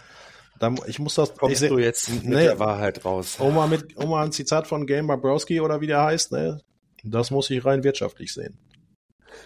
dann, 0.61 0.78
ich 0.86 0.99
muss 0.99 1.14
das. 1.14 1.34
Kommst 1.34 1.62
ich, 1.62 1.68
du 1.68 1.78
jetzt 1.78 2.09
mit 2.09 2.24
nee, 2.24 2.44
der 2.44 2.59
Wahrheit 2.59 3.05
raus? 3.05 3.38
Mal, 3.38 3.66
mit, 3.68 3.99
mal 3.99 4.24
ein 4.24 4.32
Zitat 4.32 4.66
von 4.66 4.86
Game 4.86 5.09
Browski 5.09 5.61
oder 5.61 5.80
wie 5.80 5.88
der 5.88 6.03
heißt, 6.03 6.32
ne? 6.32 6.61
Das 7.03 7.30
muss 7.30 7.51
ich 7.51 7.64
rein 7.64 7.84
wirtschaftlich 7.84 8.32
sehen. 8.32 8.59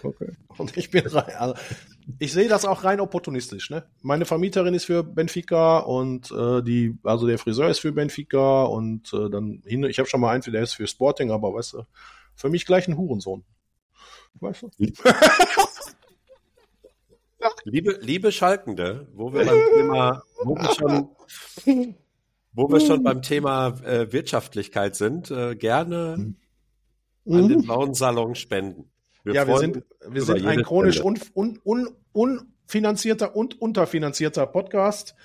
Okay. 0.03 0.31
Und 0.57 0.77
ich 0.77 0.91
bin 0.91 1.05
rein. 1.07 1.35
Also, 1.37 1.55
ich 2.19 2.33
sehe 2.33 2.47
das 2.47 2.65
auch 2.65 2.83
rein 2.83 2.99
opportunistisch. 2.99 3.69
Ne? 3.69 3.85
Meine 4.01 4.25
Vermieterin 4.25 4.73
ist 4.73 4.85
für 4.85 5.03
Benfica 5.03 5.79
und 5.79 6.31
äh, 6.31 6.61
die, 6.63 6.97
also 7.03 7.27
der 7.27 7.37
Friseur 7.37 7.69
ist 7.69 7.79
für 7.79 7.91
Benfica 7.91 8.63
und 8.63 9.13
äh, 9.13 9.29
dann 9.29 9.61
hin. 9.65 9.83
Ich 9.83 9.99
habe 9.99 10.09
schon 10.09 10.21
mal 10.21 10.31
einen, 10.31 10.43
der 10.43 10.63
ist 10.63 10.73
für 10.73 10.87
Sporting, 10.87 11.31
aber 11.31 11.53
weißt 11.53 11.73
du, 11.73 11.83
für 12.35 12.49
mich 12.49 12.65
gleich 12.65 12.87
ein 12.87 12.97
Hurensohn. 12.97 13.43
Weißt 14.39 14.63
du? 14.63 14.69
liebe, 17.65 17.97
liebe 18.01 18.31
Schalkende, 18.31 19.07
wo 19.13 19.33
wir 19.33 19.45
beim 19.45 19.59
Thema, 19.75 20.23
wo 20.43 20.55
wir 20.55 20.73
schon, 20.73 21.09
wo 22.53 22.69
wir 22.69 22.79
schon 22.79 23.03
beim 23.03 23.21
Thema 23.21 23.79
äh, 23.83 24.11
Wirtschaftlichkeit 24.11 24.95
sind, 24.95 25.31
äh, 25.31 25.55
gerne 25.55 26.35
mhm. 27.25 27.35
an 27.35 27.47
den 27.47 27.61
blauen 27.63 27.93
Salon 27.93 28.35
spenden. 28.35 28.91
Wir 29.23 29.35
ja, 29.35 29.47
wir 29.47 29.57
sind, 29.57 29.83
wir 30.07 30.23
sind 30.23 30.45
ein 30.45 30.63
chronisch 30.63 31.03
un, 31.03 31.19
un, 31.35 31.59
un, 31.63 31.95
unfinanzierter 32.13 33.35
und 33.35 33.61
unterfinanzierter 33.61 34.45
Podcast. 34.47 35.15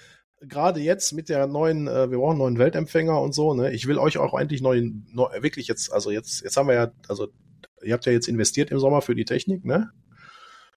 Gerade 0.40 0.80
jetzt 0.80 1.12
mit 1.12 1.28
der 1.28 1.46
neuen, 1.46 1.88
äh, 1.88 2.10
wir 2.10 2.18
brauchen 2.18 2.38
neuen 2.38 2.58
Weltempfänger 2.58 3.20
und 3.20 3.34
so. 3.34 3.54
Ne? 3.54 3.72
Ich 3.72 3.86
will 3.86 3.98
euch 3.98 4.18
auch 4.18 4.34
eigentlich 4.34 4.60
neuen, 4.60 5.06
neu, 5.12 5.28
wirklich 5.40 5.66
jetzt, 5.66 5.92
also 5.92 6.10
jetzt, 6.10 6.42
jetzt 6.42 6.56
haben 6.56 6.68
wir 6.68 6.74
ja, 6.74 6.92
also 7.08 7.28
ihr 7.82 7.94
habt 7.94 8.06
ja 8.06 8.12
jetzt 8.12 8.28
investiert 8.28 8.70
im 8.70 8.78
Sommer 8.78 9.02
für 9.02 9.14
die 9.14 9.24
Technik, 9.24 9.64
ne? 9.64 9.90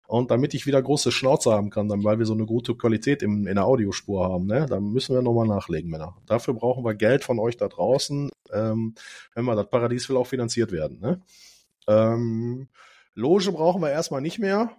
Und 0.08 0.32
damit 0.32 0.56
ich 0.56 0.66
wieder 0.66 0.82
große 0.82 1.12
Schnauze 1.12 1.52
haben 1.52 1.70
kann, 1.70 1.88
dann, 1.88 2.04
weil 2.04 2.18
wir 2.18 2.26
so 2.26 2.34
eine 2.34 2.48
gute 2.48 2.74
Qualität 2.74 3.22
im, 3.22 3.46
in 3.46 3.56
der 3.56 3.66
Audiospur 3.66 4.28
haben, 4.28 4.48
ne, 4.48 4.66
dann 4.68 4.86
müssen 4.92 5.14
wir 5.14 5.22
nochmal 5.22 5.46
nachlegen, 5.46 5.92
Männer. 5.92 6.18
Dafür 6.26 6.56
brauchen 6.56 6.84
wir 6.84 6.96
Geld 6.96 7.24
von 7.24 7.38
euch 7.38 7.58
da 7.58 7.68
draußen. 7.68 8.32
Ähm, 8.52 8.96
wenn 9.36 9.46
wir 9.46 9.56
das 9.56 9.70
Paradies 9.70 10.10
will 10.10 10.18
auch 10.18 10.26
finanziert 10.26 10.72
werden, 10.72 11.00
ne? 11.00 11.22
Ähm, 11.88 12.70
Loge 13.14 13.52
brauchen 13.52 13.84
wir 13.84 13.92
erstmal 13.92 14.22
nicht 14.22 14.40
mehr. 14.40 14.72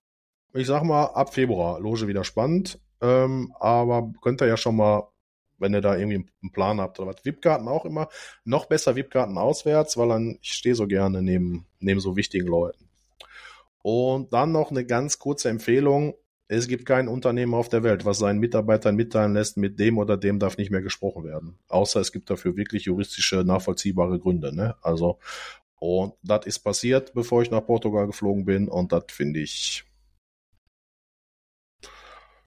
Ich 0.52 0.66
sag 0.66 0.82
mal, 0.82 1.06
ab 1.06 1.34
Februar 1.34 1.80
Loge 1.80 2.08
wieder 2.08 2.24
spannend. 2.24 2.78
Ähm, 3.00 3.52
aber 3.60 4.12
könnt 4.20 4.42
ihr 4.42 4.48
ja 4.48 4.56
schon 4.56 4.76
mal, 4.76 5.08
wenn 5.58 5.74
ihr 5.74 5.80
da 5.80 5.96
irgendwie 5.96 6.26
einen 6.42 6.52
Plan 6.52 6.80
habt 6.80 6.98
oder 6.98 7.12
was. 7.12 7.24
VIP-Karten 7.24 7.68
auch 7.68 7.84
immer. 7.84 8.08
Noch 8.44 8.66
besser 8.66 8.96
VIP-Karten 8.96 9.38
auswärts, 9.38 9.96
weil 9.96 10.08
dann, 10.08 10.38
ich 10.42 10.52
stehe 10.52 10.74
so 10.74 10.86
gerne 10.86 11.22
neben, 11.22 11.66
neben 11.78 12.00
so 12.00 12.16
wichtigen 12.16 12.46
Leuten. 12.46 12.88
Und 13.82 14.32
dann 14.32 14.52
noch 14.52 14.70
eine 14.70 14.84
ganz 14.84 15.18
kurze 15.18 15.48
Empfehlung. 15.48 16.14
Es 16.48 16.66
gibt 16.66 16.84
kein 16.84 17.06
Unternehmen 17.06 17.54
auf 17.54 17.68
der 17.68 17.84
Welt, 17.84 18.04
was 18.04 18.18
seinen 18.18 18.40
Mitarbeitern 18.40 18.96
mitteilen 18.96 19.34
lässt, 19.34 19.56
mit 19.56 19.78
dem 19.78 19.98
oder 19.98 20.16
dem 20.16 20.40
darf 20.40 20.58
nicht 20.58 20.70
mehr 20.70 20.82
gesprochen 20.82 21.24
werden. 21.24 21.58
Außer 21.68 22.00
es 22.00 22.10
gibt 22.10 22.28
dafür 22.28 22.56
wirklich 22.56 22.86
juristische, 22.86 23.44
nachvollziehbare 23.44 24.18
Gründe. 24.18 24.54
Ne? 24.54 24.74
Also 24.82 25.18
und 25.80 26.12
das 26.22 26.44
ist 26.44 26.58
passiert, 26.58 27.14
bevor 27.14 27.40
ich 27.40 27.50
nach 27.50 27.64
Portugal 27.64 28.06
geflogen 28.06 28.44
bin. 28.44 28.68
Und 28.68 28.92
das 28.92 29.04
finde 29.08 29.40
ich. 29.40 29.84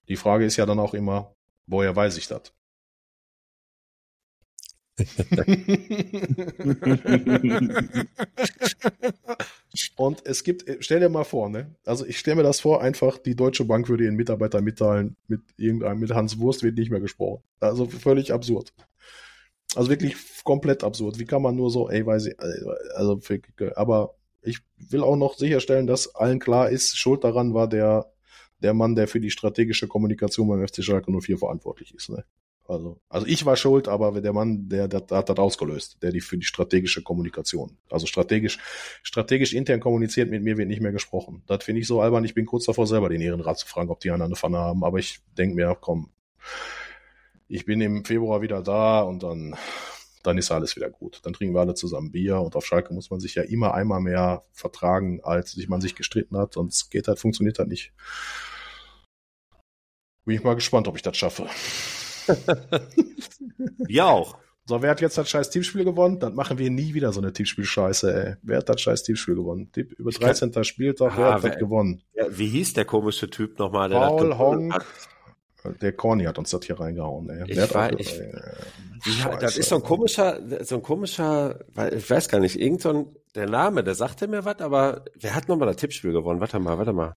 Die 0.08 0.16
Frage 0.16 0.44
ist 0.44 0.56
ja 0.56 0.66
dann 0.66 0.78
auch 0.78 0.94
immer, 0.94 1.34
woher 1.66 1.94
weiß 1.94 2.16
ich 2.18 2.28
das? 2.28 2.52
und 9.96 10.24
es 10.24 10.44
gibt, 10.44 10.64
stell 10.80 11.00
dir 11.00 11.08
mal 11.08 11.24
vor, 11.24 11.48
ne? 11.48 11.74
Also 11.84 12.06
ich 12.06 12.20
stelle 12.20 12.36
mir 12.36 12.44
das 12.44 12.60
vor, 12.60 12.80
einfach 12.80 13.18
die 13.18 13.34
Deutsche 13.34 13.64
Bank 13.64 13.88
würde 13.88 14.04
ihren 14.04 14.14
Mitarbeitern 14.14 14.62
mitteilen, 14.62 15.16
mit 15.26 15.40
irgendeinem, 15.56 15.98
mit 15.98 16.14
Hans 16.14 16.38
Wurst 16.38 16.62
wird 16.62 16.78
nicht 16.78 16.92
mehr 16.92 17.00
gesprochen. 17.00 17.42
Also 17.58 17.86
völlig 17.86 18.32
absurd. 18.32 18.72
Also 19.74 19.90
wirklich 19.90 20.14
komplett 20.44 20.84
absurd. 20.84 21.18
Wie 21.18 21.24
kann 21.24 21.42
man 21.42 21.56
nur 21.56 21.70
so, 21.70 21.90
ey, 21.90 22.06
weiß 22.06 22.26
ich, 22.26 22.36
also, 22.94 23.20
aber 23.74 24.14
ich 24.42 24.60
will 24.76 25.02
auch 25.02 25.16
noch 25.16 25.36
sicherstellen, 25.36 25.88
dass 25.88 26.14
allen 26.14 26.38
klar 26.38 26.70
ist, 26.70 26.96
schuld 26.96 27.24
daran 27.24 27.52
war 27.54 27.68
der, 27.68 28.12
der 28.64 28.74
Mann, 28.74 28.94
der 28.96 29.06
für 29.06 29.20
die 29.20 29.30
strategische 29.30 29.86
Kommunikation 29.86 30.48
beim 30.48 30.66
FC 30.66 30.82
Schalke 30.82 31.12
04 31.12 31.38
verantwortlich 31.38 31.94
ist, 31.94 32.08
ne? 32.08 32.24
Also, 32.66 32.98
also 33.10 33.26
ich 33.26 33.44
war 33.44 33.56
schuld, 33.56 33.88
aber 33.88 34.22
der 34.22 34.32
Mann, 34.32 34.70
der, 34.70 34.88
der, 34.88 35.02
der 35.02 35.18
hat 35.18 35.28
das 35.28 35.36
ausgelöst, 35.36 35.98
der 36.00 36.12
die 36.12 36.22
für 36.22 36.38
die 36.38 36.46
strategische 36.46 37.02
Kommunikation. 37.02 37.76
Also 37.90 38.06
strategisch, 38.06 38.58
strategisch 39.02 39.52
intern 39.52 39.80
kommuniziert, 39.80 40.30
mit 40.30 40.42
mir 40.42 40.56
wird 40.56 40.68
nicht 40.68 40.80
mehr 40.80 40.92
gesprochen. 40.92 41.42
Das 41.46 41.62
finde 41.62 41.82
ich 41.82 41.86
so 41.86 42.00
albern. 42.00 42.24
Ich 42.24 42.32
bin 42.32 42.46
kurz 42.46 42.64
davor, 42.64 42.86
selber 42.86 43.10
den 43.10 43.20
Ehrenrat 43.20 43.58
zu 43.58 43.66
fragen, 43.66 43.90
ob 43.90 44.00
die 44.00 44.10
einen 44.10 44.22
eine 44.22 44.34
Pfanne 44.34 44.56
haben. 44.56 44.82
Aber 44.82 44.98
ich 44.98 45.20
denke 45.36 45.56
mir, 45.56 45.76
komm, 45.78 46.08
ich 47.48 47.66
bin 47.66 47.82
im 47.82 48.02
Februar 48.02 48.40
wieder 48.40 48.62
da 48.62 49.02
und 49.02 49.22
dann, 49.22 49.54
dann 50.22 50.38
ist 50.38 50.50
alles 50.50 50.74
wieder 50.74 50.88
gut. 50.88 51.20
Dann 51.24 51.34
trinken 51.34 51.54
wir 51.54 51.60
alle 51.60 51.74
zusammen 51.74 52.12
Bier 52.12 52.40
und 52.40 52.56
auf 52.56 52.64
Schalke 52.64 52.94
muss 52.94 53.10
man 53.10 53.20
sich 53.20 53.34
ja 53.34 53.42
immer 53.42 53.74
einmal 53.74 54.00
mehr 54.00 54.42
vertragen, 54.52 55.20
als 55.22 55.52
sich 55.52 55.68
man 55.68 55.82
sich 55.82 55.94
gestritten 55.94 56.38
hat. 56.38 56.56
Es 56.56 56.88
geht 56.88 57.08
halt, 57.08 57.18
funktioniert 57.18 57.58
halt 57.58 57.68
nicht. 57.68 57.92
Bin 60.24 60.36
ich 60.36 60.44
mal 60.44 60.54
gespannt, 60.54 60.88
ob 60.88 60.96
ich 60.96 61.02
das 61.02 61.16
schaffe. 61.16 61.46
Wir 63.78 64.06
auch. 64.06 64.38
So, 64.66 64.80
wer 64.80 64.90
hat 64.90 65.02
jetzt 65.02 65.18
das 65.18 65.28
scheiß 65.28 65.50
Teamspiel 65.50 65.84
gewonnen? 65.84 66.18
Dann 66.18 66.34
machen 66.34 66.56
wir 66.56 66.70
nie 66.70 66.94
wieder 66.94 67.12
so 67.12 67.20
eine 67.20 67.34
Teamspiel-Scheiße, 67.34 68.14
ey. 68.14 68.36
Wer 68.42 68.58
hat 68.58 68.68
das 68.70 68.80
scheiß 68.80 69.02
Teamspiel 69.02 69.34
gewonnen? 69.34 69.70
Über 69.74 70.10
13. 70.10 70.52
Kann... 70.52 70.64
Spieltag, 70.64 71.18
wer 71.18 71.26
ah, 71.26 71.34
hat 71.34 71.44
das 71.44 71.58
gewonnen? 71.58 72.02
Ja, 72.14 72.26
wie 72.30 72.46
hieß 72.46 72.72
der 72.72 72.86
komische 72.86 73.28
Typ 73.28 73.58
nochmal? 73.58 73.90
Der 73.90 73.98
Paul 73.98 74.38
Honk. 74.38 74.72
Hat? 74.72 74.86
Der 75.82 75.92
Corny 75.92 76.24
hat 76.24 76.38
uns 76.38 76.50
das 76.50 76.64
hier 76.64 76.80
reingehauen. 76.80 77.28
Ey. 77.28 77.44
Ich 77.50 77.74
war, 77.74 77.92
auch, 77.92 77.98
ich, 77.98 78.18
äh, 78.18 78.32
ja, 79.20 79.36
das 79.36 79.58
ist 79.58 79.68
so 79.68 79.76
ein 79.76 79.82
komischer, 79.82 80.40
so 80.62 80.76
ein 80.76 80.82
komischer, 80.82 81.60
ich 81.92 82.08
weiß 82.08 82.28
gar 82.28 82.40
nicht, 82.40 82.58
irgend 82.58 82.80
so 82.82 82.90
ein, 82.90 83.16
der 83.34 83.48
Name, 83.48 83.84
der 83.84 83.94
sagte 83.94 84.28
mir 84.28 84.44
was, 84.44 84.60
aber 84.60 85.04
wer 85.14 85.34
hat 85.34 85.48
nochmal 85.48 85.68
das 85.68 85.76
Tippspiel 85.76 86.12
gewonnen? 86.12 86.40
Warte 86.40 86.58
mal, 86.58 86.76
warte 86.78 86.92
mal. 86.92 87.14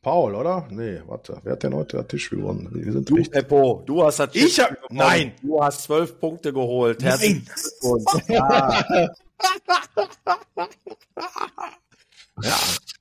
Paul, 0.00 0.34
oder? 0.34 0.66
Nee, 0.70 1.00
warte. 1.06 1.38
Wer 1.42 1.52
hat 1.52 1.62
denn 1.62 1.74
heute 1.74 1.98
das 1.98 2.06
Tippspiel 2.08 2.38
gewonnen? 2.38 2.68
Wir 2.72 2.92
sind 2.92 3.08
du, 3.08 3.14
richtig. 3.16 3.32
Peppo, 3.32 3.82
du 3.84 4.02
hast 4.02 4.18
das 4.18 4.34
Ich 4.34 4.58
hab, 4.58 4.70
gewonnen. 4.70 4.86
nein. 4.90 5.32
Du 5.42 5.62
hast 5.62 5.82
zwölf 5.82 6.18
Punkte 6.18 6.52
geholt. 6.52 7.02
Herzlichen 7.02 7.44
Glückwunsch. 7.44 8.28
ja. 8.28 8.84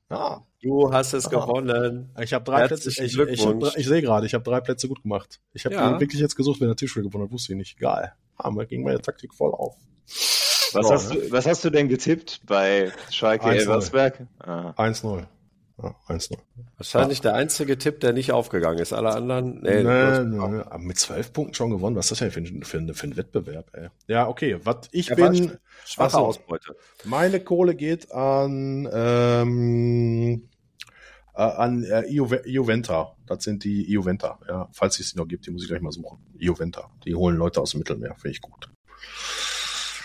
ja. 0.09 0.43
Du 0.61 0.93
hast 0.93 1.13
es 1.13 1.25
Aha. 1.27 1.45
gewonnen. 1.45 2.11
Ich 2.19 2.33
habe 2.33 2.43
drei 2.43 2.67
Plätze. 2.67 2.89
Ich, 2.89 2.99
ich, 2.99 3.17
ich, 3.17 3.45
ich 3.77 3.87
sehe 3.87 4.01
gerade, 4.01 4.25
ich 4.27 4.33
habe 4.33 4.43
drei 4.43 4.61
Plätze 4.61 4.87
gut 4.87 5.01
gemacht. 5.01 5.39
Ich 5.53 5.65
habe 5.65 5.75
ja. 5.75 5.99
wirklich 5.99 6.21
jetzt 6.21 6.35
gesucht, 6.35 6.61
wenn 6.61 6.67
der 6.67 6.75
Tischspiel 6.75 7.03
gewonnen 7.03 7.25
hat, 7.25 7.31
wusste 7.31 7.53
ich 7.53 7.57
nicht. 7.57 7.79
Geil. 7.79 8.13
Hammer, 8.37 8.65
ging 8.65 8.83
meine 8.83 9.01
Taktik 9.01 9.33
voll 9.33 9.51
auf. 9.51 9.75
Was, 10.73 10.87
so, 10.87 10.93
hast, 10.93 11.13
ne? 11.13 11.19
du, 11.19 11.31
was 11.31 11.45
hast 11.45 11.65
du 11.65 11.69
denn 11.69 11.89
getippt 11.89 12.41
bei 12.45 12.91
Schalke 13.09 13.49
Elversberg? 13.49 14.27
Ah. 14.39 14.71
1-0. 14.77 15.25
Ja, 15.81 15.95
1-0. 16.07 16.37
Wahrscheinlich 16.77 17.19
ja. 17.19 17.23
der 17.23 17.33
einzige 17.35 17.77
Tipp, 17.77 17.99
der 18.01 18.13
nicht 18.13 18.31
aufgegangen 18.31 18.79
ist. 18.79 18.93
Alle 18.93 19.11
anderen, 19.11 19.61
nee. 19.61 19.83
nee, 19.83 20.19
nee 20.23 20.39
aber 20.39 20.77
mit 20.77 20.99
zwölf 20.99 21.33
Punkten 21.33 21.53
schon 21.53 21.71
gewonnen. 21.71 21.95
Was 21.95 22.11
ist 22.11 22.21
das 22.21 22.33
denn 22.33 22.45
für, 22.45 22.65
für, 22.65 22.93
für 22.93 23.07
ein 23.07 23.17
Wettbewerb, 23.17 23.69
ey? 23.73 23.89
Ja, 24.07 24.27
okay. 24.27 24.59
Was 24.63 24.89
ich 24.91 25.07
ja, 25.07 25.15
bin. 25.15 25.57
Schwache 25.85 26.05
also, 26.05 26.19
Ausbeute. 26.19 26.75
Meine 27.05 27.39
Kohle 27.39 27.75
geht 27.75 28.11
an, 28.11 28.87
ähm, 28.91 30.49
äh, 31.33 31.41
an 31.41 31.83
äh, 31.83 32.05
Juventa. 32.07 33.15
Das 33.25 33.43
sind 33.43 33.63
die 33.63 33.89
Juventa. 33.89 34.39
Ja, 34.47 34.69
falls 34.71 34.99
es 34.99 35.09
sie 35.09 35.17
noch 35.17 35.27
gibt, 35.27 35.47
die 35.47 35.51
muss 35.51 35.63
ich 35.63 35.69
gleich 35.69 35.81
mal 35.81 35.91
suchen. 35.91 36.19
Juventa. 36.37 36.91
Die 37.05 37.15
holen 37.15 37.37
Leute 37.37 37.61
aus 37.61 37.71
dem 37.71 37.79
Mittelmeer. 37.79 38.15
Finde 38.15 38.31
ich 38.31 38.41
gut. 38.41 38.69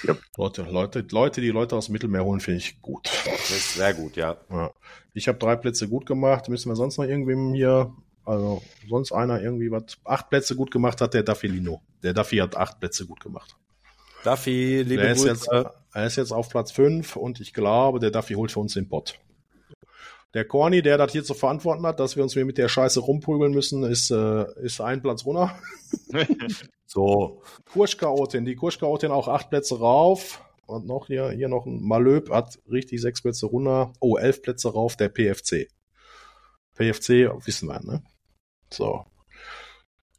Ja. 0.07 0.17
Leute, 0.37 0.63
Leute, 0.63 1.07
Leute, 1.11 1.41
die 1.41 1.51
Leute 1.51 1.77
aus 1.77 1.87
dem 1.87 1.93
Mittelmeer 1.93 2.25
holen, 2.25 2.41
finde 2.41 2.59
ich 2.59 2.81
gut. 2.81 3.09
Das 3.25 3.51
ist 3.51 3.75
sehr 3.75 3.95
gut, 3.95 4.17
ja. 4.17 4.37
ja. 4.51 4.71
Ich 5.15 5.29
habe 5.29 5.39
drei 5.39 5.57
Plätze 5.57 5.89
gut 5.89 6.07
gemacht. 6.07 6.49
Müssen 6.49 6.71
wir 6.71 6.77
sonst 6.77 6.99
noch 6.99 7.05
irgendwem 7.05 7.55
hier, 7.55 7.93
also 8.25 8.63
sonst 8.89 9.13
einer 9.13 9.41
irgendwie 9.41 9.71
was, 9.71 9.99
acht 10.05 10.31
Plätze 10.31 10.57
gut 10.57 10.71
gemacht 10.71 11.01
hat, 11.01 11.15
der 11.15 11.23
Duffy 11.23 11.47
Lino. 11.47 11.83
Der 12.03 12.13
Duffy 12.15 12.39
hat 12.39 12.57
acht 12.57 12.81
Plätze 12.81 13.07
gut 13.07 13.21
gemacht. 13.21 13.57
Duffy, 14.25 14.83
liebe 14.83 15.03
der 15.03 15.13
ist 15.13 15.25
Jetzt, 15.25 15.49
er 15.49 16.07
ist 16.07 16.17
jetzt 16.17 16.33
auf 16.33 16.49
Platz 16.49 16.73
fünf 16.73 17.17
und 17.17 17.41
ich 17.41 17.55
glaube, 17.55 18.01
der 18.01 18.11
Duffy 18.11 18.35
holt 18.35 18.51
für 18.51 18.61
uns 18.61 18.75
den 18.75 18.89
Pott. 18.89 19.19
Der 20.37 20.45
Corny, 20.45 20.83
der 20.83 20.99
das 20.99 21.13
hier 21.13 21.25
zu 21.25 21.33
verantworten 21.33 21.87
hat, 21.87 21.99
dass 21.99 22.15
wir 22.15 22.23
uns 22.23 22.35
hier 22.35 22.45
mit 22.45 22.59
der 22.59 22.69
Scheiße 22.69 23.01
rumprügeln 23.01 23.53
müssen, 23.53 23.85
ist, 23.85 24.11
äh, 24.11 24.45
ist 24.61 24.83
ein 24.83 25.01
Platz 25.01 25.25
runter. 25.25 25.59
so. 26.87 27.41
Kurschchaotin, 27.73 28.45
die 28.45 28.55
Kurschchaotin 28.55 29.13
auch 29.13 29.29
acht 29.29 29.49
Plätze 29.49 29.79
rauf. 29.79 30.43
Und 30.67 30.87
noch 30.87 31.07
hier, 31.07 31.31
hier 31.31 31.49
noch 31.49 31.65
ein 31.65 31.83
Malöb 31.83 32.29
hat 32.29 32.59
richtig 32.71 33.01
sechs 33.01 33.23
Plätze 33.23 33.47
runter. 33.47 33.95
Oh, 33.99 34.19
elf 34.19 34.43
Plätze 34.43 34.71
rauf, 34.71 34.95
der 34.95 35.09
PFC. 35.09 35.71
PFC, 36.75 37.33
wissen 37.47 37.69
wir, 37.69 37.81
ne? 37.81 38.03
So. 38.71 39.07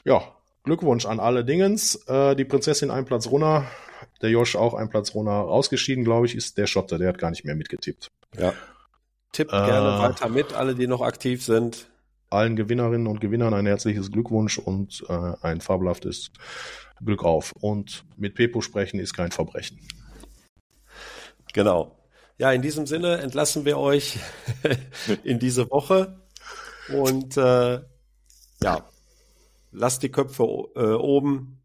Ja, 0.03 0.23
Glückwunsch 0.63 1.05
an 1.05 1.19
alle 1.19 1.45
Dingens. 1.45 1.93
Äh, 2.07 2.35
die 2.35 2.45
Prinzessin 2.45 2.89
ein 2.89 3.05
Platz 3.05 3.27
runter. 3.27 3.67
Der 4.23 4.31
Josh 4.31 4.55
auch 4.55 4.73
ein 4.73 4.89
Platz 4.89 5.13
runter. 5.13 5.33
Rausgeschieden, 5.33 6.03
glaube 6.03 6.25
ich, 6.25 6.33
ist 6.33 6.57
der 6.57 6.65
Schotte. 6.65 6.97
Der 6.97 7.09
hat 7.09 7.19
gar 7.19 7.29
nicht 7.29 7.45
mehr 7.45 7.55
mitgetippt. 7.55 8.09
Ja. 8.35 8.55
Tippt 9.31 9.51
äh, 9.51 9.65
gerne 9.65 9.99
weiter 9.99 10.29
mit, 10.29 10.53
alle, 10.53 10.75
die 10.75 10.87
noch 10.87 11.01
aktiv 11.01 11.43
sind. 11.43 11.87
Allen 12.29 12.55
Gewinnerinnen 12.55 13.07
und 13.07 13.21
Gewinnern 13.21 13.53
ein 13.53 13.65
herzliches 13.65 14.11
Glückwunsch 14.11 14.57
und 14.57 15.03
äh, 15.07 15.33
ein 15.41 15.61
fabelhaftes 15.61 16.31
Glück 17.03 17.23
auf. 17.23 17.53
Und 17.53 18.05
mit 18.17 18.35
Pepo 18.35 18.61
sprechen 18.61 18.99
ist 18.99 19.13
kein 19.13 19.31
Verbrechen. 19.31 19.79
Genau. 21.53 21.97
Ja, 22.37 22.51
in 22.51 22.61
diesem 22.61 22.85
Sinne 22.85 23.17
entlassen 23.17 23.65
wir 23.65 23.77
euch 23.77 24.19
in 25.23 25.39
diese 25.39 25.69
Woche 25.71 26.21
und 26.93 27.35
äh, 27.37 27.81
ja, 28.61 28.89
lasst 29.71 30.03
die 30.03 30.11
Köpfe 30.11 30.43
äh, 30.75 30.93
oben. 30.93 31.63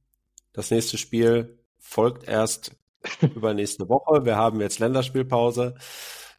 Das 0.52 0.70
nächste 0.70 0.98
Spiel 0.98 1.58
folgt 1.78 2.28
erst 2.28 2.76
übernächste 3.20 3.88
Woche. 3.88 4.24
Wir 4.24 4.36
haben 4.36 4.60
jetzt 4.60 4.78
Länderspielpause. 4.78 5.74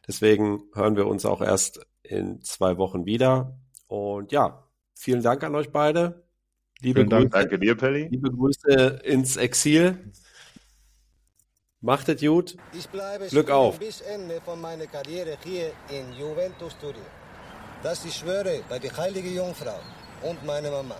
Deswegen 0.06 0.62
hören 0.74 0.96
wir 0.96 1.06
uns 1.06 1.24
auch 1.24 1.40
erst 1.40 1.80
in 2.02 2.42
zwei 2.42 2.76
Wochen 2.76 3.06
wieder. 3.06 3.58
Und 3.86 4.32
ja, 4.32 4.68
vielen 4.94 5.22
Dank 5.22 5.42
an 5.44 5.54
euch 5.54 5.70
beide. 5.70 6.24
Liebe 6.80 7.00
vielen 7.00 7.10
Grüße, 7.10 7.28
Dank. 7.28 7.32
Danke 7.32 7.58
dir, 7.58 7.76
Pelli. 7.76 8.08
Liebe 8.08 8.30
Grüße 8.30 9.00
ins 9.04 9.36
Exil. 9.36 10.12
Macht 11.80 12.08
es 12.08 12.20
gut. 12.20 12.56
Ich 12.72 12.88
bleibe 12.88 13.26
Glück 13.26 13.50
auf. 13.50 13.78
bis 13.78 14.00
Ende 14.00 14.40
von 14.40 14.60
meiner 14.60 14.86
Karriere 14.86 15.36
hier 15.44 15.72
in 15.90 16.12
Juventus 16.18 16.72
Studio. 16.72 17.02
Das 17.82 18.04
ich 18.04 18.14
schwöre 18.14 18.62
bei 18.68 18.78
der 18.78 18.96
Heilige 18.96 19.28
Jungfrau 19.28 19.78
und 20.22 20.44
meiner 20.46 20.70
Mama. 20.70 20.96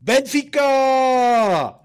Benfica! 0.00 1.83